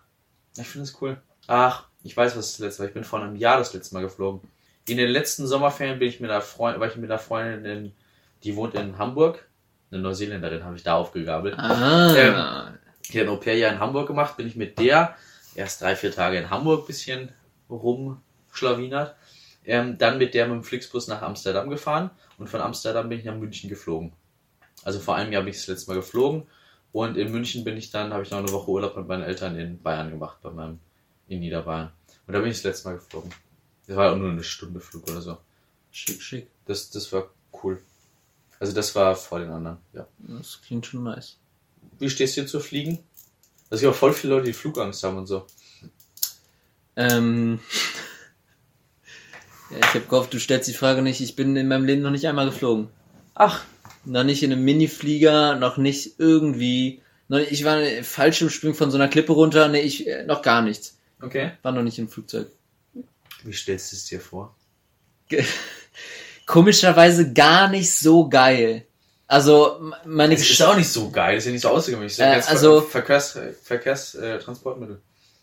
[0.58, 1.20] Ich finde es cool.
[1.46, 2.88] Ach, ich weiß, was das letzte war.
[2.88, 4.42] Ich bin vor einem Jahr das letzte Mal geflogen.
[4.88, 7.92] In den letzten Sommerferien bin ich mit einer Freundin, war ich mit einer Freundin in,
[8.42, 9.46] die wohnt in Hamburg.
[9.90, 11.58] Eine Neuseeländerin habe ich da aufgegabelt.
[11.58, 12.14] Ah.
[12.16, 12.78] Ähm,
[13.10, 15.16] Die hat ein Au-pair-Jahr in Hamburg gemacht, bin ich mit der
[15.54, 17.30] erst drei, vier Tage in Hamburg bisschen
[17.70, 19.14] rumschlawinert.
[19.64, 23.24] Ähm, dann mit der mit dem Flixbus nach Amsterdam gefahren und von Amsterdam bin ich
[23.24, 24.12] nach München geflogen.
[24.84, 26.46] Also vor einem Jahr bin ich das letzte Mal geflogen
[26.92, 29.58] und in München bin ich dann, habe ich noch eine Woche Urlaub mit meinen Eltern
[29.58, 30.78] in Bayern gemacht, bei meinem,
[31.28, 31.92] in Niederbayern.
[32.26, 33.30] Und da bin ich das letzte Mal geflogen.
[33.88, 35.38] Das war auch nur eine Stunde Flug oder so.
[35.90, 36.46] Schick, schick.
[36.66, 37.30] Das, das war
[37.64, 37.82] cool.
[38.60, 40.06] Also das war vor den anderen, ja.
[40.18, 41.38] Das klingt schon nice.
[41.98, 42.98] Wie stehst du zu Fliegen?
[43.70, 45.46] Es gibt auch voll viele Leute, die Flugangst haben und so.
[46.94, 47.58] Ähm.
[49.70, 51.20] Ja, ich habe gehofft, du stellst die Frage nicht.
[51.20, 52.88] Ich bin in meinem Leben noch nicht einmal geflogen.
[53.34, 53.66] Ach,
[54.06, 57.02] Noch nicht in einem Miniflieger, noch nicht irgendwie.
[57.28, 59.68] Noch, ich war Fallschirmspringen von so einer Klippe runter.
[59.68, 60.96] Nee, ich, äh, noch gar nichts.
[61.20, 61.52] okay.
[61.60, 62.50] War noch nicht im Flugzeug.
[63.44, 64.54] Wie stellst du es dir vor?
[66.46, 68.86] Komischerweise gar nicht so geil.
[69.26, 72.18] Also, meine Es ist auch nicht so geil, das ist ja nicht so außergewöhnlich.
[72.18, 74.38] Äh, also- Verkehrs, Verkehrs, äh,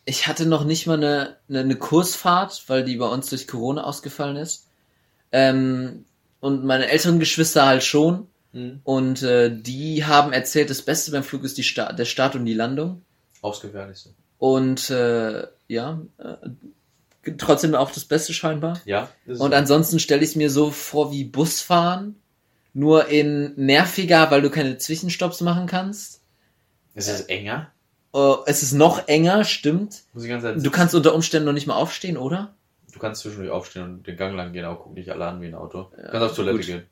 [0.06, 3.84] ich hatte noch nicht mal eine, eine, eine Kursfahrt, weil die bei uns durch Corona
[3.84, 4.68] ausgefallen ist.
[5.32, 6.06] Ähm,
[6.40, 8.28] und meine älteren Geschwister halt schon.
[8.54, 8.82] Mhm.
[8.84, 12.46] Und äh, die haben erzählt, das Beste beim Flug ist die Sta der Start und
[12.46, 13.02] die Landung.
[13.42, 14.12] Aufs Gefährlichste.
[14.38, 16.36] Und äh, ja, äh,
[17.38, 18.80] trotzdem auch das Beste scheinbar.
[18.86, 19.10] Ja.
[19.26, 19.58] ist Und so.
[19.58, 22.16] ansonsten stelle ich es mir so vor wie Busfahren,
[22.74, 26.22] nur in nerviger, weil du keine Zwischenstopps machen kannst.
[26.94, 27.72] Ist es enger?
[28.14, 30.04] Äh, es ist noch enger, stimmt.
[30.14, 32.54] Muss ich ganz Du kannst unter Umständen noch nicht mal aufstehen, oder?
[32.94, 35.48] du kannst zwischendurch aufstehen und den Gang lang gehen, aber guck nicht alle an wie
[35.48, 35.92] ein Auto.
[35.98, 36.66] Du kannst auf Toilette gut.
[36.66, 36.84] gehen.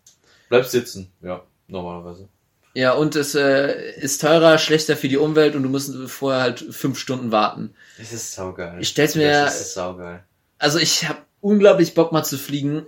[0.49, 1.09] Bleib sitzen.
[1.21, 2.27] Ja, normalerweise.
[2.75, 6.59] Ja, und es äh, ist teurer, schlechter für die Umwelt und du musst vorher halt
[6.71, 7.75] fünf Stunden warten.
[7.99, 8.81] Das ist saugeil.
[8.81, 10.23] Ich stell's mir- Das ist saugeil.
[10.57, 12.85] Also ich habe unglaublich Bock mal zu fliegen,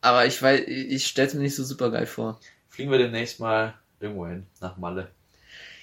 [0.00, 2.40] aber ich weiß, ich stell's mir nicht so super geil vor.
[2.70, 5.08] Fliegen wir demnächst mal irgendwo hin, nach Malle.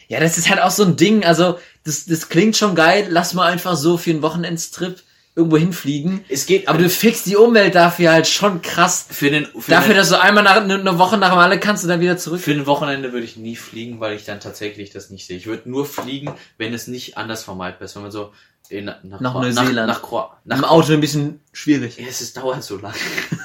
[0.08, 3.34] Ja, das ist halt auch so ein Ding, also das, das klingt schon geil, lass
[3.34, 5.02] mal einfach so für einen Wochenendstrip
[5.36, 6.24] irgendwo hinfliegen.
[6.30, 9.06] Es geht Aber du fixst die Umwelt dafür halt schon krass.
[9.10, 12.00] für den, für Dafür, dass du einmal nach, eine Woche nach Malle kannst und dann
[12.00, 12.40] wieder zurück.
[12.40, 15.38] Für ein Wochenende würde ich nie fliegen, weil ich dann tatsächlich das nicht sehe.
[15.38, 17.96] Ich würde nur fliegen, wenn es nicht anders vermeidbar ist.
[17.96, 18.32] Wenn man so
[18.70, 19.76] in, nach, Nach Kro- Neuseeland.
[19.76, 21.98] Nach, nach, Kro- nach Im Auto ein bisschen schwierig.
[22.00, 22.94] Ja, es ist, dauert so lang.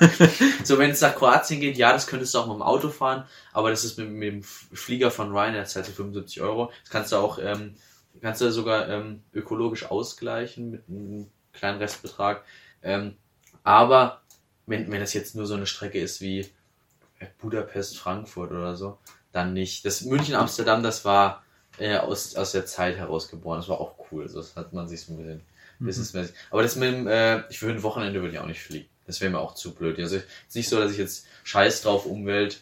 [0.65, 3.25] so, wenn es nach Kroatien geht, ja, das könntest du auch mit dem Auto fahren,
[3.53, 6.73] aber das ist mit, mit dem Flieger von Ryanair, das zahlt 75 Euro.
[6.85, 7.75] Das kannst du auch, ähm,
[8.23, 12.45] kannst du sogar ähm, ökologisch ausgleichen mit einem kleinen Restbetrag.
[12.83, 13.17] Ähm,
[13.65, 14.23] aber
[14.67, 16.49] wenn, wenn das jetzt nur so eine Strecke ist wie
[17.39, 18.99] Budapest, Frankfurt oder so,
[19.33, 19.85] dann nicht.
[19.85, 21.45] Das München, Amsterdam, das war
[21.79, 23.61] äh, aus, aus der Zeit heraus geboren.
[23.61, 24.29] Das war auch cool.
[24.33, 25.43] Das hat man sich so ein bisschen
[25.79, 26.35] businessmäßig.
[26.51, 28.89] Aber das mit dem, äh, ich würde ein Wochenende würde ich auch nicht fliegen.
[29.07, 29.99] Das wäre mir auch zu blöd.
[29.99, 32.61] Also es ist nicht so, dass ich jetzt scheiß drauf Umwelt.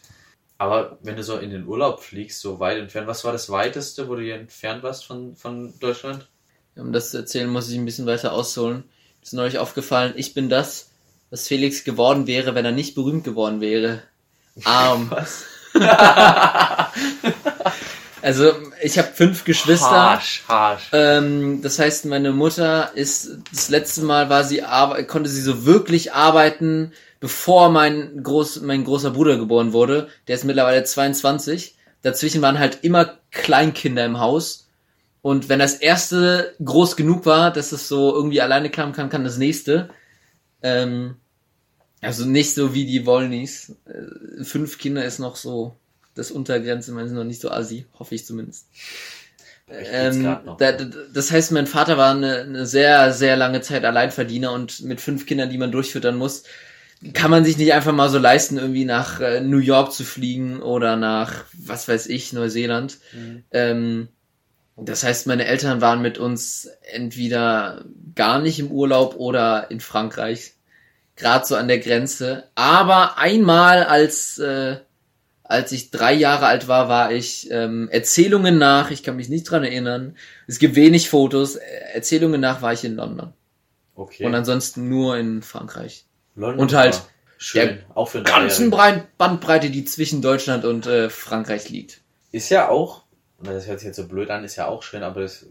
[0.57, 4.09] Aber wenn du so in den Urlaub fliegst, so weit entfernt, was war das weiteste,
[4.09, 6.29] wo du hier entfernt warst von, von Deutschland?
[6.79, 8.85] Um das zu erzählen, muss ich ein bisschen weiter ausholen.
[9.23, 10.91] Ist neulich aufgefallen, ich bin das,
[11.31, 14.03] was Felix geworden wäre, wenn er nicht berühmt geworden wäre.
[14.65, 15.11] Arm.
[15.11, 15.45] Was?
[18.21, 18.53] Also,
[18.83, 19.91] ich habe fünf Geschwister.
[19.91, 20.89] Harsch, harsch.
[20.93, 24.63] Ähm, das heißt, meine Mutter ist das letzte Mal war sie
[25.07, 30.09] konnte sie so wirklich arbeiten, bevor mein groß mein großer Bruder geboren wurde.
[30.27, 31.77] Der ist mittlerweile 22.
[32.03, 34.68] Dazwischen waren halt immer Kleinkinder im Haus.
[35.23, 39.25] Und wenn das erste groß genug war, dass es so irgendwie alleine klappen kann, kann
[39.25, 39.91] das nächste.
[40.63, 41.17] Ähm,
[42.01, 43.77] also nicht so wie die Wollnies.
[43.87, 45.75] Äh, fünf Kinder ist noch so
[46.15, 48.67] das Untergrenze, man ist noch nicht so assi, hoffe ich zumindest.
[49.69, 54.53] Geht's Ähm, da, das heißt, mein Vater war eine, eine sehr, sehr lange Zeit Alleinverdiener
[54.53, 56.45] und mit fünf Kindern, die man durchfüttern muss,
[57.13, 60.61] kann man sich nicht einfach mal so leisten, irgendwie nach äh, New York zu fliegen
[60.61, 62.99] oder nach, was weiß ich, Neuseeland.
[63.13, 63.45] Mhm.
[63.53, 64.09] Ähm,
[64.81, 70.55] das heißt, meine Eltern waren mit uns entweder gar nicht im Urlaub oder in Frankreich,
[71.17, 72.45] gerade so an der Grenze.
[72.55, 74.77] Aber einmal, als äh,
[75.49, 78.91] als ich drei Jahre alt war, war ich ähm, Erzählungen nach.
[78.91, 80.15] Ich kann mich nicht dran erinnern.
[80.47, 81.57] Es gibt wenig Fotos.
[81.57, 81.65] Äh,
[81.95, 83.33] Erzählungen nach war ich in London
[83.95, 84.27] Okay.
[84.27, 86.05] und ansonsten nur in Frankreich.
[86.37, 87.03] London und halt
[87.39, 92.03] schön, auch für Ganzen Bandbreite, die zwischen Deutschland und äh, Frankreich liegt.
[92.31, 93.03] Ist ja auch,
[93.41, 95.47] na, das hört sich jetzt so blöd an, ist ja auch schön, aber das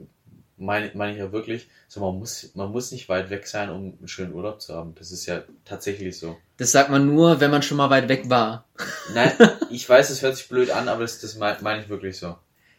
[0.57, 3.93] meine meine ich ja wirklich, so man muss, man muss nicht weit weg sein, um
[3.97, 4.95] einen schönen Urlaub zu haben.
[4.95, 6.35] Das ist ja tatsächlich so.
[6.57, 8.65] Das sagt man nur, wenn man schon mal weit weg war.
[9.13, 9.31] Nein,
[9.69, 12.35] ich weiß, es hört sich blöd an, aber das, das meine mein ich wirklich so.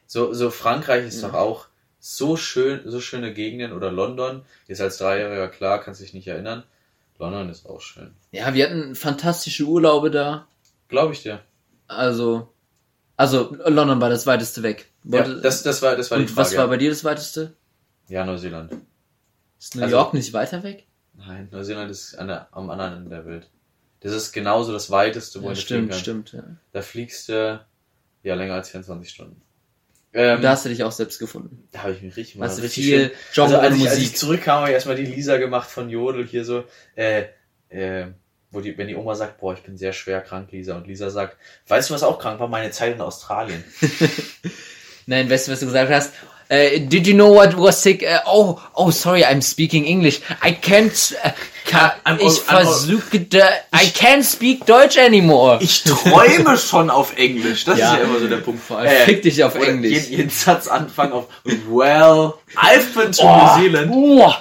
[0.07, 1.29] So, so Frankreich ist Ja.
[1.29, 1.67] doch auch
[2.01, 4.43] so schön, so schöne Gegenden oder London.
[4.67, 6.65] Jetzt als Dreijähriger, klar, kannst dich nicht erinnern.
[7.19, 8.13] London ist auch schön.
[8.33, 10.47] Ja, wir hatten fantastische Urlaube da.
[10.89, 11.41] Glaube ich dir.
[11.89, 12.49] Also,
[13.17, 14.87] also London war das weiteste weg.
[15.11, 16.49] Ja, Wollte- das, das war, das war die und Frage.
[16.51, 17.55] was war bei dir das weiteste?
[18.09, 18.73] ja, Neuseeland.
[19.59, 20.87] Ist New Also- York nicht weiter weg?
[21.15, 23.51] Nein, Neuseeland ist an der, am anderen Ende der Welt.
[24.01, 26.03] Das ist genauso das weiteste, wo Ja, du stimmt, kannst.
[26.03, 26.33] stimmt.
[26.33, 26.45] Ja.
[26.73, 27.67] Da fliegst du
[28.23, 29.43] ja länger als 24 Stunden.
[30.15, 31.69] Ähm, da hast du dich auch selbst gefunden.
[31.73, 34.17] da habe ich mich richtig Hast du richtig viel schön- also, als, ich, als ich
[34.17, 37.25] zurückkam, habe ich erstmal die Lisa gemacht von Jodel hier so, äh,
[37.69, 38.07] äh,
[38.51, 41.11] wo die, wenn die Oma sagt, boah, ich bin sehr schwer krank, Lisa, und Lisa
[41.11, 41.37] sagt,
[41.67, 42.49] weißt du, was auch krank war?
[42.49, 43.63] Meine Zeit in Australien.
[45.09, 46.13] Nein, weißt du, was du gesagt hast?
[46.51, 48.03] Äh, did you know what was sick?
[48.03, 50.21] Äh, oh, oh, sorry, I'm speaking English.
[50.45, 51.15] I can't.
[51.23, 51.31] Äh,
[51.67, 53.17] ka, I'm ich versuche.
[53.17, 55.59] I can't speak Deutsch anymore.
[55.63, 57.65] Ich träume schon auf Englisch.
[57.65, 57.93] Das Ja.
[57.95, 58.63] ist ja immer so der Punkt.
[58.63, 59.93] Vor allem fick dich auf Englisch.
[59.93, 63.91] Jeden, jeden Satz anfangen auf Well, I've been to Oh, New Zealand.
[63.95, 64.33] oh,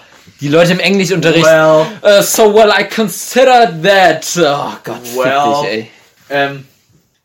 [0.42, 1.46] die Leute im Englischunterricht.
[1.46, 4.26] Well, Uh, so well, I consider that.
[4.38, 5.56] Oh Gott, Well.
[5.56, 5.92] fick dich, ey.
[6.30, 6.66] ähm,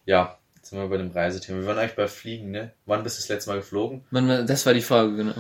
[0.06, 0.36] ja,
[0.72, 1.60] sind wir bei dem Reisethema.
[1.60, 2.72] Wir waren eigentlich bei Fliegen, ne?
[2.86, 4.04] Wann bist du das letzte Mal geflogen?
[4.46, 5.34] Das war die Frage, genau.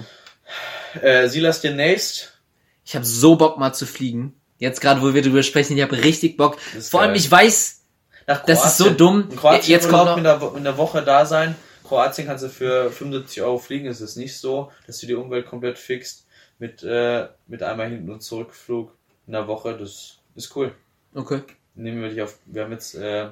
[1.00, 2.38] Äh, Silas demnächst.
[2.84, 4.34] Ich habe so Bock mal zu fliegen.
[4.58, 6.58] Jetzt gerade, wo wir drüber sprechen, ich habe richtig Bock.
[6.60, 7.16] Vor allem, geil.
[7.16, 7.80] ich weiß,
[8.26, 9.28] Nach Das ist so dumm.
[9.30, 11.56] In Kroatien Jetzt kommt noch- in der, in der Woche da sein.
[11.82, 13.86] Kroatien kannst du für 75 Euro fliegen.
[13.88, 16.26] Es ist nicht so, dass du die Umwelt komplett fixt.
[16.58, 18.94] Mit, äh, mit einmal hinten und zurückflug
[19.26, 19.76] in der Woche.
[19.78, 20.72] Das ist cool.
[21.14, 21.40] okay.
[21.74, 22.38] Nehmen wir dich auf.
[22.44, 23.30] Wir haben jetzt, äh,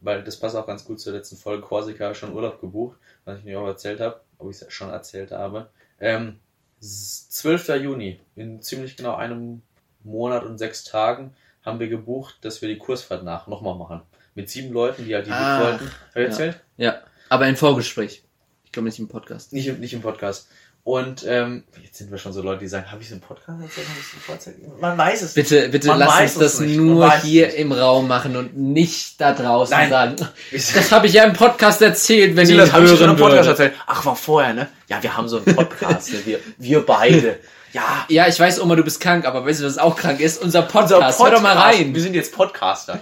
[0.00, 3.44] weil das passt auch ganz gut zur letzten Folge, Korsika schon Urlaub gebucht, was ich
[3.44, 5.68] mir auch erzählt habe, ob ich es schon erzählt habe.
[6.00, 6.38] Ähm,
[6.80, 7.68] s- 12.
[7.76, 9.62] Juni, in ziemlich genau einem
[10.04, 14.02] Monat und sechs Tagen, haben wir gebucht, dass wir die Kursfahrt nach nochmal machen.
[14.34, 15.84] Mit sieben Leuten, die halt die Ah, wollten.
[15.86, 16.22] Hab ich ja.
[16.22, 16.60] erzählt?
[16.76, 18.24] Ja, aber ein Vorgespräch.
[18.64, 19.52] Ich glaube nicht im Podcast.
[19.52, 20.48] Nicht, im- nicht im Podcast.
[20.84, 23.62] Und ähm, jetzt sind wir schon so Leute, die sagen, habe ich es im Podcast
[23.62, 23.86] erzählt?
[23.88, 24.80] Hab ich's im Podcast erzählt?
[24.80, 27.58] Man weiß es Bitte, bitte Man lass uns das nicht, nur hier nicht.
[27.58, 29.90] im Raum machen und nicht da draußen Nein.
[29.90, 30.16] sagen.
[30.50, 30.76] nicht.
[30.76, 33.16] Das habe ich ja im Podcast erzählt, wenn Silas, ihr hab ich schon hören im
[33.16, 33.74] Podcast erzählt?
[33.86, 34.68] Ach, war vorher, ne?
[34.88, 36.18] Ja, wir haben so einen Podcast, ne?
[36.24, 37.38] wir, wir beide.
[37.72, 40.42] Ja, Ja, ich weiß, Oma, du bist krank, aber weißt du, was auch krank ist?
[40.42, 40.92] Unser Podcast.
[40.92, 41.94] unser Hör doch mal rein.
[41.94, 43.00] Wir sind jetzt Podcaster.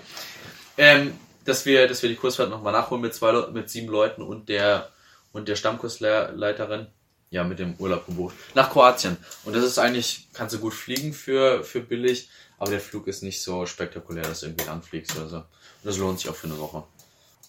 [0.78, 1.14] Ähm,
[1.44, 4.48] dass wir, dass wir die Kursfahrt nochmal nachholen mit zwei Leuten, mit sieben Leuten und
[4.48, 4.90] der,
[5.32, 6.86] und der Stammkursleiterin.
[7.30, 8.34] Ja, mit dem Urlaub gebucht.
[8.54, 9.16] Nach Kroatien.
[9.44, 12.28] Und das ist eigentlich, kannst du gut fliegen für, für billig,
[12.58, 15.36] aber der Flug ist nicht so spektakulär, dass du irgendwie anfliegst oder so.
[15.36, 15.44] Und
[15.84, 16.82] das lohnt sich auch für eine Woche.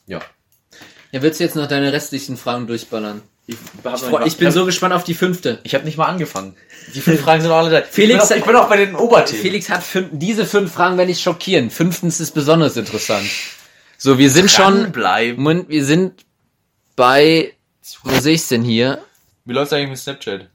[0.06, 0.20] Ja.
[1.12, 3.22] Ja, willst du jetzt noch deine restlichen Fragen durchballern?
[3.48, 5.60] Ich, Ich, freu- ich bin hab- so gespannt auf die fünfte.
[5.64, 6.56] Ich habe nicht mal angefangen.
[6.94, 7.82] Die fünf Fragen sind alle da.
[7.82, 9.42] Felix- ich bin auch, ich bin auch bei den Oberthemen.
[9.42, 11.72] Felix hat fünf, diese fünf Fragen werden dich schockieren.
[11.72, 13.28] Fünftens ist besonders interessant.
[13.98, 15.42] So, wir sind schon, bleiben.
[15.42, 16.24] Moment, wir sind
[16.96, 17.54] bei,
[18.04, 19.04] wo sehe ich's denn hier?
[19.52, 20.48] Wie läuft's eigentlich mit Snapchat?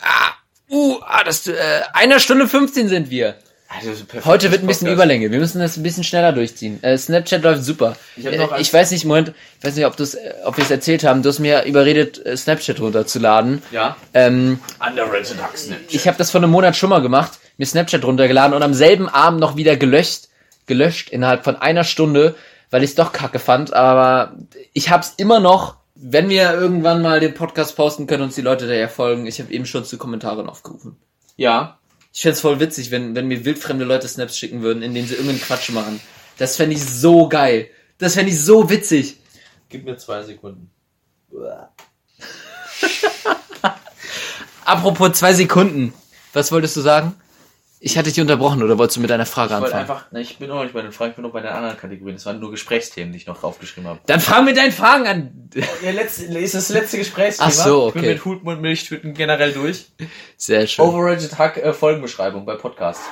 [0.00, 0.30] Ah,
[0.70, 3.34] uh, ah, das, äh, einer Stunde 15 sind wir.
[3.66, 3.90] Also,
[4.26, 4.94] Heute wird ein bisschen Podcast.
[4.94, 5.32] Überlänge.
[5.32, 6.80] Wir müssen das ein bisschen schneller durchziehen.
[6.84, 7.96] Äh, Snapchat läuft super.
[8.16, 10.04] Ich Äh, ich weiß nicht, Moment, ich weiß nicht, ob, äh,
[10.44, 11.24] ob wir es erzählt haben.
[11.24, 13.60] Du hast mir überredet, äh, Snapchat runterzuladen.
[13.72, 13.96] Ja.
[14.14, 15.78] Ähm, Underrated Snapchat.
[15.88, 19.08] ich habe das vor einem Monat schon mal gemacht, mir Snapchat runtergeladen und am selben
[19.08, 20.28] Abend noch wieder gelöscht,
[20.66, 22.36] gelöscht innerhalb von einer Stunde,
[22.70, 23.72] weil ich es doch kacke fand.
[23.72, 24.36] Aber
[24.74, 25.79] ich hab's immer noch.
[26.02, 29.26] Wenn wir irgendwann mal den Podcast posten, können uns die Leute daher folgen.
[29.26, 30.96] Ich habe eben schon zu Kommentaren aufgerufen.
[31.36, 31.78] Ja.
[32.12, 35.14] Ich fänd's voll witzig, wenn, wenn mir wildfremde Leute Snaps schicken würden, in denen sie
[35.14, 36.00] irgendeinen Quatsch machen.
[36.38, 37.68] Das fände ich so geil.
[37.98, 39.18] Das fände ich so witzig.
[39.68, 40.70] Gib mir zwei Sekunden.
[44.64, 45.92] Apropos zwei Sekunden.
[46.32, 47.14] Was wolltest du sagen?
[47.82, 49.90] Ich hatte dich unterbrochen oder wolltest du mit deiner Frage Ich wollte anfangen?
[49.98, 51.78] einfach, ne, ich bin noch nicht bei den Fragen, ich bin noch bei den anderen
[51.78, 52.14] Kategorien.
[52.16, 54.00] Das waren nur Gesprächsthemen, die ich noch draufgeschrieben habe.
[54.04, 55.50] Dann fang mit deinen Fragen an.
[55.82, 57.48] Ja, letzte, ist das letzte Gesprächsthema.
[57.48, 58.12] Ach so, Ich bin okay.
[58.12, 59.86] mit Hupen und Milchtüten generell durch.
[60.36, 60.84] Sehr schön.
[60.84, 63.02] Overrated Hack äh, Folgenbeschreibung bei Podcasts.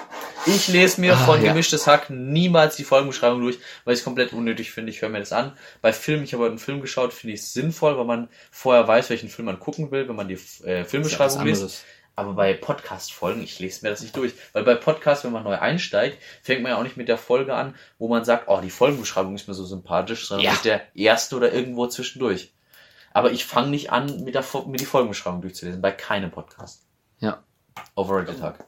[0.45, 1.49] Ich lese mir Ah, von ja.
[1.53, 4.91] Gemischtes Hack niemals die Folgenbeschreibung durch, weil ich es komplett unnötig finde.
[4.93, 5.53] Ich höre mir das an.
[5.81, 8.87] Bei Film, ich habe heute einen Film geschaut, finde ich es sinnvoll, weil man vorher
[8.87, 11.85] weiß, welchen Film man gucken will, wenn man die äh, Filmbeschreibung liest.
[12.19, 14.33] Aber bei Podcast-Folgen, ich lese mir das nicht durch.
[14.53, 17.55] Weil bei Podcast, wenn man neu einsteigt, fängt man ja auch nicht mit der Folge
[17.55, 20.53] an, wo man sagt, oh, die Folgenbeschreibung ist mir so sympathisch, sondern Ja.
[20.55, 22.53] mit der erste oder irgendwo zwischendurch.
[23.13, 26.83] Aber ich fange nicht an, mit, der, mit die Folgenbeschreibung durchzulesen, bei keinem Podcast.
[27.21, 27.45] Ja.
[27.95, 28.65] Overrated Tag.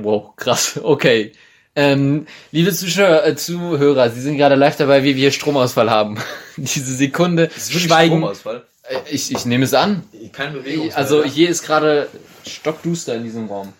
[0.00, 0.80] Wow, krass.
[0.82, 1.32] Okay.
[1.76, 6.18] Ähm, liebe Zuschauer, äh, Zuhörer, Sie sind gerade live dabei, wie wir Stromausfall haben.
[6.56, 8.16] Diese Sekunde Schweigen.
[8.16, 8.66] Stromausfall.
[8.84, 10.02] Äh, Ich, ich nehme es an.
[10.32, 10.90] Keine Bewegung.
[10.94, 12.08] Also hier ist gerade
[12.48, 13.72] stockduster in diesem Raum.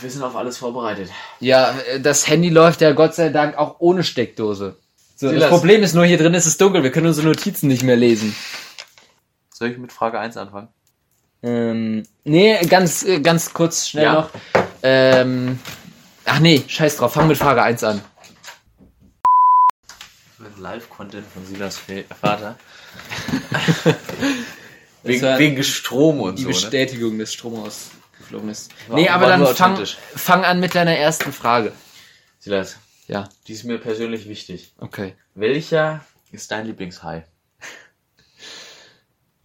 [0.00, 1.10] wir sind auf alles vorbereitet.
[1.40, 4.76] Ja, äh, das Handy läuft ja Gott sei Dank auch ohne Steckdose.
[5.16, 5.50] So, das Silas.
[5.50, 8.34] Problem ist nur, hier drin ist es dunkel, wir können unsere Notizen nicht mehr lesen.
[9.52, 10.68] Soll ich mit Frage 1 anfangen?
[11.42, 14.12] Ähm, nee, ganz, äh, ganz kurz, schnell Ja.
[14.14, 14.30] noch.
[14.82, 15.58] Ähm,
[16.24, 18.02] ach nee, scheiß drauf, fang mit Frage 1 an.
[20.58, 21.80] Live-Content von Silas
[22.20, 22.56] Vater.
[25.02, 26.48] Wegen, wegen Strom und Die so.
[26.48, 26.54] Ne?
[26.54, 27.90] Bestätigung des Stromaus
[28.26, 28.70] geflogen ist.
[28.88, 29.84] War- nee, aber dann fang,
[30.14, 31.72] fang an mit deiner ersten Frage.
[32.38, 32.76] Silas,
[33.08, 34.72] Ja, die ist mir persönlich wichtig.
[34.78, 35.14] okay.
[35.34, 37.24] Welcher ist dein Lieblingshai?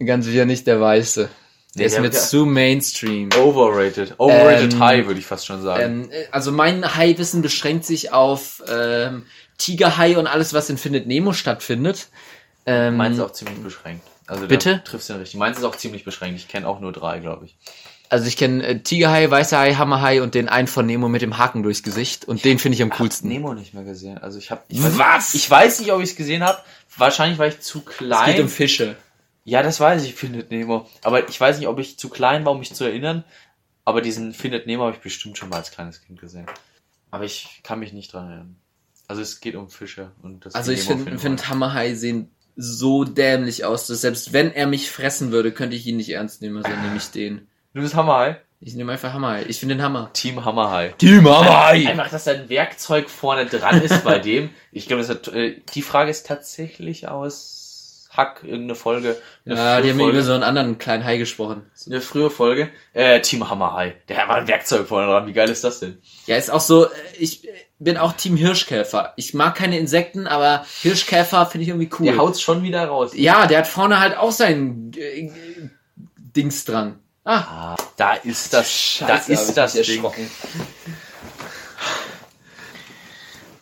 [0.04, 1.28] Ganz sicher nicht der Weiße.
[1.74, 3.30] Der Nee, ist mir zu Mainstream.
[3.38, 4.14] Overrated.
[4.18, 6.04] Overrated Ähm, High, würde ich fast schon sagen.
[6.04, 9.24] Ähm, äh, also mein Hai-Wissen beschränkt sich auf ähm,
[9.58, 12.08] Tigerhai und alles, was in Findet Nemo stattfindet.
[12.66, 14.06] Ähm, Meins ist auch ziemlich beschränkt.
[14.26, 14.76] Also Bitte?
[14.76, 15.38] Da triffst du den richtig.
[15.38, 16.38] Meins ist auch ziemlich beschränkt.
[16.38, 17.56] Ich kenne auch nur drei, glaube ich.
[18.08, 21.38] also ich kenne äh, Tigerhai, Weißer Hai, Hammerhai und den einen von Nemo mit dem
[21.38, 22.24] Haken durchs Gesicht.
[22.26, 23.28] Und den finde ich am coolsten.
[23.28, 24.18] Nemo nicht mehr gesehen.
[24.18, 24.62] Also ich habe.
[24.68, 25.34] Was?
[25.34, 26.58] Ich weiß nicht, ob ich es gesehen habe.
[26.96, 28.34] Wahrscheinlich war ich zu es klein.
[28.34, 28.96] geht um Fische.
[29.44, 30.88] Ja, das weiß ich, Findet Nemo.
[31.02, 33.24] Aber ich weiß nicht, ob ich zu klein war, um mich zu erinnern.
[33.84, 36.46] Aber diesen Findet Nemo habe ich bestimmt schon mal als kleines Kind gesehen.
[37.10, 38.56] Aber ich kann mich nicht dran erinnern.
[39.08, 41.48] Also es geht um Fische und das Also ich finde find.
[41.48, 45.96] Hammerhai sehen so dämlich aus, dass selbst wenn er mich fressen würde, könnte ich ihn
[45.96, 46.58] nicht ernst nehmen.
[46.58, 47.46] Also nehme ich den.
[47.74, 48.36] Du bist Hammerhai?
[48.60, 49.44] Ich nehme einfach Hammerhai.
[49.48, 50.10] Ich finde den Hammer.
[50.12, 50.94] Team Hammerhai.
[50.98, 51.88] Team Hammerhai!
[51.88, 54.50] Einfach, dass ein Werkzeug vorne dran ist bei dem.
[54.70, 59.16] Ich glaube, das hat, äh, die Frage ist tatsächlich aus Hack, irgendeine Folge.
[59.46, 60.18] Eine Ja, die haben Folge.
[60.18, 61.62] über so einen anderen kleinen Hai gesprochen.
[61.86, 62.68] Eine frühe Folge.
[62.92, 63.96] Äh, Team Hammerhai.
[64.08, 65.26] Der war ein Werkzeug vorne dran.
[65.26, 65.98] Wie geil ist das denn?
[66.26, 66.88] Ja, ist auch so, äh,
[67.18, 67.48] ich
[67.84, 69.12] bin auch Team Hirschkäfer.
[69.16, 72.06] Ich mag keine Insekten, aber Hirschkäfer finde ich irgendwie cool.
[72.06, 73.12] Der haut's schon wieder raus.
[73.14, 75.30] ja, der hat vorne halt auch sein äh,
[76.16, 76.98] Dings dran.
[77.24, 80.28] Ah, Ah, da ist das, da Scheiße, hab ist das erschrocken.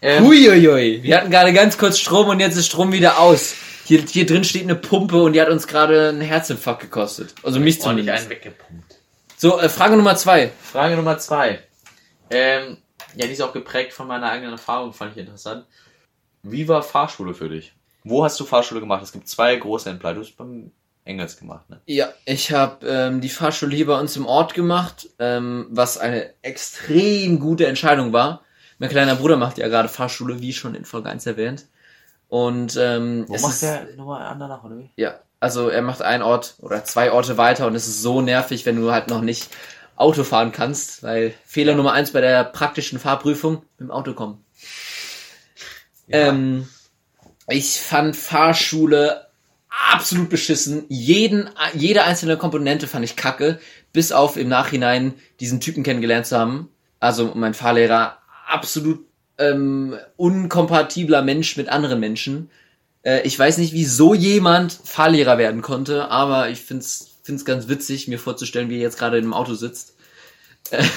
[0.02, 3.54] Ähm, Huiuiui, wir hatten gerade ganz kurz Strom und jetzt ist Strom wieder aus.
[3.84, 7.34] Hier, hier drin steht eine Pumpe und die hat uns gerade einen Herzinfarkt gekostet.
[7.42, 8.20] Also mich ordentlich zumindest.
[8.22, 8.98] einen weggepumpt.
[9.36, 10.52] So, äh, Frage Nummer zwei.
[10.62, 11.58] Frage Nummer zwei.
[12.30, 12.78] Ähm,
[13.16, 15.66] ja, die ist auch geprägt von meiner eigenen Erfahrung, fand ich interessant.
[16.42, 17.74] Wie war Fahrschule für dich?
[18.04, 19.02] Wo hast du Fahrschule gemacht?
[19.02, 20.14] Es gibt zwei große Entbleib.
[20.14, 20.72] Du hast beim
[21.04, 21.80] Engels gemacht, ne?
[21.86, 26.32] Ja, ich habe ähm, die Fahrschule hier bei uns im Ort gemacht, ähm, was eine
[26.42, 28.42] extrem gute Entscheidung war.
[28.78, 31.66] Mein kleiner Bruder macht ja gerade Fahrschule, wie schon in Folge 1 erwähnt.
[32.28, 34.90] Und ähm, Wo macht ist, der nochmal an danach, oder wie?
[34.96, 38.66] Ja, also er macht einen Ort oder zwei Orte weiter und es ist so nervig,
[38.66, 39.48] wenn du halt noch nicht
[40.00, 44.44] Auto fahren kannst, weil Fehler Nummer eins bei der praktischen Fahrprüfung mit dem Auto kommen.
[46.08, 46.66] Ähm,
[47.48, 49.26] ich fand Fahrschule
[49.92, 50.84] absolut beschissen.
[50.88, 53.60] Jeden, jede einzelne Komponente fand ich kacke,
[53.92, 56.70] bis auf im Nachhinein diesen Typen kennengelernt zu haben.
[56.98, 59.06] Also mein Fahrlehrer, absolut
[59.38, 62.50] ähm, unkompatibler Mensch mit anderen Menschen.
[63.02, 68.08] Äh, ich weiß nicht, wieso jemand Fahrlehrer werden konnte, aber ich find's find's ganz witzig,
[68.08, 69.94] mir vorzustellen, wie er jetzt gerade im Auto sitzt.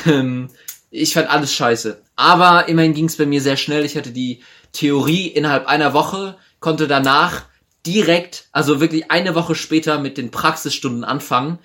[0.06, 0.50] Ähm,
[0.92, 2.02] ich fand alles scheiße.
[2.16, 3.84] Aber immerhin ging's bei mir sehr schnell.
[3.84, 4.44] Ich hatte die
[4.74, 7.46] Theorie innerhalb einer Woche, konnte danach
[7.86, 11.60] direkt, also wirklich eine Woche später mit den Praxisstunden anfangen.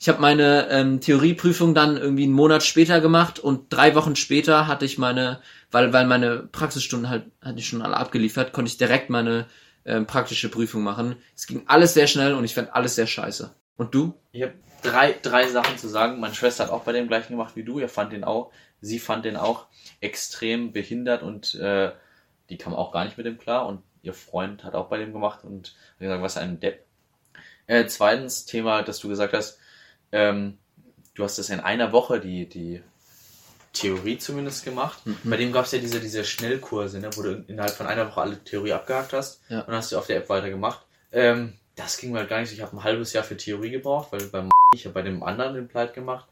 [0.00, 4.66] Ich habe meine ähm, Theorieprüfung dann irgendwie einen Monat später gemacht und drei Wochen später
[4.66, 5.40] hatte ich meine,
[5.70, 9.46] weil, weil meine Praxisstunden halt, hatte ich schon alle abgeliefert, konnte ich direkt meine
[9.84, 11.14] ähm, praktische Prüfung machen.
[11.36, 13.54] Es ging alles sehr schnell und ich fand alles sehr scheiße.
[13.82, 14.14] Und du?
[14.32, 16.20] Ich habe drei, drei Sachen zu sagen.
[16.20, 17.78] Meine Schwester hat auch bei dem gleichen gemacht wie du.
[17.78, 18.50] Ihr fand den auch.
[18.80, 19.66] Sie fand den auch
[20.00, 21.92] extrem behindert und äh,
[22.50, 23.66] die kam auch gar nicht mit dem klar.
[23.66, 26.84] Und ihr Freund hat auch bei dem gemacht und hat gesagt, was ein Depp.
[27.66, 29.58] Äh, zweitens Thema, dass du gesagt hast,
[30.10, 30.58] ähm,
[31.14, 32.82] du hast das in einer Woche die, die
[33.72, 34.98] Theorie zumindest gemacht.
[35.24, 38.20] Bei dem gab es ja diese, diese Schnellkurse, ne, wo du innerhalb von einer Woche
[38.20, 39.60] alle Theorie abgehakt hast Ja.
[39.60, 40.84] und hast du auf der App weitergemacht.
[41.12, 42.52] Ähm, das ging mir halt gar nicht.
[42.52, 45.54] Ich habe ein halbes Jahr für Theorie gebraucht, weil beim ich habe bei dem anderen
[45.54, 46.28] den Pleit gemacht.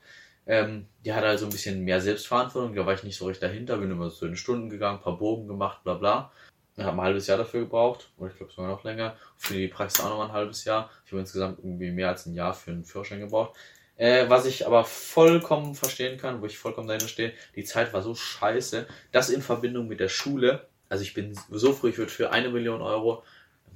[0.46, 3.76] Ähm, die hatte also ein bisschen mehr Selbstverantwortung, da war ich nicht so recht dahinter,
[3.76, 6.32] bin immer so in Stunden gegangen, paar Bogen gemacht, bla bla.
[6.76, 9.16] Ich habe ein halbes Jahr dafür gebraucht, oder ich glaube sogar noch länger.
[9.36, 10.90] Für die Praxis auch nochmal ein halbes Jahr.
[11.04, 13.54] Ich habe insgesamt irgendwie mehr als ein Jahr für einen Führerschein gebraucht.
[13.96, 18.00] Äh, was ich aber vollkommen verstehen kann, wo ich vollkommen dahinter stehe, die Zeit war
[18.00, 22.10] so scheiße, das in Verbindung mit der Schule, also ich bin so früh, ich würde
[22.10, 23.22] für eine Million Euro,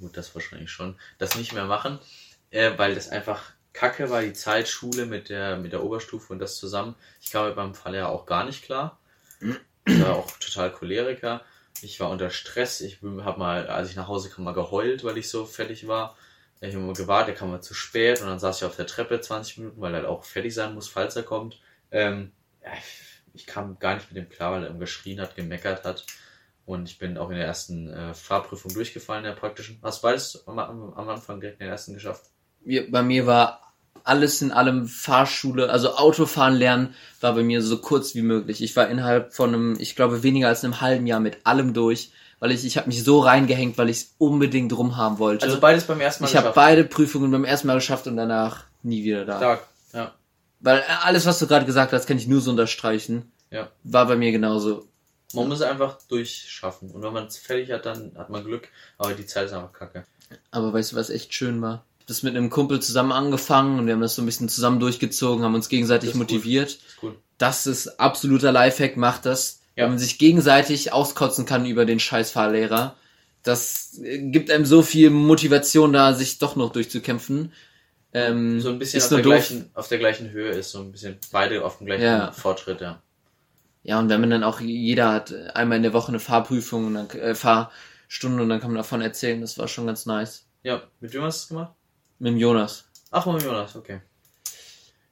[0.00, 1.98] gut, das wahrscheinlich schon, das nicht mehr machen,
[2.50, 6.38] äh, weil das einfach kacke war, die Zeit Schule mit der, mit der Oberstufe und
[6.38, 6.94] das zusammen.
[7.20, 8.98] Ich kam beim Fall ja auch gar nicht klar.
[9.84, 11.42] Ich war auch total Choleriker.
[11.82, 12.80] Ich war unter Stress.
[12.80, 16.16] Ich habe mal, als ich nach Hause kam, mal geheult, weil ich so fertig war.
[16.60, 18.86] Ich habe immer gewartet, der kam mal zu spät und dann saß ich auf der
[18.86, 21.60] Treppe 20 Minuten, weil er halt auch fertig sein muss, falls er kommt.
[21.90, 22.32] Ähm,
[23.34, 26.06] ich, kam gar nicht mit dem klar, weil er geschrien hat, gemeckert hat.
[26.66, 29.78] Und ich bin auch in der ersten äh, Fahrprüfung durchgefallen, in der praktischen.
[29.82, 32.30] Hast du beides am, am, Anfang direkt in der ersten geschafft?
[32.90, 38.14] Bei mir war alles in allem Fahrschule, also Autofahren lernen war bei mir so kurz
[38.14, 38.62] wie möglich.
[38.62, 42.10] Ich war innerhalb von einem, ich glaube weniger als einem halben Jahr mit allem durch,
[42.38, 45.46] weil ich, ich habe mich so reingehängt, weil ich es unbedingt drum haben wollte.
[45.46, 48.64] Also beides beim ersten Mal ich habe beide Prüfungen beim ersten Mal geschafft und danach
[48.82, 49.36] nie wieder da.
[49.38, 50.14] Stark, ja.
[50.60, 53.32] Weil äh, alles, was du gerade gesagt hast, kann ich nur so unterstreichen.
[53.50, 53.68] Ja.
[53.84, 54.88] War bei mir genauso.
[55.34, 56.90] Man muss einfach durchschaffen.
[56.90, 58.68] Und wenn man es fertig hat, dann hat man Glück.
[58.98, 60.04] Aber die Zeit ist einfach kacke.
[60.50, 61.84] Aber weißt du, was echt schön war?
[62.06, 65.42] Das mit einem Kumpel zusammen angefangen und wir haben das so ein bisschen zusammen durchgezogen,
[65.44, 66.30] haben uns gegenseitig Das ist gut.
[66.30, 66.70] motiviert.
[66.72, 67.14] ist cool.
[67.38, 69.60] Das ist absoluter Lifehack, macht das.
[69.76, 69.84] Ja.
[69.84, 72.94] Wenn man sich gegenseitig auskotzen kann über den scheiß Fahrlehrer.
[73.42, 77.52] Das äh, gibt einem so viel Motivation da, sich doch noch durchzukämpfen.
[78.12, 80.92] Ähm, So ein bisschen ist auf der, gleichen, auf der gleichen Höhe ist, so ein
[80.92, 82.32] bisschen beide auf dem gleichen Ja.
[82.32, 83.02] Fortschritt, ja.
[83.84, 86.94] Ja, und wenn man dann auch, jeder hat einmal in der Woche eine Fahrprüfung und
[86.94, 90.46] dann, äh, Fahrstunde und dann kann man davon erzählen, das war schon ganz nice.
[90.62, 91.72] Ja, mit wem hast du es gemacht?
[92.18, 92.86] Mit dem Jonas.
[93.10, 94.00] Ach, mit Jonas, okay.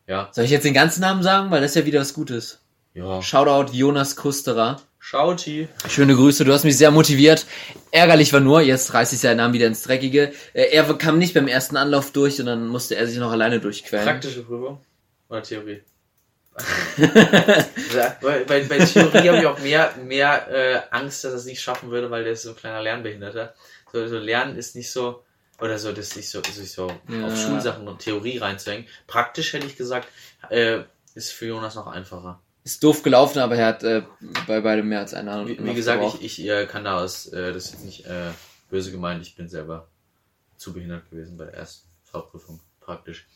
[0.07, 1.51] Ja, Soll ich jetzt den ganzen Namen sagen?
[1.51, 2.61] Weil das ja wieder was Gutes.
[2.95, 3.23] ja.
[3.23, 4.81] Shoutout Jonas Kusterer.
[4.99, 5.69] Schauti.
[5.89, 7.45] Schöne Grüße, du hast mich sehr motiviert.
[7.91, 10.33] Ärgerlich war nur, jetzt reißt sich seinen Namen wieder ins Dreckige.
[10.55, 13.59] Äh, Er kam nicht beim ersten Anlauf durch und dann musste er sich noch alleine
[13.61, 14.05] durchquälen.
[14.05, 14.81] Praktische Prüfung
[15.29, 15.83] oder Theorie?
[18.21, 21.61] bei, bei, bei Theorie habe ich auch mehr, mehr äh, Angst, dass er es nicht
[21.61, 23.55] schaffen würde, weil der ist so ein kleiner Lernbehinderter.
[23.93, 25.25] So, so Lernen ist nicht so,
[25.61, 27.27] oder so, das nicht so, sich so Ja.
[27.27, 28.87] auf Schulsachen und Theorie reinzuhängen.
[29.07, 30.09] Praktisch hätte ich gesagt,
[30.51, 30.81] äh,
[31.15, 32.41] ist für Jonas noch einfacher.
[32.65, 34.03] Ist doof gelaufen, aber er hat äh,
[34.47, 36.19] bei beidem mehr als einen Anlauf Wie, wie gesagt, gebraucht.
[36.23, 38.31] ich, ich äh, kann da aus, äh, das ist jetzt nicht äh,
[38.71, 39.89] böse gemeint, ich bin selber
[40.57, 43.27] zu behindert gewesen bei der ersten Fahrprüfung, praktisch.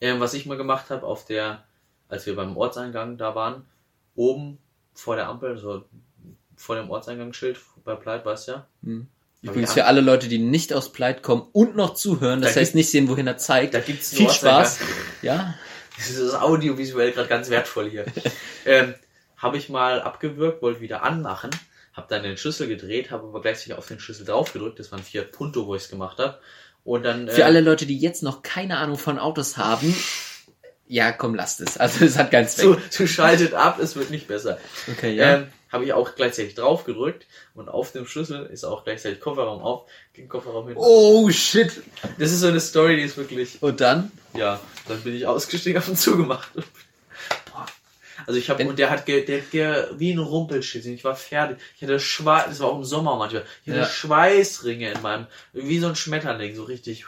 [0.00, 1.64] Ähm, was ich mal gemacht habe, auf der,
[2.14, 3.64] als wir beim Ortseingang da waren,
[4.14, 4.58] oben
[4.94, 5.84] vor der Ampel, so
[6.56, 8.66] vor dem Ortseingangsschild bei Pleit, weißt du ja?
[8.84, 9.08] Hm.
[9.42, 12.60] Aber Übrigens für alle Leute, die nicht aus Pleit kommen und noch zuhören, das Da
[12.60, 13.74] heißt nicht sehen, wohin er zeigt.
[13.74, 14.30] Da gibt's Viel.
[14.30, 14.78] Spaß.
[15.22, 15.54] Ja.
[15.96, 18.04] Das ist audiovisuell gerade ganz wertvoll hier.
[18.64, 18.94] ähm,
[19.36, 21.50] habe ich mal abgewürgt, wollte wieder anmachen,
[21.92, 24.78] habe dann den Schlüssel gedreht, habe aber gleichzeitig auf den Schlüssel drauf gedrückt.
[24.78, 26.38] Das war ein Fiat Punto, wo ich es gemacht habe.
[26.84, 29.94] Und dann Für äh, alle Leute, die jetzt noch keine Ahnung von Autos haben,
[30.86, 31.76] ja, komm, lasst es.
[31.78, 32.64] Also es hat keinen Zweck.
[32.64, 34.58] so, so schaltet ab, es wird nicht besser.
[34.90, 35.34] Okay, ja.
[35.36, 39.60] Ähm, habe ich auch gleichzeitig drauf gedrückt und auf dem Schlüssel ist auch gleichzeitig Kofferraum
[39.60, 40.76] auf, ging Kofferraum hin.
[40.78, 41.82] oh shit.
[42.18, 44.12] Das ist so eine Story, die ist wirklich, Und dann?
[44.34, 46.48] ja, dann bin ich ausgestiegen, auf und zugemacht.
[46.54, 47.66] Boah.
[48.26, 50.94] Also ich habe und der hat ge, der hat ge, wie ein Rumpelstilzchen.
[50.94, 51.58] Ich war fertig.
[51.76, 53.44] Ich hatte Schweiß, das war auch im Sommer manchmal.
[53.64, 53.86] Ich hatte Ja.
[53.86, 57.04] Schweißringe in meinem, wie so ein Schmetterling, so richtig.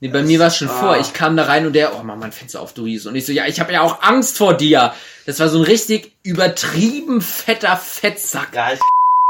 [0.00, 0.80] Nee, bei mir war es schon Ah.
[0.80, 0.96] vor.
[0.98, 3.06] Ich kam da rein und der, oh mach mein Fenster auf, du Ries.
[3.06, 4.92] Und ich so, ja, ich habe ja auch Angst vor dir.
[5.26, 8.52] Das war so ein richtig übertrieben fetter Fettsack.
[8.52, 8.78] Geil.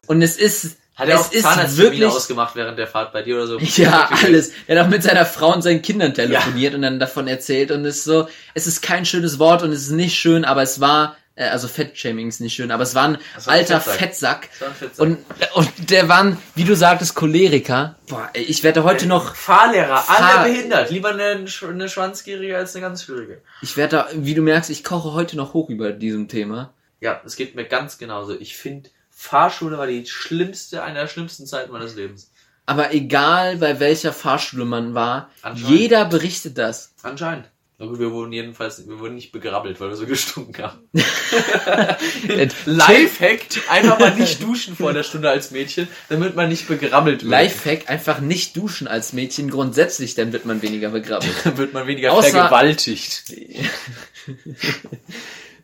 [0.07, 3.36] Und es ist, Hat er es auch Zahnarzttermine wirklich, ausgemacht während der Fahrt bei dir
[3.36, 3.59] oder so?
[3.77, 4.53] ja, alles.
[4.66, 7.85] Er hat auch mit seiner Frau und seinen Kindern telefoniert und dann davon erzählt und
[7.85, 10.81] es ist so, es ist kein schönes Wort und es ist nicht schön, aber es
[10.81, 14.48] war, äh, also Fettshaming ist nicht schön, aber es war ein war ein alter Fettsack.
[14.48, 14.48] Fettsack.
[14.60, 15.06] War ein Fettsack.
[15.06, 15.19] Und,
[15.55, 17.97] und der waren, wie du sagtest, Choleriker.
[18.09, 20.90] Boah, ey, ich werde heute noch, Fahrlehrer, Fahr- alle behindert.
[20.90, 23.40] Lieber eine, eine Schwanzgierige als eine ganz schwierige.
[23.62, 26.74] ich werde da, wie du merkst, ich koche heute noch hoch über diesem Thema.
[27.01, 28.39] Ja, es geht mir ganz genauso.
[28.39, 32.31] Ich finde, Fahrschule war die schlimmste, eine der schlimmsten Zeiten meines Lebens.
[32.66, 36.93] Aber egal bei welcher Fahrschule man war, jeder berichtet das.
[37.02, 37.47] Anscheinend.
[37.80, 40.80] Na gut, wir wurden jedenfalls, wir wurden nicht begrabbelt, weil wir so gestunken haben.
[42.66, 43.40] Lifehack,
[43.70, 47.30] einfach mal nicht duschen vor der Stunde als Mädchen, damit man nicht begrabbelt wird.
[47.30, 51.32] Lifehack, einfach nicht duschen als Mädchen grundsätzlich, dann wird man weniger begrabbelt.
[51.44, 53.24] Dann wird man weniger Außer- vergewaltigt.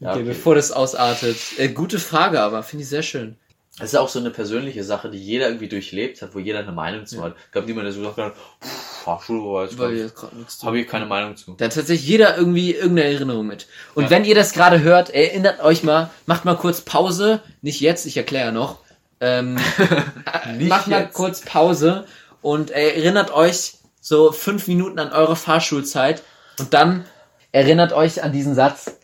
[0.01, 0.23] Ja, Okay, okay.
[0.25, 1.37] bevor das ausartet.
[1.59, 3.37] Äh, gute Frage, aber finde ich sehr schön.
[3.79, 6.71] Das ist auch so eine persönliche Sache, die jeder irgendwie durchlebt hat, wo jeder eine
[6.73, 7.35] Meinung zu hat.
[7.47, 10.59] Ich glaube, niemand, der so gesagt hat, "Pff, Fahrschule war jetzt, Weil jetzt gerade nichts
[10.59, 11.55] zu- habe ich keine Meinung zu.
[11.59, 13.67] Da hat tatsächlich jeder irgendwie irgendeine Erinnerung mit.
[13.95, 14.11] Und Ja.
[14.11, 17.43] wenn ihr das gerade hört, erinnert euch mal, macht mal kurz Pause.
[17.63, 18.79] Nicht jetzt, ich erkläre noch.
[19.21, 19.57] Ähm,
[20.61, 21.15] macht mal jetzt.
[21.15, 22.07] kurz Pause
[22.43, 26.23] und erinnert euch so fünf Minuten an eure Fahrschulzeit
[26.59, 27.05] und dann
[27.53, 28.97] erinnert euch an diesen Satz,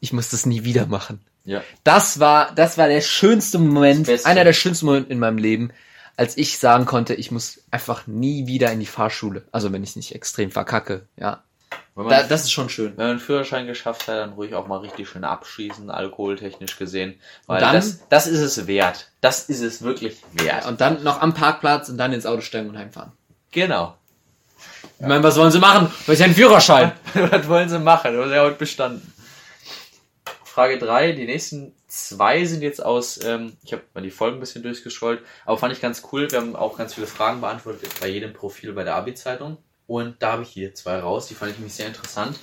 [0.00, 1.20] ich muss das nie wieder machen.
[1.44, 1.62] Ja.
[1.82, 5.72] Das war, das war der schönste Moment, einer der schönsten Momente in meinem Leben,
[6.16, 9.44] als ich sagen konnte, ich muss einfach nie wieder in die Fahrschule.
[9.52, 11.42] Also wenn ich nicht extrem verkacke, ja.
[11.96, 12.90] Da, das ist schon schön.
[12.96, 17.20] wenn man einen Führerschein geschafft hat, dann ruhig auch mal richtig schön abschießen, alkoholtechnisch gesehen.
[17.46, 19.10] Weil dann- das, das ist es wert.
[19.20, 20.66] Das ist es wirklich wert.
[20.66, 23.12] Und dann noch am Parkplatz und dann ins Auto steigen und heimfahren.
[23.52, 23.96] Genau.
[24.98, 25.88] Ich meine, was wollen sie machen?
[26.06, 26.92] Weil ich einen Führerschein.
[27.14, 28.12] Was wollen sie machen?
[28.12, 29.12] Du hast ja heute bestanden.
[30.44, 31.12] Frage 3.
[31.12, 35.22] Die nächsten zwei sind jetzt aus, ähm, ich habe mal die Folgen ein bisschen durchgescrollt,
[35.46, 36.30] aber fand ich ganz cool.
[36.30, 39.58] Wir haben auch ganz viele Fragen beantwortet bei jedem Profil bei der Abi-Zeitung.
[39.86, 42.38] Und da habe ich hier zwei raus, die fand ich nämlich sehr interessant.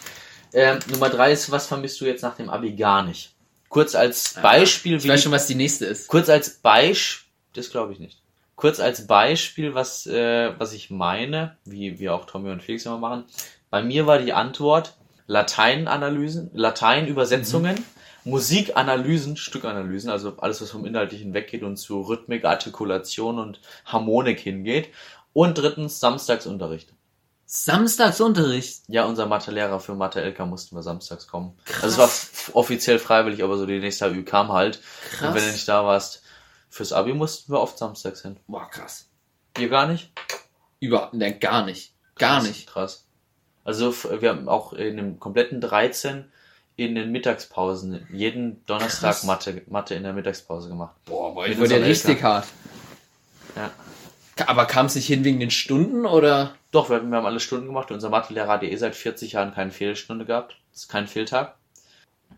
[0.53, 3.33] Ähm, Nummer drei ist, was vermisst du jetzt nach dem Abi gar nicht?
[3.69, 6.07] Kurz als Beispiel, Ich weiß schon, was die nächste ist.
[6.07, 8.21] Kurz als Beispiel, das glaube ich nicht.
[8.55, 12.97] Kurz als Beispiel, was, äh, was ich meine, wie wir auch Tommy und Felix immer
[12.97, 13.25] machen.
[13.69, 17.83] Bei mir war die Antwort Lateinanalysen, Lateinübersetzungen,
[18.23, 24.89] Musikanalysen, Stückanalysen, also alles, was vom Inhaltlichen weggeht und zu Rhythmik, Artikulation und Harmonik hingeht.
[25.33, 26.93] Und drittens Samstagsunterricht.
[27.45, 28.83] Samstagsunterricht.
[28.87, 31.57] Ja, unser Mathelehrer für Mathe-LK mussten wir samstags kommen.
[31.65, 31.83] Krass.
[31.83, 34.81] Also es war offiziell freiwillig, aber so die nächste Ü kam halt.
[35.11, 35.27] Krass.
[35.29, 36.23] Und wenn du nicht da warst,
[36.69, 38.37] fürs Abi mussten wir oft samstags hin.
[38.47, 39.09] Boah, krass.
[39.57, 40.11] Ihr gar nicht?
[40.79, 41.93] Überhaupt, ne, gar nicht.
[42.15, 42.67] Gar Krass, nicht.
[42.67, 43.07] Krass.
[43.63, 46.31] Also wir haben auch in dem kompletten 13
[46.75, 49.23] in den Mittagspausen jeden Donnerstag Krass.
[49.23, 50.95] Mathe, Mathe in der Mittagspause gemacht.
[51.05, 52.47] Boah, ich wurde ja richtig hart.
[53.55, 53.71] Ja.
[54.47, 56.55] Aber kam es nicht hin wegen den Stunden oder?
[56.71, 57.91] Doch, wir, haben- wir haben alle Stunden gemacht.
[57.91, 60.57] Unser Mathelehrer hat eh seit 40 Jahren keine Fehlstunde gehabt.
[60.71, 61.55] Das ist kein Fehltag.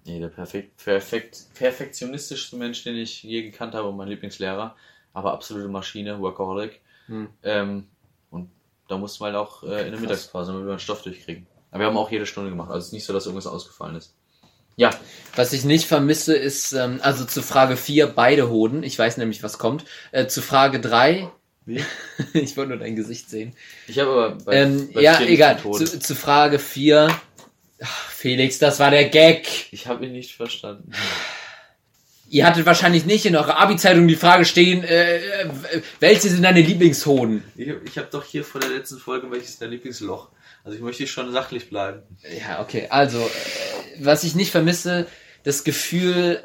[0.06, 4.76] Nee, der perfekt, perfekt, perfektionistischste Mensch, den ich je gekannt habe, und mein Lieblingslehrer.
[5.14, 6.82] Aber absolute Maschine, Workaholic.
[7.06, 7.30] Hm.
[7.44, 7.88] Ähm,
[8.32, 8.50] und
[8.90, 11.46] da mussten wir halt auch äh, in der Mittagspause, damit wir den Stoff durchkriegen.
[11.72, 12.70] Aber wir haben auch jede Stunde gemacht.
[12.70, 14.14] Also es ist nicht so, dass irgendwas ausgefallen ist.
[14.76, 14.90] Ja,
[15.36, 18.84] Was ich nicht vermisse, ist, ähm, also zu Frage 4 beide Hoden.
[18.84, 19.86] Ich weiß nämlich, was kommt.
[20.12, 21.30] Äh, zu Frage 3,
[21.66, 21.84] wie?
[22.34, 23.56] ich wollte nur dein Gesicht sehen.
[23.88, 25.60] Ich habe aber bei, Ähm, bei ja, egal.
[25.60, 27.08] Zu, zu Frage 4.
[27.82, 29.48] Ach, Felix, das war der Gag.
[29.72, 30.92] Ich habe ihn nicht verstanden.
[32.30, 35.50] Ihr hattet wahrscheinlich nicht in eurer Abi-Zeitung die Frage stehen, äh, äh,
[36.00, 37.44] welche sind deine Lieblingshoden?
[37.56, 40.30] Ich, ich habe doch hier vor der letzten Folge, welches ist dein Lieblingsloch?
[40.64, 42.02] Also ich möchte schon sachlich bleiben.
[42.40, 42.88] Ja, okay.
[42.90, 45.08] Also, äh, was ich nicht vermisse,
[45.44, 46.42] das Gefühl,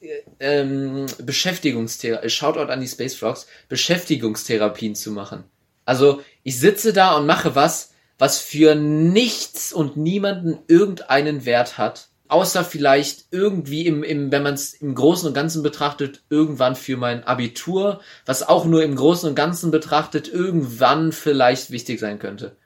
[0.00, 5.44] äh, ähm, Beschäftigungstherapie, Shoutout an die Space Frogs, Beschäftigungstherapien zu machen.
[5.84, 12.08] Also, ich sitze da und mache was, was für nichts und niemanden irgendeinen Wert hat.
[12.28, 16.96] Außer vielleicht irgendwie im, im wenn man es im Großen und Ganzen betrachtet, irgendwann für
[16.96, 22.56] mein Abitur, was auch nur im Großen und Ganzen betrachtet, irgendwann vielleicht wichtig sein könnte.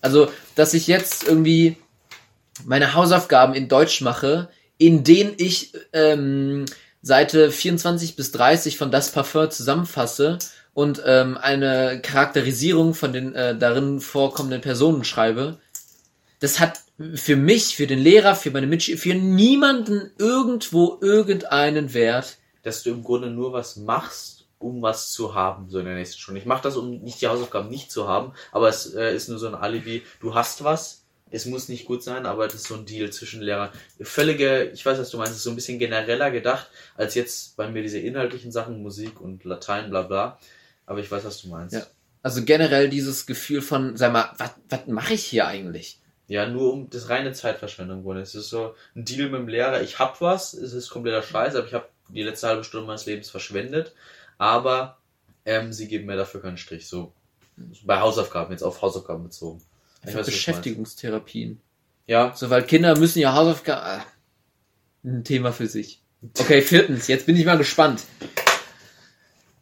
[0.00, 1.76] Also, dass ich jetzt irgendwie
[2.64, 4.48] meine Hausaufgaben in Deutsch mache,
[4.78, 6.66] in denen ich ähm,
[7.02, 10.38] Seite 24 bis 30 von Das Parfum zusammenfasse
[10.72, 15.58] und ähm, eine Charakterisierung von den äh, darin vorkommenden Personen schreibe,
[16.40, 16.80] das hat
[17.14, 22.38] für mich, für den Lehrer, für meine Mitschüler, für niemanden irgendwo irgendeinen Wert.
[22.62, 26.18] Dass du im Grunde nur was machst, um was zu haben, so in der nächsten
[26.18, 26.40] Stunde.
[26.40, 29.38] Ich mache das, um nicht die Hausaufgaben nicht zu haben, aber es äh, ist nur
[29.38, 30.02] so ein Alibi.
[30.20, 31.03] Du hast was,
[31.34, 33.70] es muss nicht gut sein, aber das ist so ein Deal zwischen Lehrern.
[34.00, 37.56] Völlige, ich weiß, was du meinst, es ist so ein bisschen genereller gedacht, als jetzt
[37.56, 40.38] bei mir diese inhaltlichen Sachen, Musik und Latein, bla bla.
[40.86, 41.74] Aber ich weiß, was du meinst.
[41.74, 41.86] Ja.
[42.22, 44.30] Also generell dieses Gefühl von, sag mal,
[44.68, 45.98] was mache ich hier eigentlich?
[46.28, 48.20] Ja, nur um das reine Zeitverschwendung wurde.
[48.20, 49.82] Es ist so ein Deal mit dem Lehrer.
[49.82, 53.06] Ich hab was, es ist kompletter Scheiß, aber ich habe die letzte halbe Stunde meines
[53.06, 53.92] Lebens verschwendet.
[54.38, 54.98] Aber
[55.44, 56.86] ähm, sie geben mir dafür keinen Strich.
[56.86, 57.12] So
[57.84, 59.60] bei Hausaufgaben, jetzt auf Hausaufgaben bezogen.
[60.06, 60.26] Ich weiß.
[60.26, 61.60] Beschäftigungstherapien.
[62.06, 63.82] Ja, So, weil Kinder müssen ja Hausaufgaben.
[64.02, 64.04] Ah,
[65.04, 66.02] ein Thema für sich.
[66.38, 68.04] Okay, viertens, jetzt bin ich mal gespannt.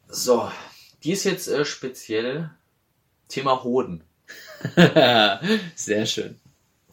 [0.09, 0.51] so.
[1.03, 2.51] Die ist jetzt äh, speziell
[3.29, 4.05] Thema Hoden.
[5.75, 6.39] Sehr schön.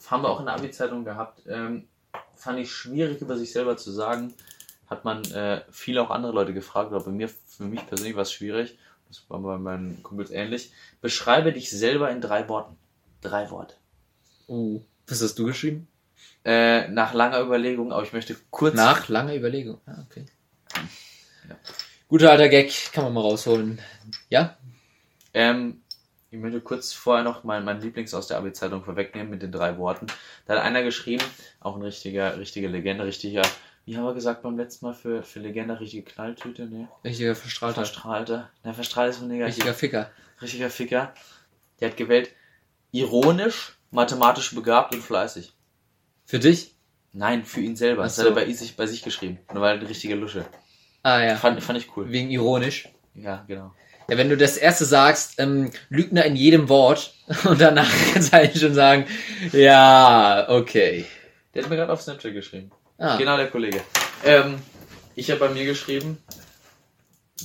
[0.07, 1.43] haben wir auch in der Abi-Zeitung gehabt.
[1.47, 1.87] Ähm,
[2.35, 4.33] fand ich schwierig über sich selber zu sagen.
[4.87, 8.23] Hat man äh, viele auch andere Leute gefragt, aber bei mir, für mich persönlich war
[8.23, 8.79] es schwierig.
[9.09, 10.71] Das war bei meinen Kumpels ähnlich.
[11.01, 12.77] Beschreibe dich selber in drei Worten.
[13.21, 13.75] Drei Worte.
[14.47, 14.81] Oh.
[15.07, 15.87] Was hast du geschrieben?
[16.45, 18.75] Äh, nach langer Überlegung, aber ich möchte kurz.
[18.75, 19.79] Nach langer Überlegung.
[19.85, 20.25] Ah, okay.
[22.07, 23.79] Guter alter Gag, kann man mal rausholen.
[24.29, 24.57] Ja?
[25.33, 25.81] Ähm,
[26.31, 29.77] ich möchte kurz vorher noch mal mein Lieblings aus der Abi-Zeitung vorwegnehmen mit den drei
[29.77, 30.07] Worten.
[30.45, 31.23] Da hat einer geschrieben,
[31.59, 33.41] auch ein richtiger, richtige Legende, richtiger,
[33.85, 36.87] wie haben wir gesagt beim letzten Mal für, für Legende, richtige Knalltüte, ne?
[37.03, 37.85] Richtiger Verstrahlter.
[37.85, 38.49] Verstrahlte.
[38.63, 39.55] Na, verstrahlt ist von negativ.
[39.55, 40.11] Richtiger Ficker.
[40.41, 41.13] richtiger Ficker.
[41.79, 42.31] Der hat gewählt,
[42.91, 45.53] ironisch, mathematisch begabt und fleißig.
[46.25, 46.75] Für dich?
[47.11, 48.03] Nein, für ihn selber.
[48.03, 49.39] Ach Das hat er bei sich, bei sich geschrieben.
[49.47, 50.45] Und war eine richtige Lusche.
[51.03, 51.35] Ah ja.
[51.35, 52.11] Fand, fand ich cool.
[52.11, 52.89] Wegen ironisch.
[53.15, 53.73] Ja, genau.
[54.09, 57.13] Ja, wenn du das erste sagst, ähm, Lügner in jedem Wort
[57.45, 59.05] und danach kannst du eigentlich schon sagen,
[59.51, 61.05] ja, okay.
[61.53, 62.71] Der hat mir gerade auf Snapchat geschrieben.
[62.97, 63.81] Ah, Genau der Kollege.
[64.23, 64.59] Ähm,
[65.15, 66.17] ich habe bei mir geschrieben,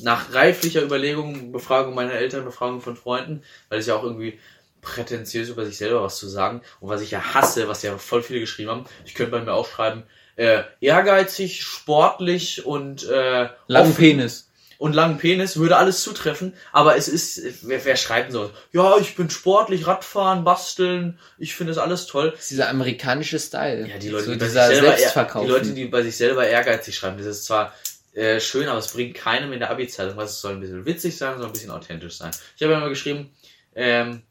[0.03, 4.39] nach reiflicher Überlegung, Befragung meiner Eltern, Befragung von Freunden, weil es ja auch irgendwie
[4.85, 8.23] prätentiös über sich selber was zu sagen und was ich ja hasse, was ja voll
[8.23, 8.85] viele geschrieben haben.
[9.05, 10.05] Ich könnte bei mir auch schreiben,
[10.37, 14.51] äh, ehrgeizig, sportlich und äh, langen offen Penis.
[14.79, 19.15] und langen Penis würde alles zutreffen, aber es ist, wer, wer schreibt so, ja, ich
[19.17, 22.33] bin sportlich, Radfahren, basteln, ich finde das alles toll.
[22.33, 23.89] Das ist dieser amerikanische Style.
[23.89, 26.97] Ja, die Leute, so die, bei sich selber die Leute, die bei sich selber ehrgeizig
[26.97, 27.73] schreiben, das ist zwar
[28.15, 30.33] äh, schön, aber es bringt keinem in der Abi-Zeitung was.
[30.33, 32.31] Es soll ein bisschen witzig sein, soll ein bisschen authentisch sein.
[32.57, 33.35] Ich habe immer geschrieben,
[33.75, 34.23] ähm,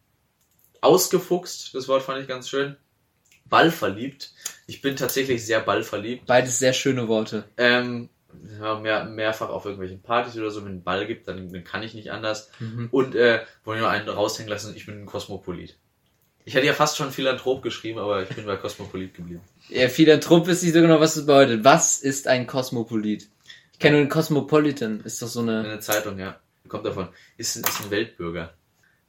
[0.84, 2.76] ausgefuchst, das Wort fand ich ganz schön.
[3.46, 4.34] Ballverliebt.
[4.68, 6.26] Ich bin tatsächlich sehr ballverliebt.
[6.26, 7.46] Beides sehr schöne Worte.
[7.58, 11.52] Ähm, wenn man mehr, mehrfach auf irgendwelchen Partys oder so mit einem Ball gibt, dann,
[11.52, 12.50] dann kann ich nicht anders.
[12.60, 12.88] Mhm.
[12.92, 15.78] Und äh, wollen nur einen raushängen lassen, ich bin ein Kosmopolit.
[16.46, 19.42] Ich hätte ja fast schon Philanthrop geschrieben, aber ich bin bei Kosmopolit geblieben.
[19.70, 21.64] Ja, Philanthrop ist nicht so genau, was das bedeutet.
[21.64, 23.30] Was ist ein Kosmopolit?
[23.72, 25.02] Ich kenne nur den Cosmopolitan.
[25.02, 25.60] Ist doch so eine.
[25.60, 26.40] Eine Zeitung, ja.
[26.68, 27.10] Kommt davon.
[27.38, 28.54] Ist, ist ein Weltbürger.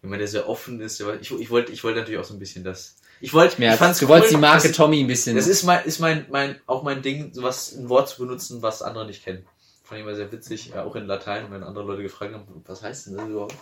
[0.05, 1.01] Jemand, der sehr offen ist.
[1.21, 2.97] Ich, ich wollte ich wollte natürlich auch so ein bisschen das.
[3.21, 3.57] Ich wollte.
[3.77, 5.35] Fand's du wolltest cool, die Marke das, Tommy ein bisschen.
[5.35, 8.83] das ist mein, ist mein, mein, auch mein Ding, sowas, ein Wort zu benutzen, was
[8.83, 9.47] andere nicht kennen.
[9.83, 12.83] Fand ich immer sehr witzig, ja, auch in Latein, wenn andere Leute gefragt haben, was
[12.83, 13.55] heißt denn das überhaupt?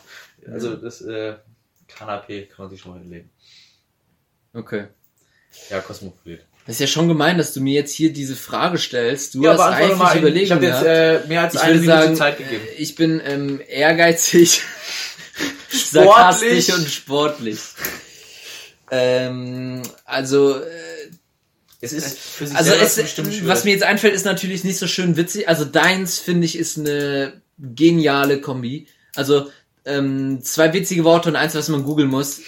[0.47, 1.37] Also, das, äh,
[1.89, 3.31] Kanapé kann man sich schon mal hinlegen.
[4.53, 4.87] okay.
[5.69, 6.41] Ja, Kosmopolit.
[6.67, 9.35] Das ist ja schon gemein, dass du mir jetzt hier diese Frage stellst.
[9.35, 10.47] Du Ja, hast beantworte mal überlegt.
[10.47, 12.63] Ich habe jetzt äh, mehr als ich eine Minute sagen, Zeit gegeben.
[12.65, 14.63] äh, ich bin ähm, ehrgeizig,
[15.93, 17.59] sarkastisch und sportlich.
[18.91, 21.11] Ähm, also, äh,
[21.81, 22.99] Es ist für sich also es,
[23.47, 25.49] was mir jetzt einfällt, ist natürlich nicht so schön witzig.
[25.49, 28.87] Also deins finde ich ist eine geniale Kombi.
[29.15, 29.51] Also
[29.85, 32.41] ähm, zwei witzige Worte und eins, was man googeln muss.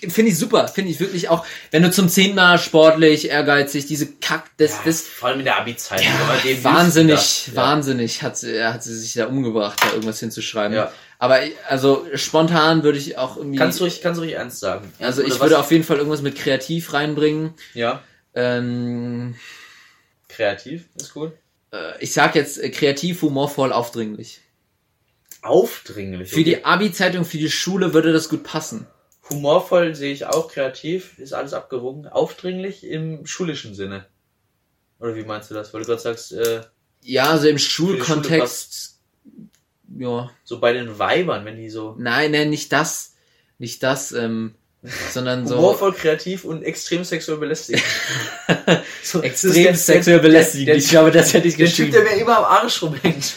[0.00, 0.66] Finde ich super.
[0.68, 4.78] Finde ich wirklich auch, wenn du zum zehnten Mal sportlich, ehrgeizig, diese Kack, das, ja,
[4.86, 6.00] das vor allem in der Abi-Zeit.
[6.42, 7.48] hilft wahnsinnig.
[7.48, 7.56] Ja.
[7.56, 10.74] wahnsinnig hat sie, hat sie sich da umgebracht, da irgendwas hinzuschreiben.
[10.76, 10.92] Ja.
[11.22, 11.38] Aber
[11.68, 13.58] also spontan würde ich auch irgendwie.
[13.58, 14.90] Kannst du ruhig, kannst du ruhig ernst sagen.
[14.98, 17.52] also Oder ich würde auf jeden Fall irgendwas mit kreativ reinbringen.
[17.74, 18.02] Ja,
[18.32, 19.34] Ähm,
[20.28, 21.32] kreativ ist cool.
[21.72, 24.40] äh, ich sag jetzt äh, kreativ, humorvoll, aufdringlich.
[25.42, 26.30] Aufdringlich.
[26.30, 28.86] Für die Abi-Zeitung, für die Schule würde das gut passen.
[29.28, 32.06] Humorvoll sehe ich auch, kreativ, ist alles abgewogen.
[32.08, 34.06] Aufdringlich im schulischen Sinne.
[34.98, 35.72] Oder wie meinst du das?
[35.74, 36.62] Weil du gerade sagst, äh,
[37.02, 38.99] Ja, also im Schulkontext.
[39.98, 43.14] Ja, so bei den Weibern, wenn die so nein, nein, nicht das,
[43.58, 44.54] nicht das, ähm,
[45.12, 47.82] sondern so humorvoll, kreativ und extrem sexuell belästigend.
[49.02, 50.68] so, extrem sexuell belästigend.
[50.68, 51.92] Der, ich glaube, das hätte ich der Typ, geschrieben.
[51.92, 53.34] der mir immer am Arsch rumhängt.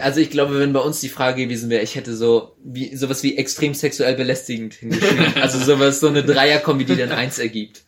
[0.00, 3.22] Also ich glaube, wenn bei uns die Frage gewesen wäre, ich hätte so wie sowas
[3.22, 5.34] wie extrem sexuell belästigend hingeschrieben.
[5.40, 7.82] also sowas, so eine Dreierkombi, die dann eins ergibt.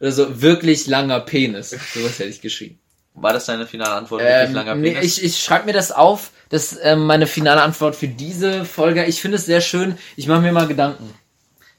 [0.00, 1.70] Oder so wirklich langer Penis.
[1.70, 2.80] Sowas hätte ich geschrieben.
[3.14, 4.22] War das deine finale Antwort?
[4.22, 5.18] Wirklich Ähm, langer nee, Penis?
[5.18, 6.30] ich ich schreibe mir das auf.
[6.48, 9.04] Das ist ähm, meine finale Antwort für diese Folge.
[9.04, 9.98] Ich finde es sehr schön.
[10.16, 11.12] Ich mache mir mal Gedanken.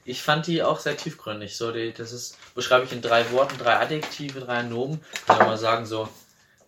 [0.04, 1.56] Ich fand die auch sehr tiefgründig.
[1.56, 5.00] So, die, das ist, beschreibe ich in drei Worten, drei Adjektive, drei Nomen.
[5.26, 6.08] Kann man mal sagen, so,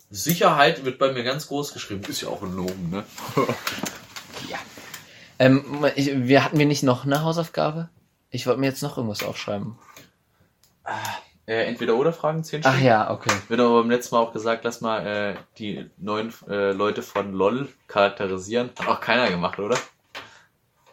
[0.09, 2.03] Sicherheit wird bei mir ganz groß geschrieben.
[2.07, 3.03] Ist ja auch ein Nomen, ne?
[5.39, 7.89] Ähm, ich, wir hatten wir nicht noch eine Hausaufgabe?
[8.31, 9.77] Ich wollte mir jetzt noch irgendwas aufschreiben.
[11.47, 12.85] Äh, entweder oder Fragen, zehn Ach Stück.
[12.85, 13.31] ja, okay.
[13.47, 17.01] Wir haben aber beim letzten Mal auch gesagt, lass mal äh, die neuen äh, Leute
[17.01, 18.69] von LOL charakterisieren.
[18.77, 19.77] Hat auch keiner gemacht, oder?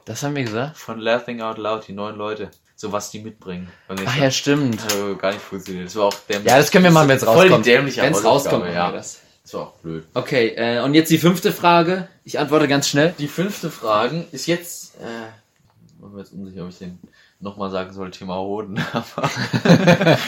[0.04, 0.76] Das haben wir gesagt.
[0.76, 2.50] Von Laughing Out Loud, die neuen Leute.
[2.76, 3.68] So was die mitbringen.
[3.88, 4.76] Ach ja, stimmt.
[4.76, 5.86] Das hat aber gar nicht funktioniert.
[5.86, 6.50] Das war auch dämlich.
[6.50, 7.66] Ja, das können wir machen, wenn es Voll rauskommt.
[7.66, 8.92] die dämliche Wenn es rauskommt, ja.
[8.92, 9.20] das.
[9.42, 10.06] Das war auch blöd.
[10.14, 12.08] Okay, äh, und jetzt die fünfte Frage.
[12.24, 13.14] Ich antworte ganz schnell.
[13.18, 16.98] Die fünfte Frage ist jetzt, äh, bin mir jetzt unsicher, ob ich den
[17.40, 18.78] nochmal sagen soll, Thema Hoden.
[18.92, 19.28] Aber,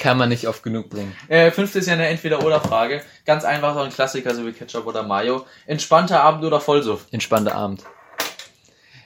[0.00, 1.14] Kann man nicht oft genug bringen.
[1.28, 3.02] äh, fünfte ist ja eine Entweder-Oder-Frage.
[3.26, 5.44] Ganz einfach, so ein Klassiker, so wie Ketchup oder Mayo.
[5.66, 7.06] Entspannter Abend oder Vollsuff?
[7.10, 7.82] Entspannter Abend.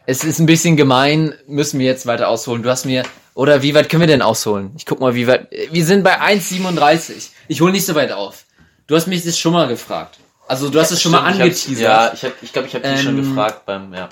[0.07, 2.63] Es ist ein bisschen gemein, müssen wir jetzt weiter ausholen.
[2.63, 3.05] Du hast mir
[3.35, 4.73] Oder wie weit können wir denn ausholen?
[4.77, 5.49] Ich guck mal, wie weit.
[5.73, 7.31] Wir sind bei 1,37.
[7.49, 8.45] Ich hole nicht so weit auf.
[8.87, 10.19] Du hast mich das schon mal gefragt.
[10.47, 11.89] Also du hast es schon mal Stimmt, ich angeteasert.
[11.89, 14.09] hab- Ja, ich glaube, ich, glaub, ich habe dich schon Ähm, gefragt beim, ja.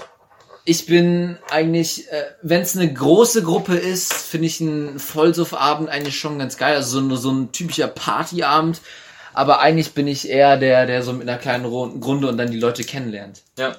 [0.65, 6.19] Ich bin eigentlich, äh, wenn es eine große Gruppe ist, finde ich einen Vollsuffabend eigentlich
[6.19, 6.77] schon ganz geil.
[6.77, 8.81] Also so, ein- so ein typischer Partyabend.
[9.35, 12.51] Aber eigentlich bin ich eher der, der so mit einer kleinen Ru- Runde und dann
[12.51, 13.43] die Leute kennenlernt.
[13.59, 13.75] Ja.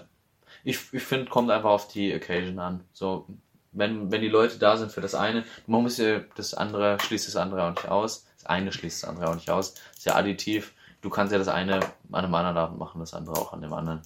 [0.65, 2.83] Ich, ich finde, kommt einfach auf die Occasion an.
[2.91, 3.27] So,
[3.71, 7.27] wenn, wenn die Leute da sind für das eine, man muss ja das andere, schließt
[7.27, 8.25] das andere auch nicht aus.
[8.37, 9.75] Das eine schließt das andere auch nicht aus.
[9.95, 10.73] ist ja additiv.
[11.01, 13.73] Du kannst ja das eine an einem anderen Abend machen, das andere auch an dem
[13.73, 14.01] anderen.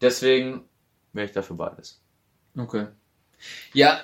[0.00, 0.64] Deswegen
[1.16, 2.00] wäre ich dafür beides.
[2.56, 2.86] Okay.
[3.72, 4.00] Ja,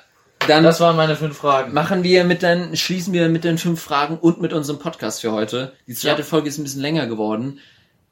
[0.48, 1.72] dann Das waren meine fünf Fragen.
[1.72, 5.32] machen wir mit den, schließen wir mit den fünf Fragen und mit unserem Podcast für
[5.32, 5.72] heute.
[5.86, 6.26] Die zweite Ja.
[6.26, 7.60] Folge ist ein bisschen länger geworden.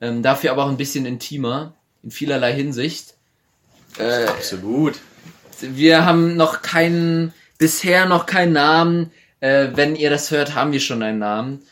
[0.01, 1.75] Ähm, dafür aber auch ein bisschen intimer.
[2.03, 3.15] In vielerlei Hinsicht.
[3.99, 4.99] Äh, Absolut.
[5.61, 9.11] Wir haben noch keinen, bisher noch keinen Namen.
[9.41, 11.63] Äh, wenn ihr das hört, haben wir schon einen Namen.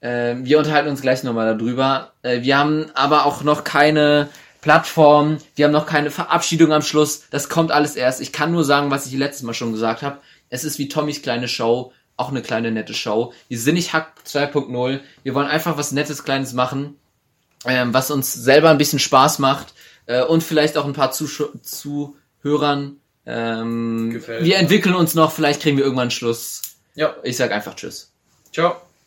[0.00, 2.12] Äh, wir unterhalten uns gleich nochmal darüber.
[2.22, 4.28] Äh, wir haben aber auch noch keine
[4.60, 5.38] Plattform.
[5.54, 7.24] Wir haben noch keine Verabschiedung am Schluss.
[7.30, 8.20] Das kommt alles erst.
[8.20, 10.18] Ich kann nur sagen, was ich letztes Mal schon gesagt habe.
[10.50, 11.92] Es ist wie Tommys kleine Show.
[12.16, 13.32] Auch eine kleine nette Show.
[13.48, 15.00] Wir sind nicht Hack 2.0.
[15.22, 16.96] Wir wollen einfach was Nettes, Kleines machen.
[17.64, 19.74] Ähm, was uns selber ein bisschen Spaß macht.
[20.06, 22.96] Äh, und vielleicht auch ein paar Zusch Zuhörern.
[23.26, 24.44] Ähm, Gefällt.
[24.44, 25.32] wir entwickeln uns noch.
[25.32, 26.62] Vielleicht kriegen wir irgendwann Schluss.
[26.94, 27.14] Ja.
[27.22, 28.10] Ich sag einfach Tschüss.
[28.52, 28.87] Ciao.